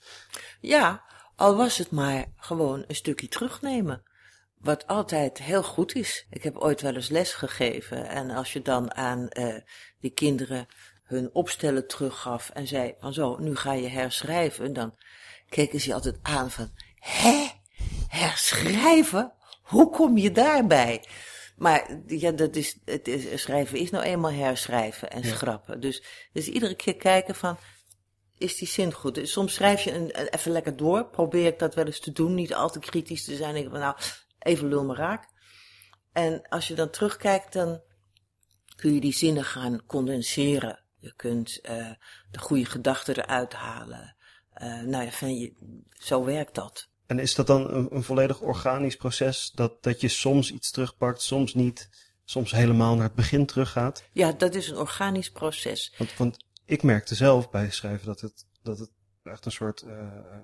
Ja, 0.62 1.04
al 1.36 1.56
was 1.56 1.78
het 1.78 1.92
maar 1.92 2.26
gewoon 2.38 2.84
een 2.88 2.96
stukje 2.96 3.28
terugnemen. 3.28 4.04
Wat 4.58 4.88
altijd 4.88 5.38
heel 5.38 5.64
goed 5.64 5.96
is. 5.96 6.28
Ik 6.30 6.44
heb 6.44 6.58
ooit 6.58 6.82
wel 6.82 6.96
eens 6.96 7.10
les 7.10 7.34
gegeven. 7.34 8.08
En 8.10 8.30
als 8.30 8.54
je 8.54 8.62
dan 8.62 8.94
aan 8.96 9.30
uh, 9.30 9.56
die 10.00 10.12
kinderen 10.12 10.68
hun 11.04 11.30
opstellen 11.34 11.88
teruggaf 11.88 12.50
en 12.50 12.68
zei 12.68 12.94
van 13.00 13.14
zo, 13.14 13.38
nu 13.38 13.56
ga 13.56 13.74
je 13.74 13.88
herschrijven. 13.88 14.74
Dan 14.74 14.96
keken 15.50 15.82
ze 15.82 15.94
altijd 15.94 16.20
aan 16.22 16.52
van, 16.52 16.72
hè? 16.96 17.48
Herschrijven? 18.08 19.34
Hoe 19.62 19.90
kom 19.90 20.18
je 20.18 20.32
daarbij? 20.32 21.04
Maar 21.58 22.00
ja, 22.08 22.32
dat 22.32 22.56
is, 22.56 22.78
het 22.86 23.08
is, 23.08 23.42
schrijven 23.42 23.80
is 23.80 23.90
nou 23.90 24.04
eenmaal 24.04 24.32
herschrijven 24.32 25.10
en 25.10 25.22
ja. 25.22 25.36
schrappen. 25.36 25.80
Dus, 25.80 26.04
dus 26.34 26.48
iedere 26.48 26.76
keer 26.76 26.96
kijken 26.96 27.36
van, 27.36 27.58
is 28.38 28.58
die 28.58 28.68
zin 28.68 28.94
goed? 28.94 29.16
Dus 29.16 29.32
soms 29.32 29.54
schrijf 29.54 29.82
je 29.82 29.94
een, 29.94 30.12
even 30.12 30.52
lekker 30.52 30.76
door. 30.76 31.10
Probeer 31.10 31.46
ik 31.46 31.60
dat 31.60 31.76
wel 31.76 31.86
eens 31.86 32.00
te 32.00 32.12
doen. 32.12 32.34
Niet 32.34 32.54
al 32.54 32.70
te 32.70 32.80
kritisch 32.80 33.24
te 33.24 33.36
zijn. 33.36 33.54
Denk 33.54 33.70
van, 33.70 33.80
nou, 33.80 33.98
even 34.40 34.68
lul 34.68 34.84
me 34.84 34.96
raak. 34.96 35.30
En 36.12 36.48
als 36.50 36.68
je 36.68 36.74
dan 36.74 36.90
terugkijkt, 36.90 37.54
dan 37.54 37.82
kun 38.76 38.94
je 38.94 39.00
die 39.00 39.14
zinnen 39.14 39.44
gaan 39.44 39.86
condenseren. 39.86 40.84
Je 41.00 41.14
kunt 41.16 41.60
uh, 41.70 41.92
de 42.32 42.40
goede 42.40 42.66
gedachten 42.66 43.18
eruit 43.18 43.54
halen. 43.54 44.16
Uh, 44.54 44.82
nou 44.82 45.04
ja, 45.04 45.12
van 45.12 45.38
je, 45.38 45.54
zo 45.90 46.24
werkt 46.24 46.56
dat. 46.56 46.90
En 47.08 47.20
is 47.20 47.36
dat 47.36 47.48
dan 47.48 47.74
een, 47.74 47.88
een, 47.96 48.04
volledig 48.04 48.40
organisch 48.40 48.96
proces? 48.96 49.52
Dat, 49.56 49.84
dat 49.84 50.02
je 50.02 50.08
soms 50.08 50.52
iets 50.52 50.72
terugpakt, 50.72 51.22
soms 51.22 51.54
niet, 51.54 51.90
soms 52.26 52.52
helemaal 52.52 52.96
naar 52.96 53.04
het 53.04 53.16
begin 53.16 53.46
teruggaat? 53.46 54.04
Ja, 54.12 54.32
dat 54.32 54.56
is 54.56 54.70
een 54.70 54.78
organisch 54.78 55.32
proces. 55.32 55.94
Want, 55.98 56.18
want 56.18 56.38
ik 56.66 56.84
merkte 56.84 57.16
zelf 57.16 57.50
bij 57.50 57.72
schrijven 57.72 58.06
dat 58.06 58.22
het, 58.22 58.46
dat 58.62 58.80
het 58.80 58.90
echt 59.24 59.46
een 59.46 59.52
soort 59.52 59.84
uh, 59.88 59.92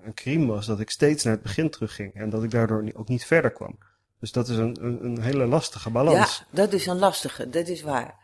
een 0.04 0.14
crime 0.14 0.46
was. 0.46 0.66
Dat 0.66 0.80
ik 0.80 0.90
steeds 0.90 1.24
naar 1.24 1.32
het 1.32 1.42
begin 1.42 1.70
terugging. 1.70 2.14
En 2.14 2.30
dat 2.30 2.44
ik 2.44 2.50
daardoor 2.50 2.90
ook 2.94 3.08
niet 3.08 3.24
verder 3.24 3.50
kwam. 3.50 3.78
Dus 4.20 4.32
dat 4.32 4.48
is 4.48 4.56
een, 4.56 4.84
een, 4.84 5.04
een 5.04 5.22
hele 5.22 5.46
lastige 5.46 5.90
balans. 5.90 6.38
Ja, 6.38 6.46
dat 6.50 6.72
is 6.72 6.86
een 6.86 6.98
lastige, 6.98 7.50
dat 7.50 7.68
is 7.68 7.82
waar. 7.82 8.22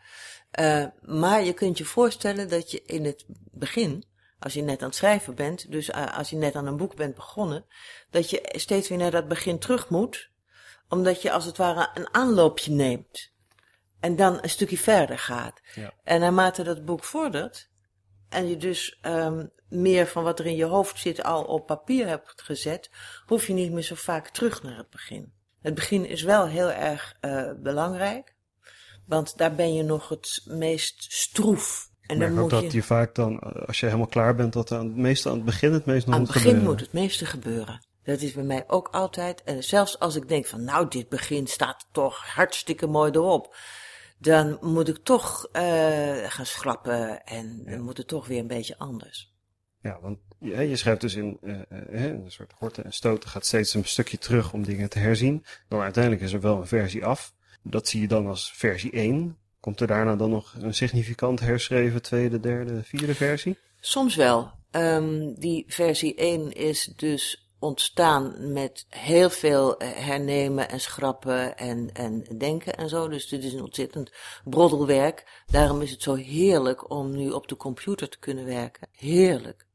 Uh, 0.59 0.85
maar 1.01 1.43
je 1.43 1.53
kunt 1.53 1.77
je 1.77 1.85
voorstellen 1.85 2.49
dat 2.49 2.71
je 2.71 2.81
in 2.85 3.05
het 3.05 3.25
begin, 3.51 4.03
als 4.41 4.53
je 4.53 4.61
net 4.61 4.81
aan 4.81 4.87
het 4.87 4.95
schrijven 4.95 5.35
bent, 5.35 5.71
dus 5.71 5.89
uh, 5.89 6.17
als 6.17 6.29
je 6.29 6.35
net 6.35 6.55
aan 6.55 6.65
een 6.65 6.77
boek 6.77 6.95
bent 6.95 7.15
begonnen, 7.15 7.65
dat 8.09 8.29
je 8.29 8.49
steeds 8.51 8.89
weer 8.89 8.97
naar 8.97 9.11
dat 9.11 9.27
begin 9.27 9.59
terug 9.59 9.89
moet, 9.89 10.29
omdat 10.89 11.21
je 11.21 11.31
als 11.31 11.45
het 11.45 11.57
ware 11.57 11.89
een 11.93 12.13
aanloopje 12.13 12.71
neemt. 12.71 13.31
En 13.99 14.15
dan 14.15 14.39
een 14.41 14.49
stukje 14.49 14.77
verder 14.77 15.19
gaat. 15.19 15.61
Ja. 15.75 15.93
En 16.03 16.19
naarmate 16.19 16.63
dat 16.63 16.85
boek 16.85 17.03
vordert, 17.03 17.69
en 18.29 18.47
je 18.47 18.57
dus 18.57 18.99
um, 19.01 19.51
meer 19.69 20.07
van 20.07 20.23
wat 20.23 20.39
er 20.39 20.45
in 20.45 20.55
je 20.55 20.65
hoofd 20.65 20.99
zit 20.99 21.23
al 21.23 21.43
op 21.43 21.65
papier 21.65 22.07
hebt 22.07 22.41
gezet, 22.41 22.89
hoef 23.25 23.47
je 23.47 23.53
niet 23.53 23.71
meer 23.71 23.83
zo 23.83 23.95
vaak 23.95 24.29
terug 24.29 24.63
naar 24.63 24.77
het 24.77 24.89
begin. 24.89 25.33
Het 25.61 25.73
begin 25.73 26.05
is 26.05 26.21
wel 26.21 26.47
heel 26.47 26.71
erg 26.71 27.17
uh, 27.21 27.51
belangrijk, 27.57 28.35
want 29.05 29.37
daar 29.37 29.55
ben 29.55 29.73
je 29.73 29.83
nog 29.83 30.09
het 30.09 30.41
meest 30.45 31.13
stroef. 31.13 31.90
En 32.11 32.19
dan 32.19 32.33
moet 32.33 32.49
dat 32.49 32.61
je... 32.61 32.71
je 32.71 32.83
vaak 32.83 33.15
dan, 33.15 33.39
als 33.39 33.79
je 33.79 33.85
helemaal 33.85 34.07
klaar 34.07 34.35
bent, 34.35 34.53
dat 34.53 34.71
aan, 34.71 35.01
meestal 35.01 35.31
aan 35.31 35.37
het 35.37 35.45
begin 35.45 35.73
het 35.73 35.85
meest 35.85 36.05
nog 36.05 36.15
aan 36.15 36.21
moet 36.21 36.29
gebeuren. 36.29 36.51
Aan 36.51 36.67
het 36.67 36.75
begin 36.75 36.87
moet 36.87 36.93
het 36.93 37.03
meeste 37.03 37.25
gebeuren. 37.25 37.81
Dat 38.03 38.21
is 38.21 38.33
bij 38.33 38.43
mij 38.43 38.63
ook 38.67 38.87
altijd. 38.87 39.43
En 39.43 39.63
zelfs 39.63 39.99
als 39.99 40.15
ik 40.15 40.27
denk 40.27 40.45
van, 40.45 40.63
nou, 40.63 40.87
dit 40.87 41.09
begin 41.09 41.47
staat 41.47 41.87
toch 41.91 42.25
hartstikke 42.25 42.87
mooi 42.87 43.11
erop. 43.11 43.55
Dan 44.17 44.57
moet 44.61 44.87
ik 44.87 44.97
toch 45.03 45.47
uh, 45.53 45.61
gaan 46.27 46.45
schrappen 46.45 47.23
en 47.23 47.63
dan 47.65 47.81
moet 47.81 47.97
het 47.97 48.07
toch 48.07 48.27
weer 48.27 48.39
een 48.39 48.47
beetje 48.47 48.77
anders. 48.77 49.33
Ja, 49.81 49.99
want 50.01 50.19
je, 50.39 50.69
je 50.69 50.75
schrijft 50.75 51.01
dus 51.01 51.15
in 51.15 51.37
uh, 51.41 51.59
uh, 51.69 52.03
een 52.03 52.31
soort 52.31 52.53
horten 52.57 52.83
en 52.83 52.93
stoten, 52.93 53.29
gaat 53.29 53.45
steeds 53.45 53.73
een 53.73 53.85
stukje 53.85 54.17
terug 54.17 54.53
om 54.53 54.63
dingen 54.63 54.89
te 54.89 54.99
herzien. 54.99 55.45
Dan 55.67 55.81
uiteindelijk 55.81 56.23
is 56.23 56.33
er 56.33 56.41
wel 56.41 56.57
een 56.57 56.67
versie 56.67 57.05
af. 57.05 57.33
Dat 57.63 57.87
zie 57.87 58.01
je 58.01 58.07
dan 58.07 58.27
als 58.27 58.51
versie 58.55 58.91
1. 58.91 59.37
Komt 59.61 59.79
er 59.79 59.87
daarna 59.87 60.15
dan 60.15 60.29
nog 60.29 60.55
een 60.59 60.73
significant 60.73 61.39
herschreven 61.39 62.01
tweede, 62.01 62.39
derde, 62.39 62.83
vierde 62.83 63.15
versie? 63.15 63.57
Soms 63.79 64.15
wel. 64.15 64.51
Um, 64.71 65.33
die 65.39 65.65
versie 65.67 66.15
1 66.15 66.51
is 66.51 66.93
dus 66.95 67.51
ontstaan 67.59 68.53
met 68.53 68.85
heel 68.89 69.29
veel 69.29 69.77
eh, 69.77 69.89
hernemen 69.91 70.69
en 70.69 70.79
schrappen 70.79 71.57
en, 71.57 71.89
en 71.93 72.25
denken 72.37 72.75
en 72.75 72.89
zo. 72.89 73.07
Dus 73.07 73.27
dit 73.27 73.43
is 73.43 73.53
een 73.53 73.61
ontzettend 73.61 74.11
broddelwerk. 74.43 75.43
Daarom 75.45 75.81
is 75.81 75.91
het 75.91 76.01
zo 76.01 76.15
heerlijk 76.15 76.89
om 76.89 77.11
nu 77.15 77.29
op 77.29 77.47
de 77.47 77.57
computer 77.57 78.09
te 78.09 78.19
kunnen 78.19 78.45
werken. 78.45 78.87
Heerlijk. 78.91 79.65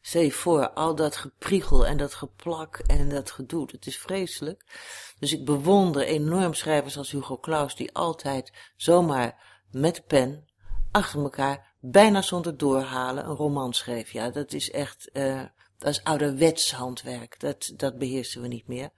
Stel 0.00 0.30
voor, 0.30 0.70
al 0.70 0.94
dat 0.94 1.16
gepriegel 1.16 1.86
en 1.86 1.96
dat 1.96 2.14
geplak 2.14 2.76
en 2.76 3.08
dat 3.08 3.30
gedoe. 3.30 3.68
Het 3.70 3.86
is 3.86 3.98
vreselijk. 3.98 4.64
Dus 5.18 5.32
ik 5.32 5.44
bewonder 5.44 6.02
enorm 6.02 6.54
schrijvers 6.54 6.96
als 6.96 7.10
Hugo 7.10 7.38
Claus, 7.38 7.76
die 7.76 7.94
altijd 7.94 8.52
zomaar 8.76 9.42
met 9.70 10.06
pen 10.06 10.48
achter 10.90 11.22
elkaar, 11.22 11.74
bijna 11.80 12.22
zonder 12.22 12.56
doorhalen, 12.56 13.24
een 13.24 13.34
roman 13.34 13.72
schreef. 13.72 14.10
Ja, 14.10 14.30
dat 14.30 14.52
is 14.52 14.70
echt, 14.70 15.10
uh, 15.12 15.42
dat 15.78 15.88
is 15.88 16.04
ouderwets 16.04 16.72
handwerk. 16.72 17.40
Dat, 17.40 17.72
dat 17.76 17.98
beheersen 17.98 18.42
we 18.42 18.48
niet 18.48 18.66
meer. 18.66 18.90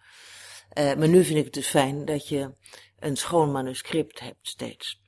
Uh, 0.78 0.94
maar 0.94 1.08
nu 1.08 1.24
vind 1.24 1.38
ik 1.38 1.44
het 1.44 1.54
dus 1.54 1.66
fijn 1.66 2.04
dat 2.04 2.28
je 2.28 2.52
een 2.98 3.16
schoon 3.16 3.52
manuscript 3.52 4.20
hebt 4.20 4.48
steeds. 4.48 5.00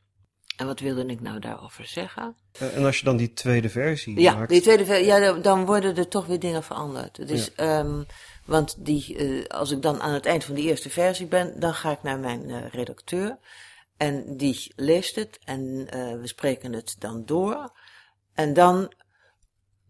En 0.58 0.66
wat 0.66 0.80
wilde 0.80 1.06
ik 1.06 1.20
nou 1.20 1.38
daarover 1.38 1.84
zeggen? 1.84 2.36
Uh, 2.62 2.76
en 2.76 2.84
als 2.84 2.98
je 2.98 3.04
dan 3.04 3.16
die 3.16 3.32
tweede 3.32 3.68
versie 3.68 4.20
ja, 4.20 4.34
maakt? 4.34 4.50
die 4.50 4.60
tweede 4.60 4.84
versie, 4.84 5.06
ja, 5.06 5.32
dan 5.32 5.66
worden 5.66 5.96
er 5.96 6.08
toch 6.08 6.26
weer 6.26 6.38
dingen 6.38 6.62
veranderd. 6.62 7.28
Dus, 7.28 7.50
ja. 7.56 7.78
um, 7.78 8.06
want 8.44 8.84
die, 8.84 9.16
uh, 9.16 9.46
als 9.46 9.70
ik 9.70 9.82
dan 9.82 10.00
aan 10.00 10.12
het 10.12 10.26
eind 10.26 10.44
van 10.44 10.54
die 10.54 10.68
eerste 10.68 10.90
versie 10.90 11.26
ben, 11.26 11.60
dan 11.60 11.74
ga 11.74 11.90
ik 11.90 12.02
naar 12.02 12.18
mijn 12.18 12.48
uh, 12.48 12.68
redacteur. 12.70 13.38
En 13.96 14.36
die 14.36 14.72
leest 14.76 15.16
het 15.16 15.38
en 15.44 15.60
uh, 15.60 16.20
we 16.20 16.26
spreken 16.26 16.72
het 16.72 16.96
dan 16.98 17.24
door. 17.24 17.72
En 18.34 18.52
dan 18.52 18.92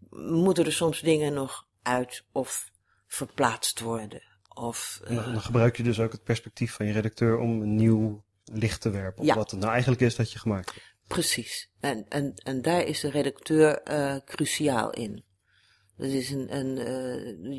moeten 0.09 0.65
er 0.65 0.73
soms 0.73 1.01
dingen 1.01 1.33
nog 1.33 1.67
uit 1.81 2.23
of 2.31 2.71
verplaatst 3.07 3.79
worden. 3.79 4.21
Of, 4.53 5.01
dan 5.07 5.41
gebruik 5.41 5.77
je 5.77 5.83
dus 5.83 5.99
ook 5.99 6.11
het 6.11 6.23
perspectief 6.23 6.73
van 6.73 6.85
je 6.85 6.91
redacteur 6.91 7.37
om 7.37 7.61
een 7.61 7.75
nieuw 7.75 8.23
licht 8.51 8.81
te 8.81 8.89
werpen 8.89 9.29
op 9.29 9.35
wat 9.35 9.51
het 9.51 9.59
nou 9.59 9.71
eigenlijk 9.71 10.01
is 10.01 10.15
dat 10.15 10.31
je 10.31 10.39
gemaakt 10.39 10.73
hebt. 10.73 10.95
Precies. 11.07 11.69
En, 11.79 12.05
en, 12.09 12.33
en 12.35 12.61
daar 12.61 12.83
is 12.83 12.99
de 12.99 13.09
redacteur 13.09 13.81
uh, 13.91 14.15
cruciaal 14.25 14.89
in. 14.89 15.23
Dat 15.97 16.07
is 16.07 16.29
een, 16.29 16.55
een 16.55 16.77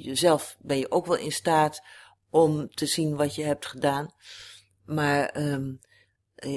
uh, 0.07 0.14
zelf 0.14 0.57
ben 0.61 0.78
je 0.78 0.91
ook 0.91 1.07
wel 1.07 1.16
in 1.16 1.32
staat 1.32 1.82
om 2.30 2.68
te 2.68 2.86
zien 2.86 3.16
wat 3.16 3.34
je 3.34 3.43
hebt 3.43 3.66
gedaan. 3.66 4.14
Maar 4.84 5.36
um, 5.36 5.78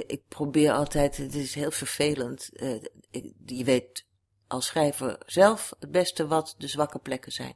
ik 0.08 0.28
probeer 0.28 0.72
altijd, 0.72 1.18
het 1.18 1.36
is 1.36 1.54
heel 1.54 1.72
vervelend. 1.72 2.50
Uh, 2.54 2.84
ik, 3.12 3.34
je 3.46 3.64
weet 3.64 4.06
als 4.48 4.66
schrijver 4.66 5.18
zelf 5.26 5.74
het 5.80 5.92
beste 5.92 6.28
wat 6.28 6.56
de 6.58 6.68
zwakke 6.68 7.00
plekken 7.00 7.32
zijn. 7.32 7.56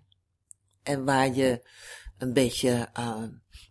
En 0.83 1.05
waar 1.05 1.33
je 1.33 1.67
een 2.17 2.33
beetje, 2.33 2.89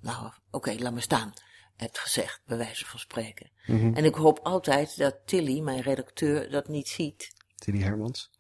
nou 0.01 0.27
oké, 0.27 0.35
okay, 0.51 0.79
laat 0.79 0.93
maar 0.93 1.03
staan, 1.03 1.33
hebt 1.77 1.99
gezegd, 1.99 2.41
bij 2.47 2.57
wijze 2.57 2.87
van 2.87 2.99
spreken. 2.99 3.51
Mm 3.67 3.79
-hmm. 3.79 3.95
En 3.95 4.05
ik 4.05 4.15
hoop 4.15 4.39
altijd 4.39 4.97
dat 4.97 5.17
Tilly, 5.25 5.61
mijn 5.61 5.81
redacteur, 5.81 6.51
dat 6.51 6.69
niet 6.69 6.89
ziet. 6.89 7.33
Tilly 7.55 7.81
Hermans? 7.81 8.31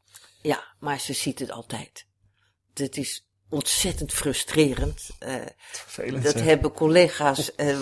Ja, 0.43 0.74
maar 0.78 1.01
ze 1.01 1.12
ziet 1.12 1.39
het 1.39 1.51
altijd. 1.51 2.07
Het 2.74 2.97
is 2.97 3.28
ontzettend 3.49 4.12
frustrerend. 4.12 5.09
Uh, 5.20 5.34
Vervelend, 5.57 6.24
dat 6.24 6.40
hebben 6.40 6.72
collega's. 6.72 7.51
Uh, 7.57 7.78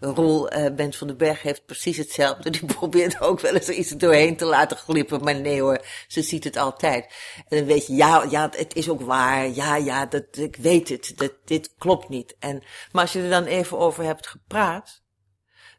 Roel 0.00 0.56
uh, 0.56 0.74
Bent 0.74 0.96
van 0.96 1.06
den 1.06 1.16
Berg 1.16 1.42
heeft 1.42 1.66
precies 1.66 1.96
hetzelfde. 1.96 2.50
Die 2.50 2.64
probeert 2.78 3.20
ook 3.20 3.40
wel 3.40 3.54
eens 3.54 3.68
iets 3.68 3.90
doorheen 3.90 4.36
te 4.36 4.44
laten 4.44 4.76
glippen. 4.76 5.22
Maar 5.22 5.40
nee 5.40 5.60
hoor, 5.60 5.84
ze 6.06 6.22
ziet 6.22 6.44
het 6.44 6.56
altijd. 6.56 7.14
En 7.48 7.58
dan 7.58 7.66
weet 7.66 7.86
je, 7.86 7.94
ja, 7.94 8.26
ja 8.30 8.48
het 8.50 8.74
is 8.74 8.88
ook 8.88 9.00
waar. 9.00 9.48
Ja, 9.48 9.76
ja, 9.76 10.06
dat, 10.06 10.36
ik 10.36 10.56
weet 10.56 10.88
het. 10.88 11.12
Dat, 11.16 11.32
dit 11.44 11.74
klopt 11.78 12.08
niet. 12.08 12.36
En, 12.38 12.62
maar 12.92 13.02
als 13.02 13.12
je 13.12 13.22
er 13.22 13.30
dan 13.30 13.44
even 13.44 13.78
over 13.78 14.04
hebt 14.04 14.26
gepraat, 14.26 15.02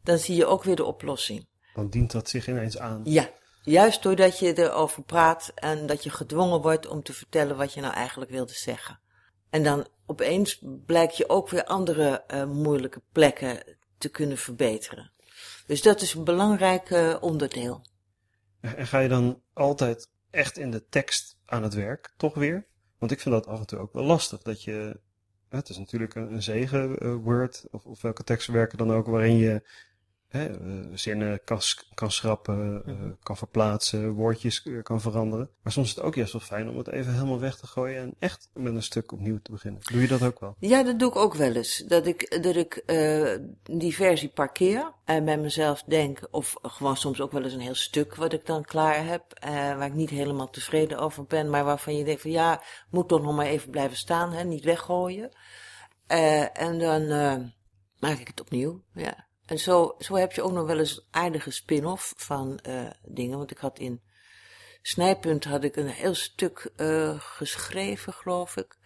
dan 0.04 0.18
zie 0.18 0.36
je 0.36 0.46
ook 0.46 0.64
weer 0.64 0.76
de 0.76 0.86
oplossing. 0.86 1.48
Dan 1.74 1.90
dient 1.90 2.12
dat 2.12 2.30
zich 2.30 2.48
ineens 2.48 2.78
aan. 2.78 3.02
Ja, 3.04 3.30
juist 3.62 4.04
doordat 4.04 4.40
je 4.40 4.58
erover 4.58 5.04
praat 5.04 5.52
en 5.56 5.86
dat 5.86 6.04
je 6.04 6.10
gedwongen 6.10 6.62
wordt 6.62 6.88
om 6.88 7.04
te 7.04 7.14
vertellen 7.14 7.58
wat 7.58 7.74
je 7.74 7.82
nou 7.82 7.94
eigenlijk 7.94 8.32
wilde 8.32 8.54
zeggen. 8.54 9.00
En 9.50 9.64
dan 9.64 9.88
opeens 10.06 10.64
blijkt 10.86 11.18
je 11.18 11.30
ook 11.30 11.50
weer 11.50 11.64
andere 11.64 12.24
uh, 12.34 12.46
moeilijke 12.46 13.02
plekken 13.12 13.78
te 13.98 14.10
kunnen 14.10 14.38
verbeteren. 14.38 15.12
Dus 15.66 15.82
dat 15.82 16.02
is 16.02 16.14
een 16.14 16.24
belangrijk 16.24 16.90
uh, 16.90 17.18
onderdeel. 17.20 17.82
En 18.60 18.88
ga 18.88 19.00
je 19.00 19.10
dan 19.10 19.42
altijd 19.54 20.10
echt 20.30 20.58
in 20.58 20.72
de 20.72 20.88
tekst 20.90 21.38
aan 21.46 21.64
het 21.64 21.74
werk, 21.74 22.14
toch 22.18 22.34
weer? 22.34 22.68
Want 22.98 23.12
ik 23.12 23.20
vind 23.20 23.36
dat 23.36 23.48
af 23.48 23.60
en 23.60 23.66
toe 23.66 23.80
ook 23.80 23.94
wel 23.94 24.04
lastig. 24.04 24.42
Dat 24.42 24.64
je, 24.64 25.00
het 25.50 25.70
is 25.70 25.78
natuurlijk 25.78 26.16
een, 26.16 26.34
een 26.34 26.44
zegen, 26.44 27.06
uh, 27.06 27.16
Word 27.16 27.66
of, 27.72 27.86
of 27.86 28.02
welke 28.02 28.24
teksten 28.24 28.54
werken 28.54 28.78
dan 28.78 28.92
ook, 28.92 29.08
waarin 29.08 29.38
je 29.38 29.62
Hè, 30.28 30.50
uh, 30.50 30.86
zinnen 30.94 31.44
kan, 31.44 31.60
kan 31.94 32.12
schrappen, 32.12 32.84
uh, 32.88 32.94
mm-hmm. 32.94 33.18
kan 33.24 33.38
verplaatsen, 33.38 34.12
woordjes 34.12 34.66
uh, 34.66 34.84
kan 34.84 35.02
veranderen. 35.02 35.50
Maar 35.62 35.74
soms 35.74 35.90
is 35.90 35.96
het 35.96 36.04
ook 36.04 36.16
juist 36.16 36.32
wel 36.32 36.42
fijn 36.42 36.70
om 36.70 36.78
het 36.78 36.88
even 36.88 37.14
helemaal 37.14 37.40
weg 37.40 37.58
te 37.58 37.68
gooien 37.68 38.02
en 38.02 38.16
echt 38.20 38.50
met 38.54 38.76
een 38.76 38.84
stuk 38.84 39.12
opnieuw 39.12 39.40
te 39.42 39.52
beginnen. 39.52 39.82
Doe 39.92 40.02
je 40.02 40.08
dat 40.08 40.22
ook 40.22 40.40
wel? 40.40 40.56
Ja, 40.60 40.84
dat 40.84 41.00
doe 41.00 41.10
ik 41.10 41.16
ook 41.16 41.34
wel 41.34 41.54
eens. 41.54 41.84
Dat 41.88 42.06
ik, 42.06 42.42
dat 42.44 42.56
ik 42.56 42.84
die 43.64 43.96
versie 43.96 44.30
parkeer 44.30 44.92
en 45.06 45.26
bij 45.26 45.38
mezelf 45.38 45.84
denk, 45.84 46.20
of 46.32 46.56
gewoon 46.62 46.98
soms 46.98 47.22
ook 47.22 47.32
wel 47.32 47.44
eens 47.44 47.54
een 47.54 47.60
heel 47.60 47.76
stuk 47.76 48.16
wat 48.16 48.34
ik 48.34 48.46
dan 48.46 48.64
klaar 48.64 49.06
heb, 49.06 49.24
waar 49.50 49.86
ik 49.86 49.94
niet 49.94 50.10
helemaal 50.10 50.50
tevreden 50.50 50.98
over 50.98 51.26
ben, 51.26 51.50
maar 51.50 51.64
waarvan 51.64 51.98
je 51.98 52.04
denkt 52.04 52.22
van 52.22 52.32
ja, 52.32 52.64
moet 52.90 53.08
toch 53.08 53.22
nog 53.22 53.36
maar 53.36 53.46
even 53.46 53.70
blijven 53.70 53.98
staan, 53.98 54.32
hè, 54.32 54.44
niet 54.44 54.64
weggooien. 54.64 55.32
en 56.54 56.80
dan 56.80 57.08
maak 58.00 58.18
ik 58.20 58.28
het 58.28 58.42
opnieuw, 58.42 58.82
ja. 58.94 59.27
En 59.48 59.60
zo, 59.60 59.96
zo 60.00 60.16
heb 60.16 60.32
je 60.32 60.42
ook 60.42 60.52
nog 60.52 60.66
wel 60.66 60.80
eens 60.80 61.08
aardige 61.12 61.52
spin-off 61.52 62.14
van 62.18 62.60
uh, 62.68 62.90
dingen. 63.04 63.38
Want 63.38 63.52
ik 63.52 63.58
had 63.58 63.80
in 63.80 64.02
Snijpunt 64.82 65.44
had 65.44 65.64
ik 65.64 65.76
een 65.76 65.88
heel 65.88 66.16
stuk 66.16 66.72
uh, 66.78 67.16
geschreven, 67.20 68.14
geloof 68.14 68.58
ik. 68.58 68.78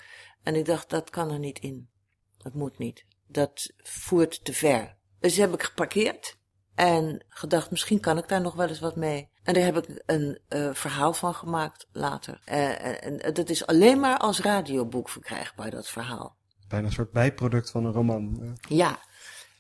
En 0.44 0.56
ik 0.56 0.66
dacht, 0.66 0.90
dat 0.90 1.10
kan 1.10 1.32
er 1.32 1.40
niet 1.40 1.60
in. 1.60 1.90
Dat 2.38 2.54
moet 2.54 2.78
niet. 2.78 3.06
Dat 3.28 3.74
voert 3.78 4.46
te 4.46 4.54
ver. 4.54 4.98
Dus 5.20 5.38
heb 5.38 5.54
ik 5.54 5.64
geparkeerd. 5.64 6.40
En 6.76 7.26
gedacht, 7.30 7.72
misschien 7.72 8.00
kan 8.00 8.18
ik 8.18 8.28
daar 8.28 8.42
nog 8.42 8.54
wel 8.54 8.68
eens 8.68 8.80
wat 8.80 8.96
mee. 8.96 9.30
En 9.44 9.54
daar 9.54 9.64
heb 9.64 9.78
ik 9.78 10.04
een 10.06 10.40
uh, 10.50 10.70
verhaal 10.74 11.14
van 11.14 11.34
gemaakt 11.34 11.88
later. 11.92 12.42
En, 12.46 13.22
en 13.22 13.34
dat 13.34 13.50
is 13.50 13.66
alleen 13.66 14.00
maar 14.00 14.18
als 14.18 14.40
radioboek 14.40 15.10
verkrijgbaar, 15.10 15.70
dat 15.70 15.90
verhaal. 15.90 16.38
Bijna 16.68 16.86
een 16.86 16.94
soort 16.94 17.12
bijproduct 17.12 17.72
van 17.72 17.86
een 17.86 17.92
roman. 17.92 18.58
Ja, 18.68 19.00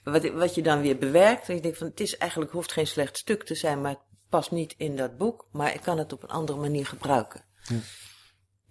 wat, 0.03 0.29
wat 0.29 0.55
je 0.55 0.61
dan 0.61 0.81
weer 0.81 0.97
bewerkt. 0.97 1.49
En 1.49 1.55
je 1.55 1.61
denkt 1.61 1.77
van 1.77 1.87
het 1.87 1.99
is 1.99 2.17
eigenlijk 2.17 2.51
hoeft 2.51 2.71
geen 2.71 2.87
slecht 2.87 3.17
stuk 3.17 3.43
te 3.43 3.55
zijn, 3.55 3.81
maar 3.81 3.91
het 3.91 3.99
past 4.29 4.51
niet 4.51 4.73
in 4.77 4.95
dat 4.95 5.17
boek. 5.17 5.47
Maar 5.51 5.73
ik 5.73 5.81
kan 5.81 5.97
het 5.97 6.13
op 6.13 6.23
een 6.23 6.29
andere 6.29 6.59
manier 6.59 6.85
gebruiken. 6.85 7.43
Ja. 7.67 7.79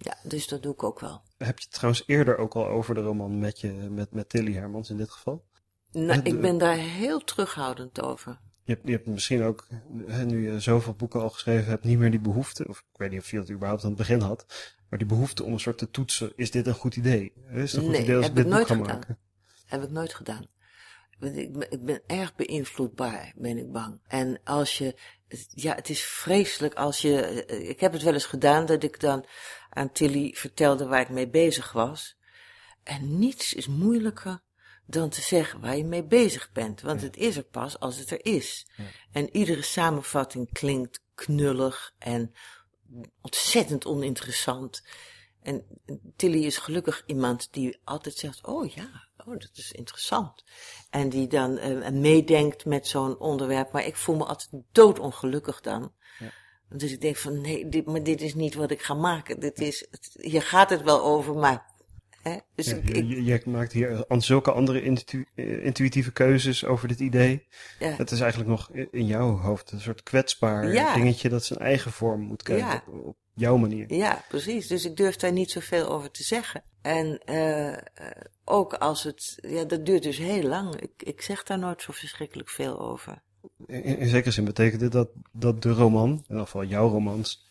Ja, 0.02 0.16
dus 0.22 0.48
dat 0.48 0.62
doe 0.62 0.72
ik 0.72 0.82
ook 0.82 1.00
wel. 1.00 1.22
Heb 1.36 1.58
je 1.58 1.64
het 1.64 1.72
trouwens 1.72 2.02
eerder 2.06 2.38
ook 2.38 2.54
al 2.54 2.66
over 2.66 2.94
de 2.94 3.00
roman 3.00 3.38
met, 3.38 3.60
je, 3.60 3.72
met, 3.72 4.12
met 4.12 4.28
Tilly 4.28 4.52
Hermans 4.52 4.90
in 4.90 4.96
dit 4.96 5.10
geval? 5.10 5.44
Nou, 5.90 6.20
ik 6.22 6.40
ben 6.40 6.58
daar 6.58 6.76
heel 6.76 7.24
terughoudend 7.24 8.02
over. 8.02 8.40
Je 8.62 8.72
hebt, 8.72 8.86
je 8.86 8.92
hebt 8.92 9.06
misschien 9.06 9.42
ook, 9.42 9.66
nu 10.26 10.52
je 10.52 10.60
zoveel 10.60 10.94
boeken 10.94 11.20
al 11.20 11.30
geschreven 11.30 11.70
hebt, 11.70 11.84
niet 11.84 11.98
meer 11.98 12.10
die 12.10 12.20
behoefte, 12.20 12.68
of 12.68 12.78
ik 12.78 12.98
weet 12.98 13.10
niet 13.10 13.20
of 13.20 13.30
je 13.30 13.36
dat 13.36 13.50
überhaupt 13.50 13.82
aan 13.82 13.88
het 13.88 13.98
begin 13.98 14.20
had, 14.20 14.46
maar 14.88 14.98
die 14.98 15.08
behoefte 15.08 15.44
om 15.44 15.52
een 15.52 15.60
soort 15.60 15.78
te 15.78 15.90
toetsen, 15.90 16.32
is 16.36 16.50
dit 16.50 16.66
een 16.66 16.74
goed 16.74 16.96
idee? 16.96 17.32
Is 17.50 17.72
het 17.72 17.72
een 17.72 17.80
goed 17.80 17.90
nee, 17.90 18.02
idee 18.02 18.16
als 18.16 18.26
ik 18.26 18.34
dit 18.34 18.44
ik 18.44 18.50
boek 18.50 18.66
ga 18.66 18.74
gedaan. 18.74 18.96
maken? 18.96 19.18
Heb 19.66 19.82
ik 19.82 19.90
nooit 19.90 20.14
gedaan. 20.14 20.46
Ik 21.20 21.52
ben, 21.52 21.70
ik 21.70 21.84
ben 21.84 22.02
erg 22.06 22.34
beïnvloedbaar, 22.34 23.32
ben 23.36 23.58
ik 23.58 23.72
bang. 23.72 24.00
En 24.06 24.40
als 24.44 24.78
je, 24.78 24.94
ja, 25.54 25.74
het 25.74 25.88
is 25.88 26.02
vreselijk 26.02 26.74
als 26.74 27.00
je, 27.00 27.44
ik 27.46 27.80
heb 27.80 27.92
het 27.92 28.02
wel 28.02 28.12
eens 28.12 28.24
gedaan 28.24 28.66
dat 28.66 28.82
ik 28.82 29.00
dan 29.00 29.26
aan 29.70 29.92
Tilly 29.92 30.32
vertelde 30.34 30.86
waar 30.86 31.00
ik 31.00 31.08
mee 31.08 31.28
bezig 31.28 31.72
was. 31.72 32.16
En 32.82 33.18
niets 33.18 33.54
is 33.54 33.66
moeilijker 33.66 34.42
dan 34.86 35.08
te 35.08 35.20
zeggen 35.20 35.60
waar 35.60 35.76
je 35.76 35.84
mee 35.84 36.04
bezig 36.04 36.52
bent. 36.52 36.80
Want 36.80 37.00
Ja. 37.00 37.06
het 37.06 37.16
is 37.16 37.36
er 37.36 37.44
pas 37.44 37.78
als 37.78 37.96
het 37.96 38.10
er 38.10 38.24
is. 38.24 38.66
Ja. 38.76 38.84
En 39.12 39.36
iedere 39.36 39.62
samenvatting 39.62 40.52
klinkt 40.52 41.02
knullig 41.14 41.94
en 41.98 42.34
ontzettend 43.20 43.86
oninteressant. 43.86 44.82
En 45.42 45.64
Tilly 46.16 46.44
is 46.44 46.56
gelukkig 46.56 47.02
iemand 47.06 47.52
die 47.52 47.80
altijd 47.84 48.14
zegt, 48.14 48.46
oh 48.46 48.72
ja, 48.72 49.08
oh, 49.26 49.38
dat 49.38 49.50
is 49.52 49.72
interessant. 49.72 50.44
En 50.90 51.08
die 51.08 51.26
dan 51.26 51.58
uh, 51.58 51.88
meedenkt 51.88 52.64
met 52.64 52.86
zo'n 52.86 53.18
onderwerp. 53.18 53.72
Maar 53.72 53.86
ik 53.86 53.96
voel 53.96 54.16
me 54.16 54.24
altijd 54.24 54.62
doodongelukkig 54.72 55.60
dan. 55.60 55.92
Ja. 56.18 56.32
Dus 56.68 56.92
ik 56.92 57.00
denk 57.00 57.16
van, 57.16 57.40
nee, 57.40 57.68
dit, 57.68 57.86
maar 57.86 58.02
dit 58.02 58.20
is 58.20 58.34
niet 58.34 58.54
wat 58.54 58.70
ik 58.70 58.82
ga 58.82 58.94
maken. 58.94 59.40
Dit 59.40 59.58
is, 59.58 59.86
hier 60.12 60.42
gaat 60.42 60.70
het 60.70 60.82
wel 60.82 61.02
over, 61.02 61.34
maar... 61.34 61.68
Hè? 62.22 62.36
Dus 62.54 62.74
ja, 62.92 63.34
ik, 63.34 63.46
maakt 63.46 63.72
hier 63.72 64.04
zulke 64.08 64.52
andere 64.52 64.82
intu 64.82 65.26
eh, 65.34 65.64
intuïtieve 65.64 66.12
keuzes 66.12 66.64
over 66.64 66.88
dit 66.88 67.00
idee. 67.00 67.46
Ja. 67.78 67.88
Het 67.88 68.10
is 68.10 68.20
eigenlijk 68.20 68.50
nog 68.50 68.70
in 68.90 69.06
jouw 69.06 69.36
hoofd 69.36 69.70
een 69.70 69.80
soort 69.80 70.02
kwetsbaar 70.02 70.94
dingetje 70.94 71.28
dat 71.28 71.44
zijn 71.44 71.58
eigen 71.58 71.92
vorm 71.92 72.20
moet 72.20 72.42
krijgen 72.42 72.82
op, 72.86 73.04
op, 73.04 73.16
jouw 73.40 73.56
manier. 73.56 73.94
Ja, 73.94 74.24
precies. 74.28 74.66
Dus 74.66 74.84
ik 74.84 74.96
durf 74.96 75.16
daar 75.16 75.32
niet 75.32 75.50
zoveel 75.50 75.88
over 75.88 76.10
te 76.10 76.22
zeggen. 76.22 76.62
En 76.82 77.20
uh, 77.30 77.76
ook 78.44 78.74
als 78.74 79.02
het, 79.02 79.38
ja, 79.40 79.64
dat 79.64 79.86
duurt 79.86 80.02
dus 80.02 80.18
heel 80.18 80.42
lang. 80.42 80.80
Ik, 80.80 80.90
ik 80.96 81.22
zeg 81.22 81.42
daar 81.42 81.58
nooit 81.58 81.82
zo 81.82 81.92
verschrikkelijk 81.92 82.48
veel 82.48 82.80
over. 82.80 83.22
In, 83.66 83.82
in 83.82 84.08
zekere 84.08 84.30
zin 84.30 84.44
betekent 84.44 84.80
dit 84.80 84.92
dat, 84.92 85.08
dat 85.32 85.62
de 85.62 85.72
roman, 85.72 86.10
in 86.10 86.24
ieder 86.28 86.44
geval 86.44 86.64
jouw 86.64 86.88
romans, 86.88 87.46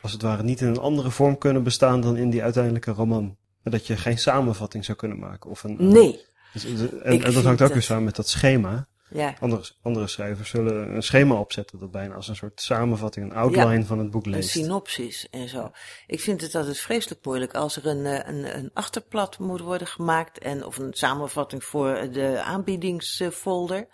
als 0.00 0.12
het 0.12 0.22
ware 0.22 0.42
niet 0.42 0.60
in 0.60 0.66
een 0.66 0.78
andere 0.78 1.10
vorm 1.10 1.38
kunnen 1.38 1.62
bestaan 1.62 2.00
dan 2.00 2.16
in 2.16 2.30
die 2.30 2.42
uiteindelijke 2.42 2.90
roman. 2.90 3.36
Dat 3.62 3.86
je 3.86 3.96
geen 3.96 4.18
samenvatting 4.18 4.84
zou 4.84 4.98
kunnen 4.98 5.18
maken. 5.18 5.50
Of 5.50 5.62
een, 5.62 5.76
nee. 5.78 6.24
Dus, 6.52 6.64
en, 6.64 7.22
en, 7.22 7.32
dat 7.32 7.44
hangt 7.44 7.62
ook 7.62 7.72
weer 7.72 7.82
samen 7.82 8.04
met 8.04 8.16
dat 8.16 8.28
schema. 8.28 8.88
Ja. 9.10 9.34
Andere, 9.40 9.62
andere 9.82 10.06
schrijvers 10.06 10.50
zullen 10.50 10.94
een 10.94 11.02
schema 11.02 11.34
opzetten 11.34 11.78
dat 11.78 11.90
bijna 11.90 12.14
als 12.14 12.28
een 12.28 12.36
soort 12.36 12.60
samenvatting, 12.60 13.30
een 13.30 13.36
outline 13.36 13.84
van 13.84 13.98
het 13.98 14.10
boek 14.10 14.26
leest. 14.26 14.54
Een 14.54 14.62
synopsis 14.62 15.28
en 15.30 15.48
zo. 15.48 15.70
Ik 16.06 16.20
vind 16.20 16.40
het 16.40 16.54
altijd 16.54 16.78
vreselijk 16.78 17.24
moeilijk 17.24 17.54
als 17.54 17.76
er 17.76 17.86
een, 17.86 18.06
eh, 18.06 18.28
een, 18.28 18.56
een 18.58 18.70
achterplat 18.74 19.38
moet 19.38 19.60
worden 19.60 19.86
gemaakt 19.86 20.38
en, 20.38 20.64
of 20.64 20.78
een 20.78 20.92
samenvatting 20.94 21.64
voor 21.64 22.08
de 22.12 22.42
aanbiedingsfolder. 22.42 23.88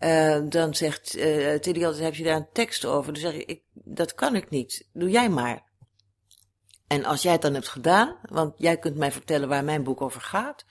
Uh, 0.00 0.38
dan 0.48 0.74
zegt 0.74 1.16
uh, 1.16 1.54
Tilly 1.54 1.84
altijd, 1.84 2.04
heb 2.04 2.14
je 2.14 2.24
daar 2.24 2.36
een 2.36 2.52
tekst 2.52 2.84
over? 2.84 3.12
Dan 3.12 3.22
zeg 3.22 3.34
ik, 3.34 3.48
ik, 3.48 3.62
dat 3.72 4.14
kan 4.14 4.34
ik 4.34 4.50
niet. 4.50 4.88
Doe 4.92 5.10
jij 5.10 5.28
maar. 5.28 5.64
En 6.86 7.04
als 7.04 7.22
jij 7.22 7.32
het 7.32 7.42
dan 7.42 7.54
hebt 7.54 7.68
gedaan, 7.68 8.16
want 8.22 8.54
jij 8.56 8.76
kunt 8.76 8.96
mij 8.96 9.12
vertellen 9.12 9.48
waar 9.48 9.64
mijn 9.64 9.84
boek 9.84 10.00
over 10.00 10.20
gaat, 10.20 10.64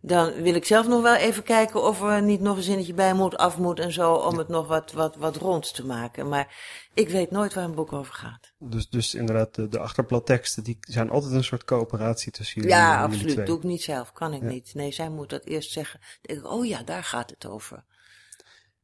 dan 0.00 0.42
wil 0.42 0.54
ik 0.54 0.64
zelf 0.64 0.88
nog 0.88 1.02
wel 1.02 1.14
even 1.14 1.42
kijken 1.42 1.82
of 1.82 2.02
er 2.02 2.22
niet 2.22 2.40
nog 2.40 2.56
een 2.56 2.62
zinnetje 2.62 2.94
bij 2.94 3.14
moet, 3.14 3.36
af 3.36 3.58
moet 3.58 3.78
en 3.78 3.92
zo, 3.92 4.12
om 4.14 4.38
het 4.38 4.48
nog 4.48 4.66
wat, 4.66 4.92
wat, 4.92 5.16
wat 5.16 5.36
rond 5.36 5.74
te 5.74 5.86
maken. 5.86 6.28
Maar 6.28 6.56
ik 6.94 7.08
weet 7.08 7.30
nooit 7.30 7.54
waar 7.54 7.64
een 7.64 7.74
boek 7.74 7.92
over 7.92 8.14
gaat. 8.14 8.52
Dus, 8.58 8.88
dus 8.88 9.14
inderdaad, 9.14 9.54
de, 9.54 9.68
de 9.68 9.78
achterplatteksten, 9.78 10.62
die 10.62 10.78
zijn 10.80 11.10
altijd 11.10 11.32
een 11.32 11.44
soort 11.44 11.64
coöperatie 11.64 12.32
tussen 12.32 12.60
jullie 12.60 12.76
Ja, 12.76 13.02
absoluut. 13.02 13.46
Doe 13.46 13.56
ik 13.56 13.62
niet 13.62 13.82
zelf, 13.82 14.12
kan 14.12 14.32
ik 14.32 14.42
niet. 14.42 14.74
Nee, 14.74 14.92
zij 14.92 15.10
moet 15.10 15.30
dat 15.30 15.44
eerst 15.44 15.72
zeggen. 15.72 16.00
Denk 16.20 16.38
ik, 16.38 16.50
oh 16.50 16.66
ja, 16.66 16.82
daar 16.82 17.04
gaat 17.04 17.30
het 17.30 17.46
over. 17.46 17.84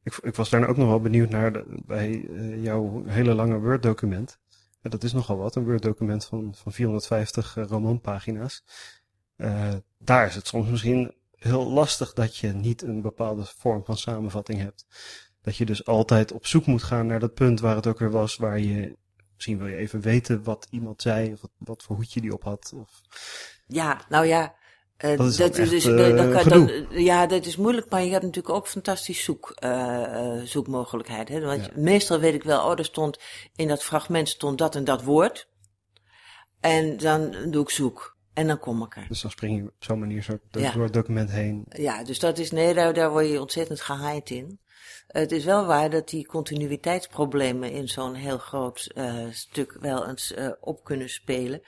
Ik, 0.03 0.17
ik 0.21 0.35
was 0.35 0.49
daar 0.49 0.67
ook 0.67 0.77
nog 0.77 0.87
wel 0.87 1.01
benieuwd 1.01 1.29
naar 1.29 1.53
de, 1.53 1.63
bij 1.85 2.09
uh, 2.09 2.63
jouw 2.63 3.03
hele 3.05 3.33
lange 3.33 3.59
Word-document. 3.59 4.39
dat 4.81 5.03
is 5.03 5.13
nogal 5.13 5.37
wat, 5.37 5.55
een 5.55 5.63
Word-document 5.63 6.25
van, 6.25 6.55
van 6.55 6.71
450 6.71 7.55
uh, 7.55 7.65
romanpagina's. 7.65 8.63
Uh, 9.37 9.73
daar 9.97 10.27
is 10.27 10.35
het 10.35 10.47
soms 10.47 10.69
misschien 10.69 11.13
heel 11.35 11.71
lastig 11.71 12.13
dat 12.13 12.37
je 12.37 12.47
niet 12.47 12.81
een 12.81 13.01
bepaalde 13.01 13.45
vorm 13.45 13.85
van 13.85 13.97
samenvatting 13.97 14.59
hebt. 14.59 14.85
Dat 15.41 15.57
je 15.57 15.65
dus 15.65 15.85
altijd 15.85 16.31
op 16.31 16.45
zoek 16.45 16.65
moet 16.65 16.83
gaan 16.83 17.07
naar 17.07 17.19
dat 17.19 17.33
punt 17.33 17.59
waar 17.59 17.75
het 17.75 17.87
ook 17.87 17.99
weer 17.99 18.11
was, 18.11 18.35
waar 18.35 18.59
je 18.59 18.97
misschien 19.35 19.57
wil 19.57 19.67
je 19.67 19.75
even 19.75 20.01
weten 20.01 20.43
wat 20.43 20.67
iemand 20.69 21.01
zei, 21.01 21.33
of 21.33 21.41
wat, 21.41 21.51
wat 21.57 21.83
voor 21.83 21.95
hoedje 21.95 22.21
die 22.21 22.33
op 22.33 22.43
had. 22.43 22.73
Of... 22.75 23.01
Ja, 23.67 24.01
nou 24.09 24.25
ja, 24.25 24.55
uh, 25.03 25.17
dat 25.17 25.29
is, 25.29 25.37
dat 25.37 25.55
dus, 25.55 25.85
uh, 25.85 26.15
dat 26.15 26.31
kan, 26.31 26.49
dan, 26.49 26.85
ja, 26.89 27.25
dat 27.25 27.45
is 27.45 27.55
moeilijk, 27.55 27.89
maar 27.89 28.03
je 28.03 28.11
hebt 28.11 28.23
natuurlijk 28.23 28.55
ook 28.55 28.67
fantastisch 28.67 29.23
zoek, 29.23 29.57
uh, 29.63 30.41
zoekmogelijkheid. 30.43 31.29
Hè? 31.29 31.41
Want 31.41 31.65
ja. 31.65 31.71
meestal 31.75 32.19
weet 32.19 32.33
ik 32.33 32.43
wel, 32.43 32.65
oh, 32.65 32.79
er 32.79 32.85
stond 32.85 33.19
in 33.55 33.67
dat 33.67 33.83
fragment 33.83 34.29
stond 34.29 34.57
dat 34.57 34.75
en 34.75 34.83
dat 34.83 35.03
woord. 35.03 35.49
En 36.59 36.97
dan 36.97 37.35
doe 37.51 37.61
ik 37.61 37.69
zoek. 37.69 38.14
En 38.35 38.47
dan 38.47 38.59
kom 38.59 38.83
ik 38.83 38.95
er. 38.95 39.05
Dus 39.07 39.21
dan 39.21 39.31
spring 39.31 39.57
je 39.57 39.63
op 39.63 39.73
zo'n 39.79 39.99
manier 39.99 40.23
zo 40.23 40.39
door 40.51 40.83
het 40.83 40.93
document 40.93 41.29
heen. 41.29 41.65
Ja, 41.69 42.03
dus 42.03 42.19
dat 42.19 42.37
is, 42.37 42.51
nee, 42.51 42.73
daar, 42.73 42.93
daar 42.93 43.09
word 43.09 43.29
je 43.29 43.41
ontzettend 43.41 43.81
gehaaid 43.81 44.29
in. 44.29 44.59
Het 45.07 45.31
is 45.31 45.45
wel 45.45 45.65
waar 45.65 45.89
dat 45.89 46.09
die 46.09 46.25
continuïteitsproblemen 46.25 47.71
in 47.71 47.87
zo'n 47.87 48.13
heel 48.13 48.37
groot 48.37 48.91
uh, 48.95 49.25
stuk 49.31 49.77
wel 49.79 50.07
eens 50.07 50.31
uh, 50.31 50.51
op 50.59 50.83
kunnen 50.83 51.09
spelen. 51.09 51.61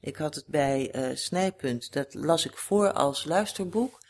Ik 0.00 0.16
had 0.16 0.34
het 0.34 0.46
bij 0.46 0.94
uh, 0.96 1.16
Snijpunt, 1.16 1.92
dat 1.92 2.14
las 2.14 2.46
ik 2.46 2.56
voor 2.56 2.92
als 2.92 3.24
luisterboek, 3.24 4.00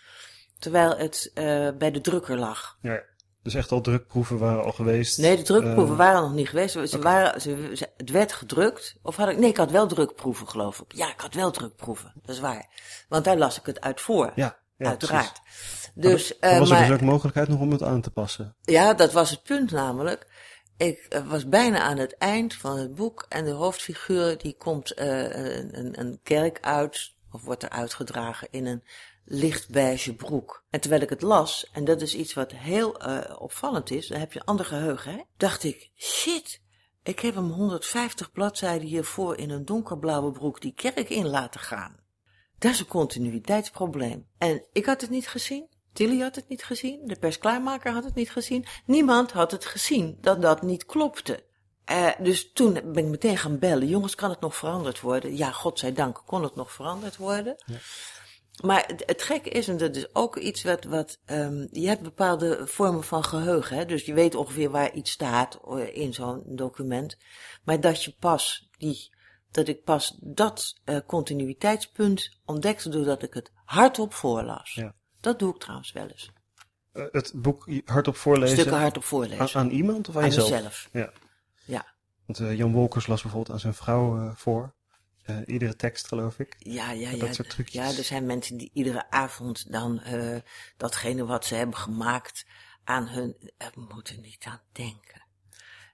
terwijl 0.59 0.97
het 0.97 1.31
bij 1.79 1.91
de 1.91 2.01
drukker 2.01 2.39
lag. 2.39 2.79
Ja. 2.81 3.03
Dus 3.43 3.55
echt 3.55 3.73
al 3.73 3.81
drukproeven 3.81 4.39
waren 4.39 4.65
al 4.65 4.73
geweest? 4.73 5.19
Nee, 5.19 5.37
de 5.37 5.43
drukproeven 5.43 5.93
uh, 5.93 5.99
waren 5.99 6.23
nog 6.23 6.33
niet 6.33 6.49
geweest. 6.49 6.73
Ze 6.73 6.97
okay. 6.97 7.01
waren, 7.01 7.41
ze, 7.41 7.89
het 7.97 8.11
werd 8.11 8.33
gedrukt. 8.33 8.97
Of 9.03 9.17
had 9.17 9.29
ik, 9.29 9.39
nee, 9.39 9.51
ik 9.51 9.57
had 9.57 9.71
wel 9.71 9.87
drukproeven, 9.87 10.49
geloof 10.49 10.81
ik. 10.81 10.93
Ja, 10.93 11.09
ik 11.13 11.21
had 11.21 11.35
wel 11.35 11.51
drukproeven. 11.51 12.13
Dat 12.23 12.35
is 12.35 12.41
waar. 12.41 12.67
Want 13.09 13.25
daar 13.25 13.37
las 13.37 13.59
ik 13.59 13.67
het 13.67 13.81
uit 13.81 14.01
voor. 14.01 14.33
Ja, 14.35 14.59
ja 14.77 14.89
uiteraard. 14.89 15.41
Precies. 15.43 15.91
Dus, 15.95 16.33
uh, 16.41 16.59
was 16.59 16.71
er 16.71 16.77
maar, 16.77 16.87
dus 16.87 16.95
ook 16.95 17.01
mogelijkheid 17.01 17.49
nog 17.49 17.61
om 17.61 17.71
het 17.71 17.83
aan 17.83 18.01
te 18.01 18.11
passen? 18.11 18.57
Ja, 18.61 18.95
dat 18.95 19.13
was 19.13 19.31
het 19.31 19.43
punt 19.43 19.71
namelijk. 19.71 20.27
Ik 20.77 21.07
uh, 21.09 21.29
was 21.29 21.49
bijna 21.49 21.79
aan 21.79 21.99
het 21.99 22.17
eind 22.19 22.55
van 22.55 22.79
het 22.79 22.95
boek 22.95 23.27
en 23.29 23.45
de 23.45 23.51
hoofdfiguur 23.51 24.39
die 24.39 24.57
komt 24.57 24.99
een, 24.99 25.79
een, 25.79 26.01
een 26.01 26.21
kerk 26.23 26.59
uit, 26.61 27.13
of 27.31 27.43
wordt 27.43 27.63
er 27.63 27.71
uitgedragen 27.71 28.49
in 28.51 28.67
een 28.67 28.83
lichtbeige 29.25 30.15
broek. 30.15 30.65
En 30.71 30.81
terwijl 30.81 31.03
ik 31.03 31.11
het 31.11 31.23
las, 31.23 31.71
en 31.73 31.85
dat 31.85 32.01
is 32.01 32.15
iets 32.15 32.35
wat 32.35 32.53
heel 32.53 33.09
uh, 33.09 33.21
opvallend 33.39 33.91
is, 33.91 34.07
dan 34.07 34.19
heb 34.19 34.33
je 34.33 34.39
een 34.39 34.47
ander 34.47 34.67
geheugen, 34.67 35.13
hè? 35.13 35.21
dacht 35.37 35.65
ik, 35.65 35.91
shit, 35.97 36.63
ik 37.03 37.21
heb 37.21 37.35
hem 37.35 37.51
150 37.51 38.33
bladzijden 38.33 38.89
hiervoor 38.89 39.37
in 39.37 39.51
een 39.51 39.65
donkerblauwe 39.65 40.33
broek 40.33 40.61
die 40.61 40.75
kerk 40.75 41.11
in 41.11 41.27
laten 41.29 41.61
gaan. 41.61 42.01
Dat 42.59 42.73
is 42.73 42.81
een 42.81 42.87
continuïteitsprobleem. 42.87 44.27
En 44.39 44.67
ik 44.73 44.87
had 44.87 45.01
het 45.01 45.11
niet 45.11 45.29
gezien. 45.29 45.69
Tilly 45.93 46.21
had 46.21 46.35
het 46.35 46.49
niet 46.49 46.65
gezien. 46.65 47.01
De 47.07 47.17
persklaarmaker 47.17 47.93
had 47.93 48.05
het 48.05 48.15
niet 48.15 48.31
gezien. 48.31 48.67
Niemand 48.87 49.33
had 49.33 49.51
het 49.51 49.65
gezien 49.65 50.19
dat 50.21 50.43
dat 50.43 50.63
niet 50.63 50.87
klopte. 50.87 51.45
Uh, 51.91 52.11
dus 52.19 52.53
toen 52.53 52.73
ben 52.73 53.05
ik 53.05 53.05
meteen 53.05 53.39
gaan 53.39 53.59
bellen. 53.59 53.89
Jongens, 53.89 54.15
kan 54.15 54.31
het 54.31 54.41
nog 54.41 54.57
veranderd 54.57 55.01
worden? 55.01 55.37
Ja, 55.37 55.51
godzijdank 55.51 56.23
kon 56.27 56.43
het 56.43 56.55
nog 56.55 56.73
veranderd 56.73 57.17
worden. 57.17 57.55
Ja. 57.67 57.77
Maar 58.61 58.85
het, 58.87 59.03
het 59.07 59.23
gekke 59.23 59.51
is, 59.51 59.69
en 59.69 59.77
dat 59.77 59.97
is 59.97 60.15
ook 60.15 60.37
iets 60.37 60.63
wat, 60.63 60.85
wat 60.85 61.19
um, 61.27 61.69
je 61.71 61.89
hebt 61.89 62.03
bepaalde 62.03 62.67
vormen 62.67 63.05
van 63.05 63.25
geheugen. 63.25 63.77
Hè? 63.77 63.85
Dus 63.85 64.05
je 64.05 64.15
weet 64.15 64.35
ongeveer 64.35 64.71
waar 64.71 64.93
iets 64.93 65.11
staat 65.11 65.61
eh, 65.69 65.97
in 65.97 66.15
zo'n 66.15 66.43
document. 66.47 67.17
Maar 67.65 67.81
dat 67.81 68.05
je 68.05 68.15
pas 68.19 68.69
die, 68.79 69.15
dat 69.51 69.69
ik 69.69 69.85
pas 69.85 70.19
dat 70.21 70.81
uh, 70.85 70.99
continuïteitspunt 71.07 72.39
ontdekte 72.45 72.89
doordat 72.89 73.23
ik 73.23 73.35
het 73.35 73.53
hardop 73.65 74.15
voorlas. 74.15 74.75
Ja. 74.75 74.95
Dat 75.21 75.39
doe 75.39 75.55
ik 75.55 75.61
trouwens 75.61 75.93
wel 75.93 76.09
eens. 76.09 76.33
Uh, 76.93 77.05
het 77.11 77.33
boek 77.35 77.69
hardop 77.85 78.17
voorlezen? 78.17 78.57
Stukken 78.57 78.81
hardop 78.81 79.05
voorlezen. 79.05 79.41
Aan, 79.41 79.49
aan 79.55 79.71
iemand 79.71 80.09
of 80.09 80.17
aan, 80.17 80.23
aan 80.23 80.29
jezelf? 80.29 80.51
Mezelf. 80.51 80.89
Ja. 80.93 81.13
ja. 81.65 81.87
Want 82.27 82.57
Jan 82.59 82.73
Wolkers 82.73 83.07
las 83.07 83.23
bijvoorbeeld 83.23 83.55
aan 83.55 83.61
zijn 83.61 83.75
vrouw 83.75 84.33
voor. 84.35 84.75
Uh, 85.31 85.37
iedere 85.47 85.77
tekst, 85.77 86.07
geloof 86.07 86.39
ik. 86.39 86.57
Ja, 86.59 86.91
ja, 86.93 87.11
ja. 87.11 87.17
Dat 87.17 87.35
soort 87.35 87.51
trucjes. 87.51 87.75
Ja, 87.75 87.99
er 87.99 88.05
zijn 88.05 88.27
mensen 88.27 88.57
die 88.57 88.71
iedere 88.73 89.11
avond 89.11 89.73
dan 89.73 90.03
uh, 90.07 90.37
datgene 90.77 91.25
wat 91.25 91.45
ze 91.45 91.55
hebben 91.55 91.77
gemaakt 91.77 92.47
aan 92.85 93.09
hun. 93.09 93.37
Uh, 93.59 93.87
moeten 93.89 94.21
niet 94.21 94.45
aan 94.45 94.61
denken. 94.73 95.23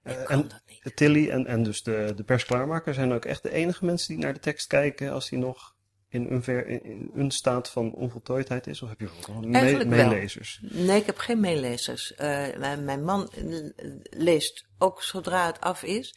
Ik 0.04 0.18
uh, 0.18 0.24
kan 0.24 0.48
dat 0.48 0.62
niet. 0.66 0.96
Tilly 0.96 1.30
en, 1.30 1.46
en 1.46 1.62
dus 1.62 1.82
de, 1.82 2.12
de 2.16 2.24
persklaarmaker 2.24 2.94
zijn 2.94 3.12
ook 3.12 3.24
echt 3.24 3.42
de 3.42 3.52
enige 3.52 3.84
mensen 3.84 4.14
die 4.14 4.24
naar 4.24 4.32
de 4.32 4.40
tekst 4.40 4.66
kijken 4.66 5.12
als 5.12 5.28
die 5.28 5.38
nog 5.38 5.76
in 6.08 6.26
een, 6.30 6.42
ver, 6.42 6.66
in 6.66 7.10
een 7.14 7.30
staat 7.30 7.70
van 7.70 7.92
onvoltooidheid 7.92 8.66
is? 8.66 8.82
Of 8.82 8.88
heb 8.88 9.00
je 9.00 9.08
gewoon 9.08 9.50
me 9.50 9.84
meelezers? 9.84 10.60
Nee, 10.62 11.00
ik 11.00 11.06
heb 11.06 11.18
geen 11.18 11.40
meelezers. 11.40 12.12
mijn 12.16 13.04
man 13.04 13.30
leest 14.02 14.66
ook 14.78 15.02
zodra 15.02 15.46
het 15.46 15.60
af 15.60 15.82
is. 15.82 16.14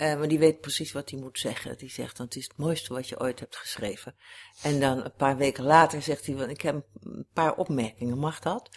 Uh, 0.00 0.18
maar 0.18 0.28
die 0.28 0.38
weet 0.38 0.60
precies 0.60 0.92
wat 0.92 1.10
hij 1.10 1.20
moet 1.20 1.38
zeggen. 1.38 1.78
Die 1.78 1.90
zegt, 1.90 2.16
dan 2.16 2.26
het 2.26 2.36
is 2.36 2.44
het 2.44 2.56
mooiste 2.56 2.92
wat 2.92 3.08
je 3.08 3.20
ooit 3.20 3.40
hebt 3.40 3.56
geschreven. 3.56 4.14
En 4.62 4.80
dan 4.80 5.04
een 5.04 5.14
paar 5.16 5.36
weken 5.36 5.64
later 5.64 6.02
zegt 6.02 6.26
hij, 6.26 6.34
ik 6.34 6.60
heb 6.60 6.84
een 7.00 7.26
paar 7.32 7.54
opmerkingen, 7.54 8.18
mag 8.18 8.38
dat? 8.38 8.70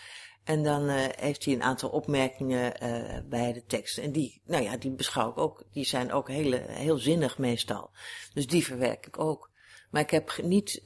En 0.44 0.64
dan 0.64 0.90
uh, 0.90 1.06
heeft 1.16 1.46
hij 1.46 1.54
een 1.54 1.64
aantal 1.64 1.90
opmerkingen 1.90 2.84
uh, 2.84 3.20
bij 3.30 3.54
de 3.54 3.66
tekst. 3.66 3.98
En 3.98 4.12
die, 4.12 4.42
nou 4.46 4.64
ja, 4.64 4.78
die 4.78 4.92
beschouw 4.92 5.30
ik 5.30 5.38
ook, 5.38 5.64
die 5.72 5.86
zijn 5.86 6.12
ook 6.12 6.28
hele, 6.28 6.66
heel 6.68 6.98
zinnig 6.98 7.38
meestal. 7.38 7.92
Dus 8.34 8.48
die 8.48 8.66
verwerk 8.66 9.08
ik 9.08 9.20
ook. 9.20 9.52
Maar 9.92 10.02
ik 10.02 10.10
heb 10.10 10.38
niet 10.42 10.82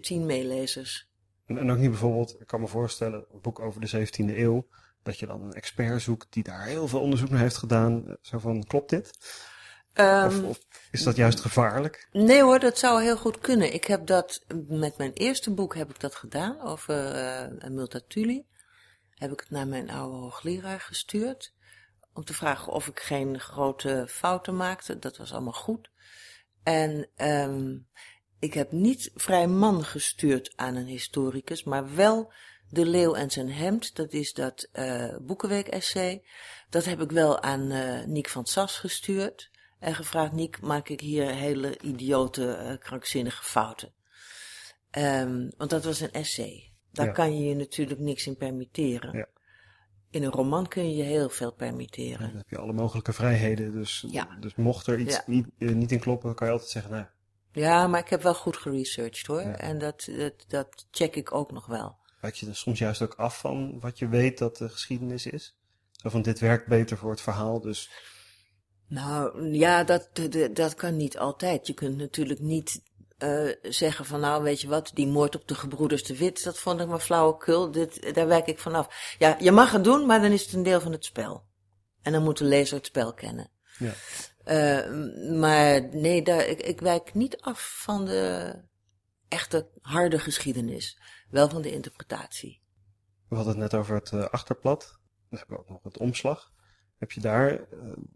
tien 0.00 0.26
meelezers. 0.26 1.08
En 1.46 1.70
ook 1.70 1.78
niet 1.78 1.90
bijvoorbeeld, 1.90 2.40
ik 2.40 2.46
kan 2.46 2.60
me 2.60 2.66
voorstellen, 2.66 3.26
een 3.32 3.40
boek 3.40 3.60
over 3.60 3.80
de 3.80 4.06
17e 4.06 4.36
eeuw 4.36 4.66
dat 5.08 5.18
je 5.18 5.26
dan 5.26 5.42
een 5.42 5.52
expert 5.52 6.02
zoekt 6.02 6.32
die 6.32 6.42
daar 6.42 6.64
heel 6.64 6.88
veel 6.88 7.00
onderzoek 7.00 7.30
naar 7.30 7.40
heeft 7.40 7.56
gedaan. 7.56 8.16
Zo 8.22 8.38
van, 8.38 8.64
klopt 8.64 8.90
dit? 8.90 9.10
Ehm, 9.92 10.26
of, 10.26 10.42
of 10.42 10.58
is 10.90 11.02
dat 11.02 11.16
juist 11.16 11.40
gevaarlijk? 11.40 12.08
Nee 12.12 12.42
hoor, 12.42 12.58
dat 12.58 12.78
zou 12.78 13.02
heel 13.02 13.16
goed 13.16 13.38
kunnen. 13.38 13.74
Ik 13.74 13.84
heb 13.84 14.06
dat, 14.06 14.44
met 14.68 14.98
mijn 14.98 15.12
eerste 15.12 15.50
boek 15.50 15.74
heb 15.74 15.90
ik 15.90 16.00
dat 16.00 16.14
gedaan, 16.14 16.60
over 16.60 17.16
uh, 17.62 17.68
Multatuli. 17.68 18.46
Heb 19.14 19.32
ik 19.32 19.40
het 19.40 19.50
naar 19.50 19.66
mijn 19.66 19.90
oude 19.90 20.16
hoogleraar 20.16 20.80
gestuurd. 20.80 21.54
Om 22.12 22.24
te 22.24 22.34
vragen 22.34 22.72
of 22.72 22.86
ik 22.86 23.00
geen 23.00 23.40
grote 23.40 24.06
fouten 24.08 24.56
maakte. 24.56 24.98
Dat 24.98 25.16
was 25.16 25.32
allemaal 25.32 25.52
goed. 25.52 25.90
En 26.62 27.08
um, 27.16 27.88
ik 28.38 28.54
heb 28.54 28.72
niet 28.72 29.10
Vrij 29.14 29.46
Man 29.46 29.84
gestuurd 29.84 30.52
aan 30.56 30.76
een 30.76 30.86
historicus, 30.86 31.64
maar 31.64 31.94
wel 31.94 32.32
De 32.70 32.86
Leeuw 32.86 33.14
en 33.14 33.30
zijn 33.30 33.52
Hemd. 33.52 33.96
Dat 33.96 34.12
is 34.12 34.32
dat 34.32 34.68
uh, 34.72 35.16
Boekenweek-essay. 35.20 36.22
Dat 36.70 36.84
heb 36.84 37.00
ik 37.00 37.10
wel 37.10 37.40
aan 37.42 37.72
uh, 37.72 38.04
Niek 38.04 38.28
van 38.28 38.46
Sas 38.46 38.78
gestuurd. 38.78 39.50
En 39.78 39.94
gevraagd, 39.94 40.32
Niek, 40.32 40.60
maak 40.60 40.88
ik 40.88 41.00
hier 41.00 41.30
hele 41.30 41.78
idiote, 41.80 42.58
uh, 42.62 42.78
krankzinnige 42.78 43.44
fouten? 43.44 43.92
Um, 44.98 45.50
want 45.56 45.70
dat 45.70 45.84
was 45.84 46.00
een 46.00 46.12
essay. 46.12 46.72
Daar 46.92 47.06
Ja. 47.06 47.12
kan 47.12 47.38
je 47.38 47.48
je 47.48 47.54
natuurlijk 47.54 48.00
niks 48.00 48.26
in 48.26 48.36
permitteren. 48.36 49.16
Ja. 49.16 49.26
In 50.10 50.22
een 50.22 50.30
roman 50.30 50.68
kun 50.68 50.90
je 50.90 50.96
je 50.96 51.02
heel 51.02 51.28
veel 51.28 51.52
permitteren. 51.52 52.26
Dan 52.26 52.36
heb 52.36 52.48
je 52.48 52.58
alle 52.58 52.72
mogelijke 52.72 53.12
vrijheden. 53.12 53.72
Dus, 53.72 54.04
Ja. 54.08 54.36
dus 54.40 54.54
mocht 54.54 54.86
er 54.86 54.98
iets 54.98 55.20
niet, 55.26 55.46
eh, 55.58 55.68
niet 55.68 55.92
in 55.92 56.00
kloppen, 56.00 56.34
kan 56.34 56.46
je 56.46 56.52
altijd 56.52 56.70
zeggen, 56.70 56.90
nou, 56.92 57.04
Ja, 57.52 57.86
maar 57.86 58.00
ik 58.00 58.08
heb 58.08 58.22
wel 58.22 58.34
goed 58.34 58.56
geresearched 58.56 59.26
hoor. 59.26 59.40
En 59.40 59.78
dat, 59.78 60.08
dat, 60.16 60.44
dat 60.48 60.86
check 60.90 61.16
ik 61.16 61.34
ook 61.34 61.52
nog 61.52 61.66
wel. 61.66 61.97
Wijk 62.20 62.34
je 62.34 62.46
er 62.46 62.56
soms 62.56 62.78
juist 62.78 63.02
ook 63.02 63.14
af 63.14 63.38
van 63.38 63.80
wat 63.80 63.98
je 63.98 64.08
weet 64.08 64.38
dat 64.38 64.56
de 64.56 64.68
geschiedenis 64.68 65.26
is? 65.26 65.56
Zo 65.92 66.08
van, 66.08 66.22
dit 66.22 66.38
werkt 66.38 66.66
beter 66.66 66.96
voor 66.96 67.10
het 67.10 67.20
verhaal, 67.20 67.60
dus 67.60 67.90
Nou, 68.88 69.52
ja, 69.52 69.84
dat, 69.84 70.08
dat, 70.12 70.56
dat 70.56 70.74
kan 70.74 70.96
niet 70.96 71.18
altijd. 71.18 71.66
Je 71.66 71.74
kunt 71.74 71.96
natuurlijk 71.96 72.40
niet 72.40 72.82
eh, 73.18 73.48
zeggen 73.62 74.04
van 74.04 74.20
nou, 74.20 74.42
weet 74.42 74.60
je 74.60 74.68
wat, 74.68 74.90
die 74.94 75.06
moord 75.06 75.34
op 75.34 75.48
de 75.48 75.54
gebroeders 75.54 76.04
de 76.04 76.16
Wit, 76.16 76.44
dat 76.44 76.58
vond 76.58 76.80
ik 76.80 76.86
maar 76.86 76.98
flauwekul. 76.98 77.70
Dit, 77.70 78.14
daar 78.14 78.26
wijk 78.26 78.46
ik 78.46 78.58
vanaf. 78.58 79.14
Ja, 79.18 79.36
je 79.40 79.52
mag 79.52 79.72
het 79.72 79.84
doen, 79.84 80.06
maar 80.06 80.20
dan 80.20 80.32
is 80.32 80.44
het 80.44 80.52
een 80.52 80.62
deel 80.62 80.80
van 80.80 80.92
het 80.92 81.04
spel. 81.04 81.46
En 82.02 82.12
dan 82.12 82.22
moet 82.22 82.38
de 82.38 82.44
lezer 82.44 82.76
het 82.76 82.86
spel 82.86 83.14
kennen. 83.14 83.50
ja. 83.78 83.92
Eh, 84.44 84.90
maar 85.38 85.88
nee, 85.96 86.22
daar, 86.22 86.46
ik, 86.46 86.60
ik 86.60 86.80
wijk 86.80 87.14
niet 87.14 87.40
af 87.40 87.80
van 87.82 88.04
de 88.04 88.54
echte 89.28 89.68
harde 89.80 90.18
geschiedenis. 90.18 90.98
Wel 91.30 91.48
van 91.48 91.62
de 91.62 91.72
interpretatie. 91.72 92.60
We 93.28 93.34
hadden 93.36 93.52
het 93.60 93.62
net 93.72 93.80
over 93.80 93.94
het 93.94 94.12
eh, 94.12 94.24
achterblad. 94.24 94.98
Dan 95.30 95.38
hebben 95.38 95.56
we 95.56 95.62
ook 95.62 95.68
nog 95.68 95.82
het 95.82 95.98
omslag. 95.98 96.52
Heb 96.98 97.12
je 97.12 97.20
daar 97.20 97.50
eh, 97.52 97.58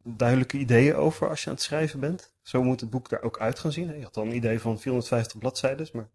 duidelijke 0.04 0.58
ideeën 0.58 0.94
over 0.94 1.28
als 1.28 1.40
je 1.42 1.48
aan 1.48 1.54
het 1.54 1.64
schrijven 1.64 2.00
bent? 2.00 2.32
Zo 2.42 2.62
moet 2.62 2.80
het 2.80 2.90
boek 2.90 3.08
daar 3.08 3.22
ook 3.22 3.38
uit 3.40 3.58
gaan 3.58 3.72
zien. 3.72 3.88
hè? 3.88 3.94
Je 3.94 4.02
had 4.02 4.16
al 4.16 4.22
een 4.24 4.34
idee 4.34 4.60
van 4.60 4.80
450 4.80 5.38
bladzijden, 5.38 5.88
maar 5.92 6.10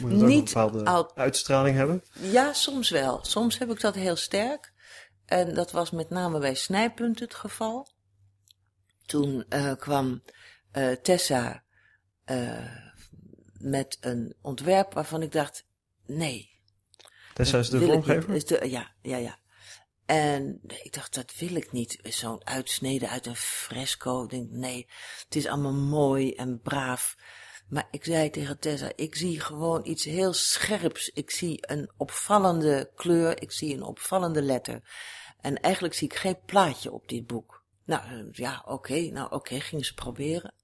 moet 0.00 0.12
het 0.12 0.22
ook 0.22 0.28
een 0.28 0.44
bepaalde 0.44 0.84
al- 0.84 1.16
uitstraling 1.16 1.76
hebben? 1.76 2.02
Ja, 2.12 2.52
soms 2.52 2.90
wel. 2.90 3.24
Soms 3.24 3.58
heb 3.58 3.70
ik 3.70 3.80
dat 3.80 3.94
heel 3.94 4.16
sterk. 4.16 4.72
En 5.24 5.54
dat 5.54 5.70
was 5.70 5.90
met 5.90 6.10
name 6.10 6.38
bij 6.38 6.54
Snijpunt 6.54 7.20
het 7.20 7.34
geval. 7.34 7.88
Toen 9.06 9.44
eh, 9.48 9.72
kwam 9.76 10.22
Tessa 11.02 11.62
met 13.58 13.96
een 14.00 14.34
ontwerp 14.40 14.92
waarvan 14.94 15.22
ik 15.22 15.32
dacht, 15.32 15.66
nee. 16.08 16.50
Tessa 17.34 17.58
is 17.58 17.70
de 17.70 17.80
vormgever? 17.80 18.34
Is 18.34 18.44
de- 18.44 18.70
ja, 18.70 18.94
ja, 19.02 19.16
ja. 19.16 19.38
En 20.06 20.60
ik 20.82 20.92
dacht, 20.92 21.14
dat 21.14 21.34
wil 21.38 21.54
ik 21.54 21.72
niet. 21.72 21.98
Zo'n 22.02 22.46
uitsnede 22.46 23.08
uit 23.08 23.26
een 23.26 23.36
fresco. 23.36 24.22
Ik 24.24 24.30
denk, 24.30 24.50
nee, 24.50 24.86
het 25.24 25.36
is 25.36 25.46
allemaal 25.46 25.74
mooi 25.74 26.32
en 26.32 26.60
braaf. 26.60 27.16
Maar 27.68 27.88
ik 27.90 28.04
zei 28.04 28.30
tegen 28.30 28.58
Tessa, 28.58 28.90
ik 28.96 29.14
zie 29.14 29.40
gewoon 29.40 29.86
iets 29.86 30.04
heel 30.04 30.32
scherps. 30.32 31.08
Ik 31.08 31.30
zie 31.30 31.58
een 31.60 31.90
opvallende 31.96 32.90
kleur, 32.94 33.42
ik 33.42 33.52
zie 33.52 33.74
een 33.74 33.82
opvallende 33.82 34.42
letter. 34.42 34.82
En 35.40 35.60
eigenlijk 35.60 35.94
zie 35.94 36.08
ik 36.08 36.16
geen 36.16 36.38
plaatje 36.46 36.92
op 36.92 37.08
dit 37.08 37.26
boek. 37.26 37.64
Nou, 37.84 38.02
eh, 38.04 38.32
ja, 38.32 38.62
oké, 38.66 39.00
nou 39.00 39.32
oké, 39.32 39.60
gingen 39.60 39.84
ze 39.84 39.94
proberen. 39.94 40.54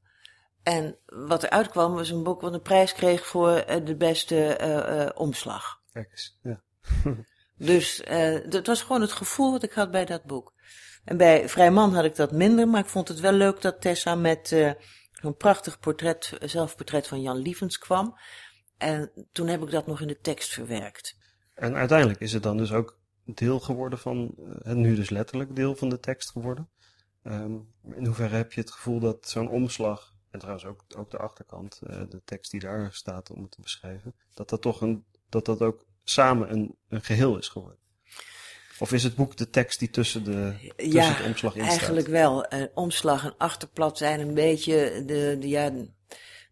En 0.65 0.99
wat 1.07 1.43
eruit 1.43 1.69
kwam 1.69 1.95
was 1.95 2.11
een 2.11 2.23
boek 2.23 2.41
wat 2.41 2.53
een 2.53 2.63
prijs 2.63 2.93
kreeg 2.93 3.27
voor 3.27 3.51
eh, 3.51 3.85
de 3.85 3.97
beste 3.97 4.57
eh, 4.57 5.03
eh, 5.03 5.11
omslag. 5.15 5.81
Kijk 5.93 6.11
eens. 6.11 6.39
Ja. 6.43 6.63
Dus 7.57 8.03
dat 8.49 8.67
was 8.67 8.83
gewoon 8.83 9.01
het 9.01 9.13
gevoel 9.13 9.51
wat 9.51 9.63
ik 9.63 9.73
had 9.73 9.91
bij 9.91 10.05
dat 10.05 10.25
boek. 10.25 10.53
En 11.05 11.17
bij 11.17 11.49
Vrijman 11.49 11.95
had 11.95 12.05
ik 12.05 12.17
dat 12.17 12.33
minder, 12.33 12.69
maar 12.69 12.81
ik 12.81 12.87
vond 12.87 13.09
het 13.09 13.21
wel 13.21 13.33
leuk 13.33 13.61
dat 13.61 13.81
Tessa 13.81 14.15
met 14.15 14.53
eh 14.53 14.73
zo'n 15.13 15.37
prachtig 15.37 15.79
portret, 15.79 16.33
zelfportret 16.41 17.07
van 17.07 17.23
Jan 17.23 17.37
Lievens 17.37 17.79
kwam. 17.79 18.19
En 18.79 19.11
toen 19.33 19.47
heb 19.47 19.63
ik 19.63 19.71
dat 19.71 19.87
nog 19.87 20.01
in 20.01 20.07
de 20.07 20.21
tekst 20.21 20.53
verwerkt. 20.53 21.17
En 21.55 21.75
uiteindelijk 21.75 22.21
is 22.21 22.33
het 22.33 22.43
dan 22.43 22.57
dus 22.57 22.73
ook 22.73 22.99
deel 23.25 23.61
geworden 23.61 23.99
van, 23.99 24.35
nu 24.63 24.95
dus 24.95 25.11
letterlijk 25.11 25.57
deel 25.57 25.75
van 25.75 25.89
de 25.89 26.01
tekst 26.01 26.31
geworden. 26.31 26.69
Ehm, 27.23 27.53
in 27.95 28.07
hoeverre 28.07 28.37
heb 28.37 28.53
je 28.53 28.61
het 28.61 28.71
gevoel 28.71 29.01
dat 29.01 29.29
zo'n 29.29 29.49
omslag, 29.49 30.14
en 30.35 30.41
trouwens 30.41 30.67
ook, 30.67 30.85
ook 30.97 31.11
de 31.11 31.19
achterkant, 31.19 31.81
eh, 31.87 32.01
de 32.09 32.23
tekst 32.25 32.51
die 32.51 32.61
daar 32.61 32.89
staat 32.93 33.31
om 33.31 33.43
het 33.43 33.51
te 33.51 33.61
beschrijven, 33.61 34.15
dat 34.35 34.49
dat 34.49 34.63
toch 34.63 34.81
een, 34.81 35.05
dat 35.29 35.45
dat 35.45 35.63
ook 35.63 35.87
samen 36.05 36.53
een, 36.53 36.77
een 36.89 37.03
geheel 37.03 37.39
is 37.39 37.49
geworden? 37.49 37.79
Of 38.79 38.93
is 38.93 39.03
het 39.03 39.15
boek 39.15 39.37
de 39.37 39.51
tekst 39.51 39.79
die 39.79 39.91
tussen, 39.91 40.25
de, 40.25 40.55
tussen 40.77 40.93
ja, 40.93 41.13
het 41.13 41.27
omslag 41.27 41.55
in 41.55 41.63
staat? 41.63 41.77
eigenlijk 41.77 42.07
wel. 42.07 42.45
Eh, 42.45 42.65
omslag 42.75 43.25
en 43.25 43.35
achterplat 43.39 43.99
zijn 43.99 44.21
een 44.21 44.35
beetje 44.35 45.03
de, 45.07 45.37
de, 45.41 45.49
ja, 45.49 45.73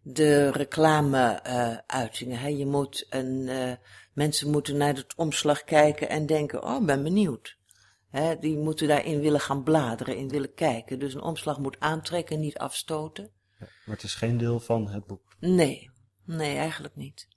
de 0.01 0.51
reclame-uitingen. 0.51 2.39
hè. 2.39 2.47
je 2.47 2.65
moet 2.65 3.05
een, 3.09 3.47
eh, 3.47 3.73
mensen 4.13 4.49
moeten 4.49 4.77
naar 4.77 4.95
het 4.95 5.15
omslag 5.15 5.63
kijken 5.63 6.09
en 6.09 6.25
denken, 6.25 6.63
oh, 6.63 6.79
ik 6.79 6.85
ben 6.85 7.03
benieuwd. 7.03 7.57
Hè, 8.09 8.39
die 8.39 8.57
moeten 8.57 8.87
daarin 8.87 9.19
willen 9.19 9.39
gaan 9.39 9.63
bladeren, 9.63 10.17
in 10.17 10.29
willen 10.29 10.53
kijken. 10.53 10.99
Dus 10.99 11.13
een 11.13 11.21
omslag 11.21 11.59
moet 11.59 11.79
aantrekken, 11.79 12.39
niet 12.39 12.57
afstoten. 12.57 13.31
Maar 13.85 13.95
het 13.95 14.03
is 14.03 14.15
geen 14.15 14.37
deel 14.37 14.59
van 14.59 14.87
het 14.87 15.05
boek. 15.05 15.35
Nee, 15.39 15.89
nee, 16.25 16.57
eigenlijk 16.57 16.95
niet. 16.95 17.27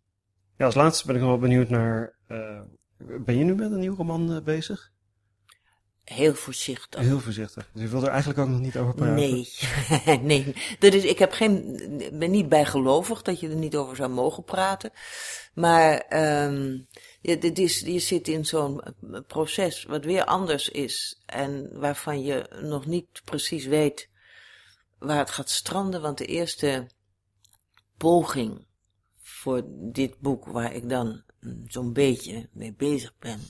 Ja, 0.56 0.64
als 0.64 0.74
laatste 0.74 1.06
ben 1.06 1.14
ik 1.14 1.20
nog 1.20 1.30
wel 1.30 1.38
benieuwd 1.38 1.68
naar, 1.68 2.16
eh, 2.26 2.60
ben 2.96 3.38
je 3.38 3.44
nu 3.44 3.54
met 3.54 3.70
een 3.70 3.80
nieuw 3.80 3.96
roman 3.96 4.32
eh, 4.32 4.42
bezig? 4.42 4.94
Heel 6.04 6.34
voorzichtig. 6.34 7.00
Heel 7.00 7.20
voorzichtig. 7.20 7.68
Dus 7.72 7.82
je 7.82 7.88
wil 7.88 8.02
er 8.02 8.08
eigenlijk 8.08 8.38
ook 8.38 8.48
nog 8.48 8.60
niet 8.60 8.76
over 8.76 8.94
praten? 8.94 9.14
Nee, 9.14 9.48
nee. 10.22 10.54
Dat 10.78 10.92
is, 10.92 11.04
ik 11.04 11.18
heb 11.18 11.32
geen, 11.32 11.80
ben 12.12 12.30
niet 12.30 12.48
bijgelovig 12.48 13.22
dat 13.22 13.40
je 13.40 13.48
er 13.48 13.56
niet 13.56 13.76
over 13.76 13.96
zou 13.96 14.10
mogen 14.10 14.44
praten. 14.44 14.90
Maar 15.54 15.98
ehm 15.98 16.78
je, 17.20 17.38
dit 17.38 17.58
is, 17.58 17.80
je 17.80 17.98
zit 17.98 18.28
in 18.28 18.44
zo'n 18.44 18.80
eh, 18.82 19.20
proces 19.26 19.84
wat 19.84 20.04
weer 20.04 20.24
anders 20.24 20.68
is. 20.68 21.22
En 21.26 21.78
waarvan 21.78 22.22
je 22.22 22.50
nog 22.60 22.86
niet 22.86 23.22
precies 23.24 23.66
weet 23.66 24.08
waar 24.98 25.18
het 25.18 25.30
gaat 25.30 25.50
stranden. 25.50 26.00
Want 26.00 26.18
de 26.18 26.26
eerste 26.26 26.90
poging 27.96 28.66
voor 29.16 29.62
dit 29.92 30.18
boek, 30.18 30.46
waar 30.46 30.72
ik 30.72 30.88
dan 30.88 31.22
zo'n 31.66 31.92
beetje 31.92 32.48
mee 32.52 32.74
bezig 32.74 33.14
ben, 33.18 33.40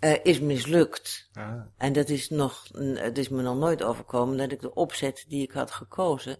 eh, 0.00 0.24
is 0.24 0.40
mislukt. 0.40 1.28
Ah, 1.32 1.60
En 1.76 1.92
dat 1.92 2.08
is 2.08 2.28
nog, 2.28 2.68
het 2.78 3.18
is 3.18 3.28
me 3.28 3.42
nog 3.42 3.56
nooit 3.56 3.82
overkomen 3.82 4.36
dat 4.36 4.52
ik 4.52 4.60
de 4.60 4.74
opzet 4.74 5.24
die 5.28 5.42
ik 5.42 5.52
had 5.52 5.70
gekozen, 5.70 6.38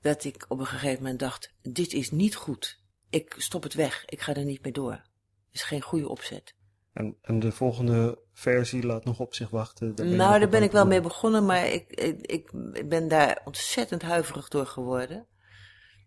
dat 0.00 0.24
ik 0.24 0.44
op 0.48 0.58
een 0.58 0.66
gegeven 0.66 1.02
moment 1.02 1.18
dacht, 1.18 1.54
dit 1.62 1.92
is 1.92 2.10
niet 2.10 2.36
goed. 2.36 2.80
Ik 3.10 3.34
stop 3.38 3.62
het 3.62 3.74
weg, 3.74 4.04
ik 4.04 4.20
ga 4.20 4.34
er 4.34 4.44
niet 4.44 4.62
mee 4.62 4.72
door. 4.72 4.92
Het 4.92 5.52
is 5.52 5.62
geen 5.62 5.82
goede 5.82 6.08
opzet. 6.08 6.54
En, 6.96 7.16
en 7.22 7.38
de 7.38 7.52
volgende 7.52 8.18
versie 8.32 8.86
laat 8.86 9.04
nog 9.04 9.20
op 9.20 9.34
zich 9.34 9.50
wachten. 9.50 9.94
Daar 9.94 10.06
nou, 10.06 10.38
daar 10.38 10.48
ben 10.48 10.62
ik 10.62 10.72
wel 10.72 10.86
mee 10.86 11.00
begonnen, 11.00 11.46
maar 11.46 11.66
ik, 11.66 11.90
ik, 11.90 12.20
ik, 12.20 12.50
ik 12.72 12.88
ben 12.88 13.08
daar 13.08 13.40
ontzettend 13.44 14.02
huiverig 14.02 14.48
door 14.48 14.66
geworden. 14.66 15.26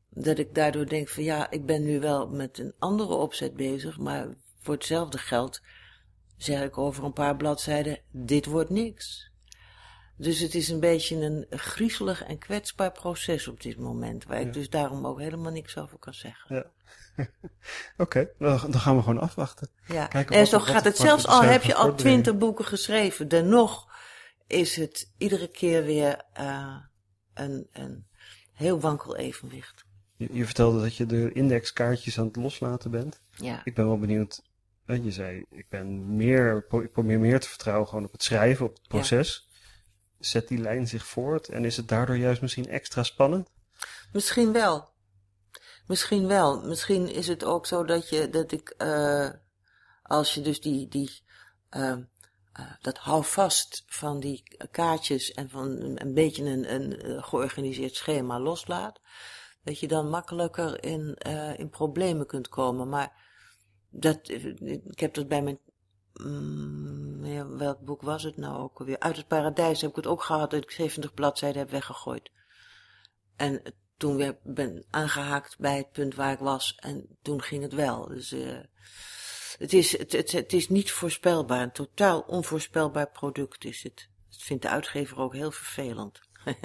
Dat 0.10 0.38
ik 0.38 0.56
daardoor 0.56 0.86
denk 0.86 1.10
van 1.10 1.24
ja, 1.24 1.52
ik 1.52 1.66
ben 1.66 1.84
nu 1.84 2.00
wel 2.00 2.30
met 2.30 2.58
een 2.60 2.74
andere 2.80 3.14
opzet 3.14 3.54
bezig, 3.56 3.98
maar 3.98 4.28
voor 4.60 4.74
hetzelfde 4.74 5.18
geld 5.18 5.62
zeg 6.38 6.64
ik 6.64 6.78
over 6.78 7.04
een 7.04 7.14
paar 7.14 7.36
bladzijden, 7.36 8.00
dit 8.12 8.46
wordt 8.46 8.70
niks. 8.70 9.32
Dus 10.18 10.40
het 10.40 10.56
is 10.56 10.70
een 10.70 10.80
beetje 10.80 11.16
een 11.16 11.46
griezelig 11.50 12.24
en 12.24 12.38
kwetsbaar 12.38 12.92
proces 12.92 13.48
op 13.48 13.62
dit 13.62 13.78
moment, 13.78 14.24
waar 14.26 14.40
Ja. 14.40 14.46
ik 14.48 14.54
dus 14.54 14.70
daarom 14.70 15.06
ook 15.06 15.20
helemaal 15.20 15.52
niks 15.52 15.78
over 15.78 15.98
kan 15.98 16.14
zeggen. 16.14 16.56
Ja. 16.56 16.72
Oké, 17.98 18.30
dan, 18.38 18.60
dan 18.72 18.80
gaan 18.80 18.96
we 18.96 19.02
gewoon 19.02 19.20
afwachten. 19.20 19.70
Ja, 19.88 20.08
Kijken 20.08 20.36
en 20.36 20.48
zo 20.48 20.60
gaat 20.60 20.84
het 20.84 20.98
zelfs 20.98 21.28
al 21.28 21.44
heb 21.44 21.64
je 21.64 21.76
al 21.76 21.96
twintig 21.96 22.38
boeken 22.38 22.66
geschreven. 22.66 23.28
Dennoch 23.28 23.90
is 24.48 24.76
het 24.76 25.12
iedere 25.18 25.48
keer 25.48 25.84
weer 25.84 26.22
eh, 26.34 26.76
een, 27.34 27.68
een 27.72 28.08
heel 28.54 28.80
wankel 28.80 29.16
evenwicht. 29.16 29.86
Je, 30.16 30.30
je 30.32 30.46
vertelde 30.46 30.82
dat 30.82 30.96
je 30.96 31.06
de 31.06 31.32
indexkaartjes 31.32 32.20
aan 32.20 32.26
het 32.26 32.36
loslaten 32.36 32.92
bent. 32.92 33.22
Ja, 33.36 33.62
Ik 33.64 33.76
ben 33.76 33.86
wel 33.86 34.00
benieuwd. 34.00 34.42
Je 34.86 35.12
zei, 35.12 35.46
ik 35.50 35.70
ben 35.70 36.16
meer, 36.16 36.66
ik 36.70 36.92
probeer 36.92 37.20
meer 37.20 37.40
te 37.40 37.50
vertrouwen 37.50 37.88
gewoon 37.88 38.06
op 38.06 38.12
het 38.12 38.24
schrijven, 38.24 38.66
op 38.66 38.74
het 38.74 38.88
proces. 38.88 39.50
zet 40.20 40.48
die 40.48 40.58
lijn 40.58 40.88
zich 40.88 41.06
voort 41.06 41.48
en 41.48 41.66
is 41.66 41.78
het 41.78 41.88
daardoor 41.88 42.18
juist 42.18 42.42
misschien 42.42 42.68
extra 42.68 43.04
spannend? 43.04 43.50
Misschien 44.12 44.52
wel. 44.52 44.90
Misschien 45.90 46.28
wel. 46.28 46.62
Misschien 46.62 47.08
is 47.08 47.28
het 47.28 47.44
ook 47.44 47.66
zo 47.66 47.84
dat 47.84 48.10
je, 48.10 48.30
dat 48.30 48.52
ik, 48.52 48.74
uh, 48.78 49.30
als 50.04 50.34
je 50.34 50.42
dus 50.42 50.62
die, 50.62 50.88
die, 50.88 51.22
uh, 51.72 51.98
uh, 52.60 52.72
dat 52.82 52.98
houvast 52.98 53.84
van 53.88 54.20
die 54.20 54.58
kaartjes 54.72 55.32
en 55.32 55.50
van 55.50 55.68
een 55.96 56.14
beetje 56.14 56.46
een, 56.46 56.74
een 56.74 57.24
georganiseerd 57.24 57.96
schema 57.96 58.40
loslaat, 58.40 59.02
dat 59.64 59.80
je 59.80 59.88
dan 59.88 60.10
makkelijker 60.10 60.84
in, 60.84 61.14
in 61.58 61.70
problemen 61.70 62.26
kunt 62.26 62.48
komen. 62.48 62.90
Maar 62.90 63.14
dat, 63.90 64.30
ik 64.30 65.00
heb 65.00 65.14
dat 65.14 65.28
bij 65.28 65.42
mijn 65.42 65.60
Mm, 66.14 67.58
welk 67.58 67.80
boek 67.80 68.02
was 68.02 68.24
het 68.24 68.38
nou 68.38 68.62
ook 68.62 68.80
alweer? 68.80 69.00
Uit 69.00 69.18
het 69.18 69.28
paradijs 69.28 69.82
heb 69.82 69.90
ik 69.90 69.96
het 69.96 70.08
ook 70.08 70.24
gehad 70.24 70.52
dat 70.52 70.64
ik 70.64 70.72
70 70.72 71.14
bladzijden 71.14 71.60
heb 71.60 71.70
weggegooid. 71.70 72.32
En 73.36 73.62
toen 74.00 74.16
weer 74.16 74.38
ben 74.44 74.84
aangehaakt 74.90 75.56
bij 75.58 75.78
het 75.78 75.92
punt 75.92 76.16
waar 76.16 76.32
ik 76.32 76.40
was 76.40 76.76
en 76.76 77.18
toen 77.22 77.42
ging 77.42 77.64
het 77.64 77.74
wel. 77.74 78.08
Dus 78.08 78.34
uh, 78.34 78.60
het, 79.58 79.74
is, 79.74 79.98
het, 79.98 80.12
het, 80.12 80.32
het, 80.32 80.54
is 80.54 80.70
niet 80.70 80.92
voorspelbaar, 80.92 81.62
een 81.62 81.72
totaal 81.72 82.20
onvoorspelbaar 82.20 83.10
product 83.10 83.66
is 83.66 83.84
het. 83.84 84.10
Dat 84.30 84.42
vindt 84.42 84.64
de 84.64 84.70
uitgever 84.70 85.20
ook 85.20 85.34
heel 85.34 85.52
vervelend. 85.52 86.20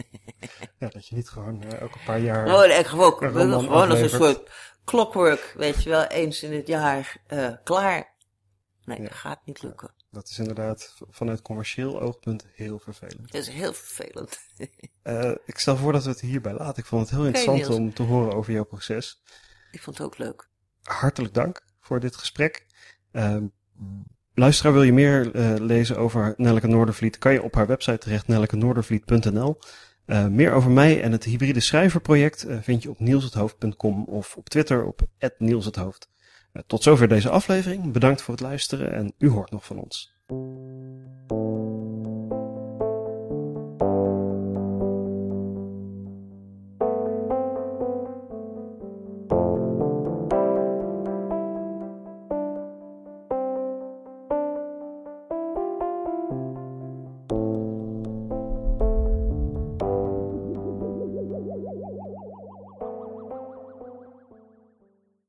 ja, 0.78 0.88
dat 0.88 1.06
je 1.06 1.14
niet 1.14 1.28
gewoon 1.28 1.62
uh, 1.64 1.80
elke 1.80 1.98
paar 2.04 2.20
jaar. 2.20 2.46
Oh, 2.46 2.66
nee, 2.66 2.84
gewoon, 2.84 3.12
gewoon 3.12 3.90
als 3.90 4.00
een 4.00 4.08
soort 4.08 4.50
clockwork, 4.84 5.54
weet 5.56 5.82
je 5.82 5.90
wel, 5.90 6.04
eens 6.04 6.42
in 6.42 6.52
het 6.52 6.66
jaar 6.66 7.16
uh, 7.28 7.52
klaar. 7.64 8.12
Nee, 8.84 9.02
dat 9.02 9.14
gaat 9.14 9.40
niet 9.44 9.62
lukken. 9.62 9.93
Dat 10.14 10.28
is 10.28 10.38
inderdaad 10.38 10.94
vanuit 11.10 11.42
commercieel 11.42 12.00
oogpunt 12.00 12.46
heel 12.54 12.78
vervelend. 12.78 13.32
Dat 13.32 13.40
is 13.40 13.48
heel 13.48 13.72
vervelend. 13.72 14.38
uh, 15.02 15.30
ik 15.46 15.58
stel 15.58 15.76
voor 15.76 15.92
dat 15.92 16.04
we 16.04 16.10
het 16.10 16.20
hierbij 16.20 16.52
laten. 16.52 16.82
Ik 16.82 16.88
vond 16.88 17.02
het 17.02 17.10
heel 17.10 17.26
interessant 17.26 17.68
om 17.68 17.94
te 17.94 18.02
horen 18.02 18.34
over 18.34 18.52
jouw 18.52 18.64
proces. 18.64 19.22
Ik 19.70 19.82
vond 19.82 19.98
het 19.98 20.06
ook 20.06 20.18
leuk. 20.18 20.48
Hartelijk 20.82 21.34
dank 21.34 21.64
voor 21.80 22.00
dit 22.00 22.16
gesprek. 22.16 22.66
Uh, 23.12 23.36
luisteraar, 24.34 24.72
wil 24.72 24.82
je 24.82 24.92
meer 24.92 25.34
uh, 25.34 25.54
lezen 25.58 25.96
over 25.96 26.34
Nelleke 26.36 26.66
Noordervliet? 26.66 27.18
Kan 27.18 27.32
je 27.32 27.42
op 27.42 27.54
haar 27.54 27.66
website 27.66 27.98
terecht, 27.98 28.26
nellekenoordervliet.nl. 28.26 29.58
Uh, 30.06 30.26
meer 30.26 30.52
over 30.52 30.70
mij 30.70 31.02
en 31.02 31.12
het 31.12 31.24
hybride 31.24 31.60
schrijverproject 31.60 32.46
vind 32.60 32.82
je 32.82 32.90
op 32.90 33.00
nielshethoofd.com 33.00 34.04
of 34.04 34.36
op 34.36 34.48
Twitter 34.48 34.84
op 34.84 35.00
nielshethoofd. 35.38 36.08
Tot 36.66 36.82
zover 36.82 37.08
deze 37.08 37.30
aflevering. 37.30 37.92
Bedankt 37.92 38.22
voor 38.22 38.34
het 38.34 38.42
luisteren 38.42 38.92
en 38.92 39.12
u 39.18 39.28
hoort 39.28 39.50
nog 39.50 39.64
van 39.64 39.78
ons. 39.78 40.14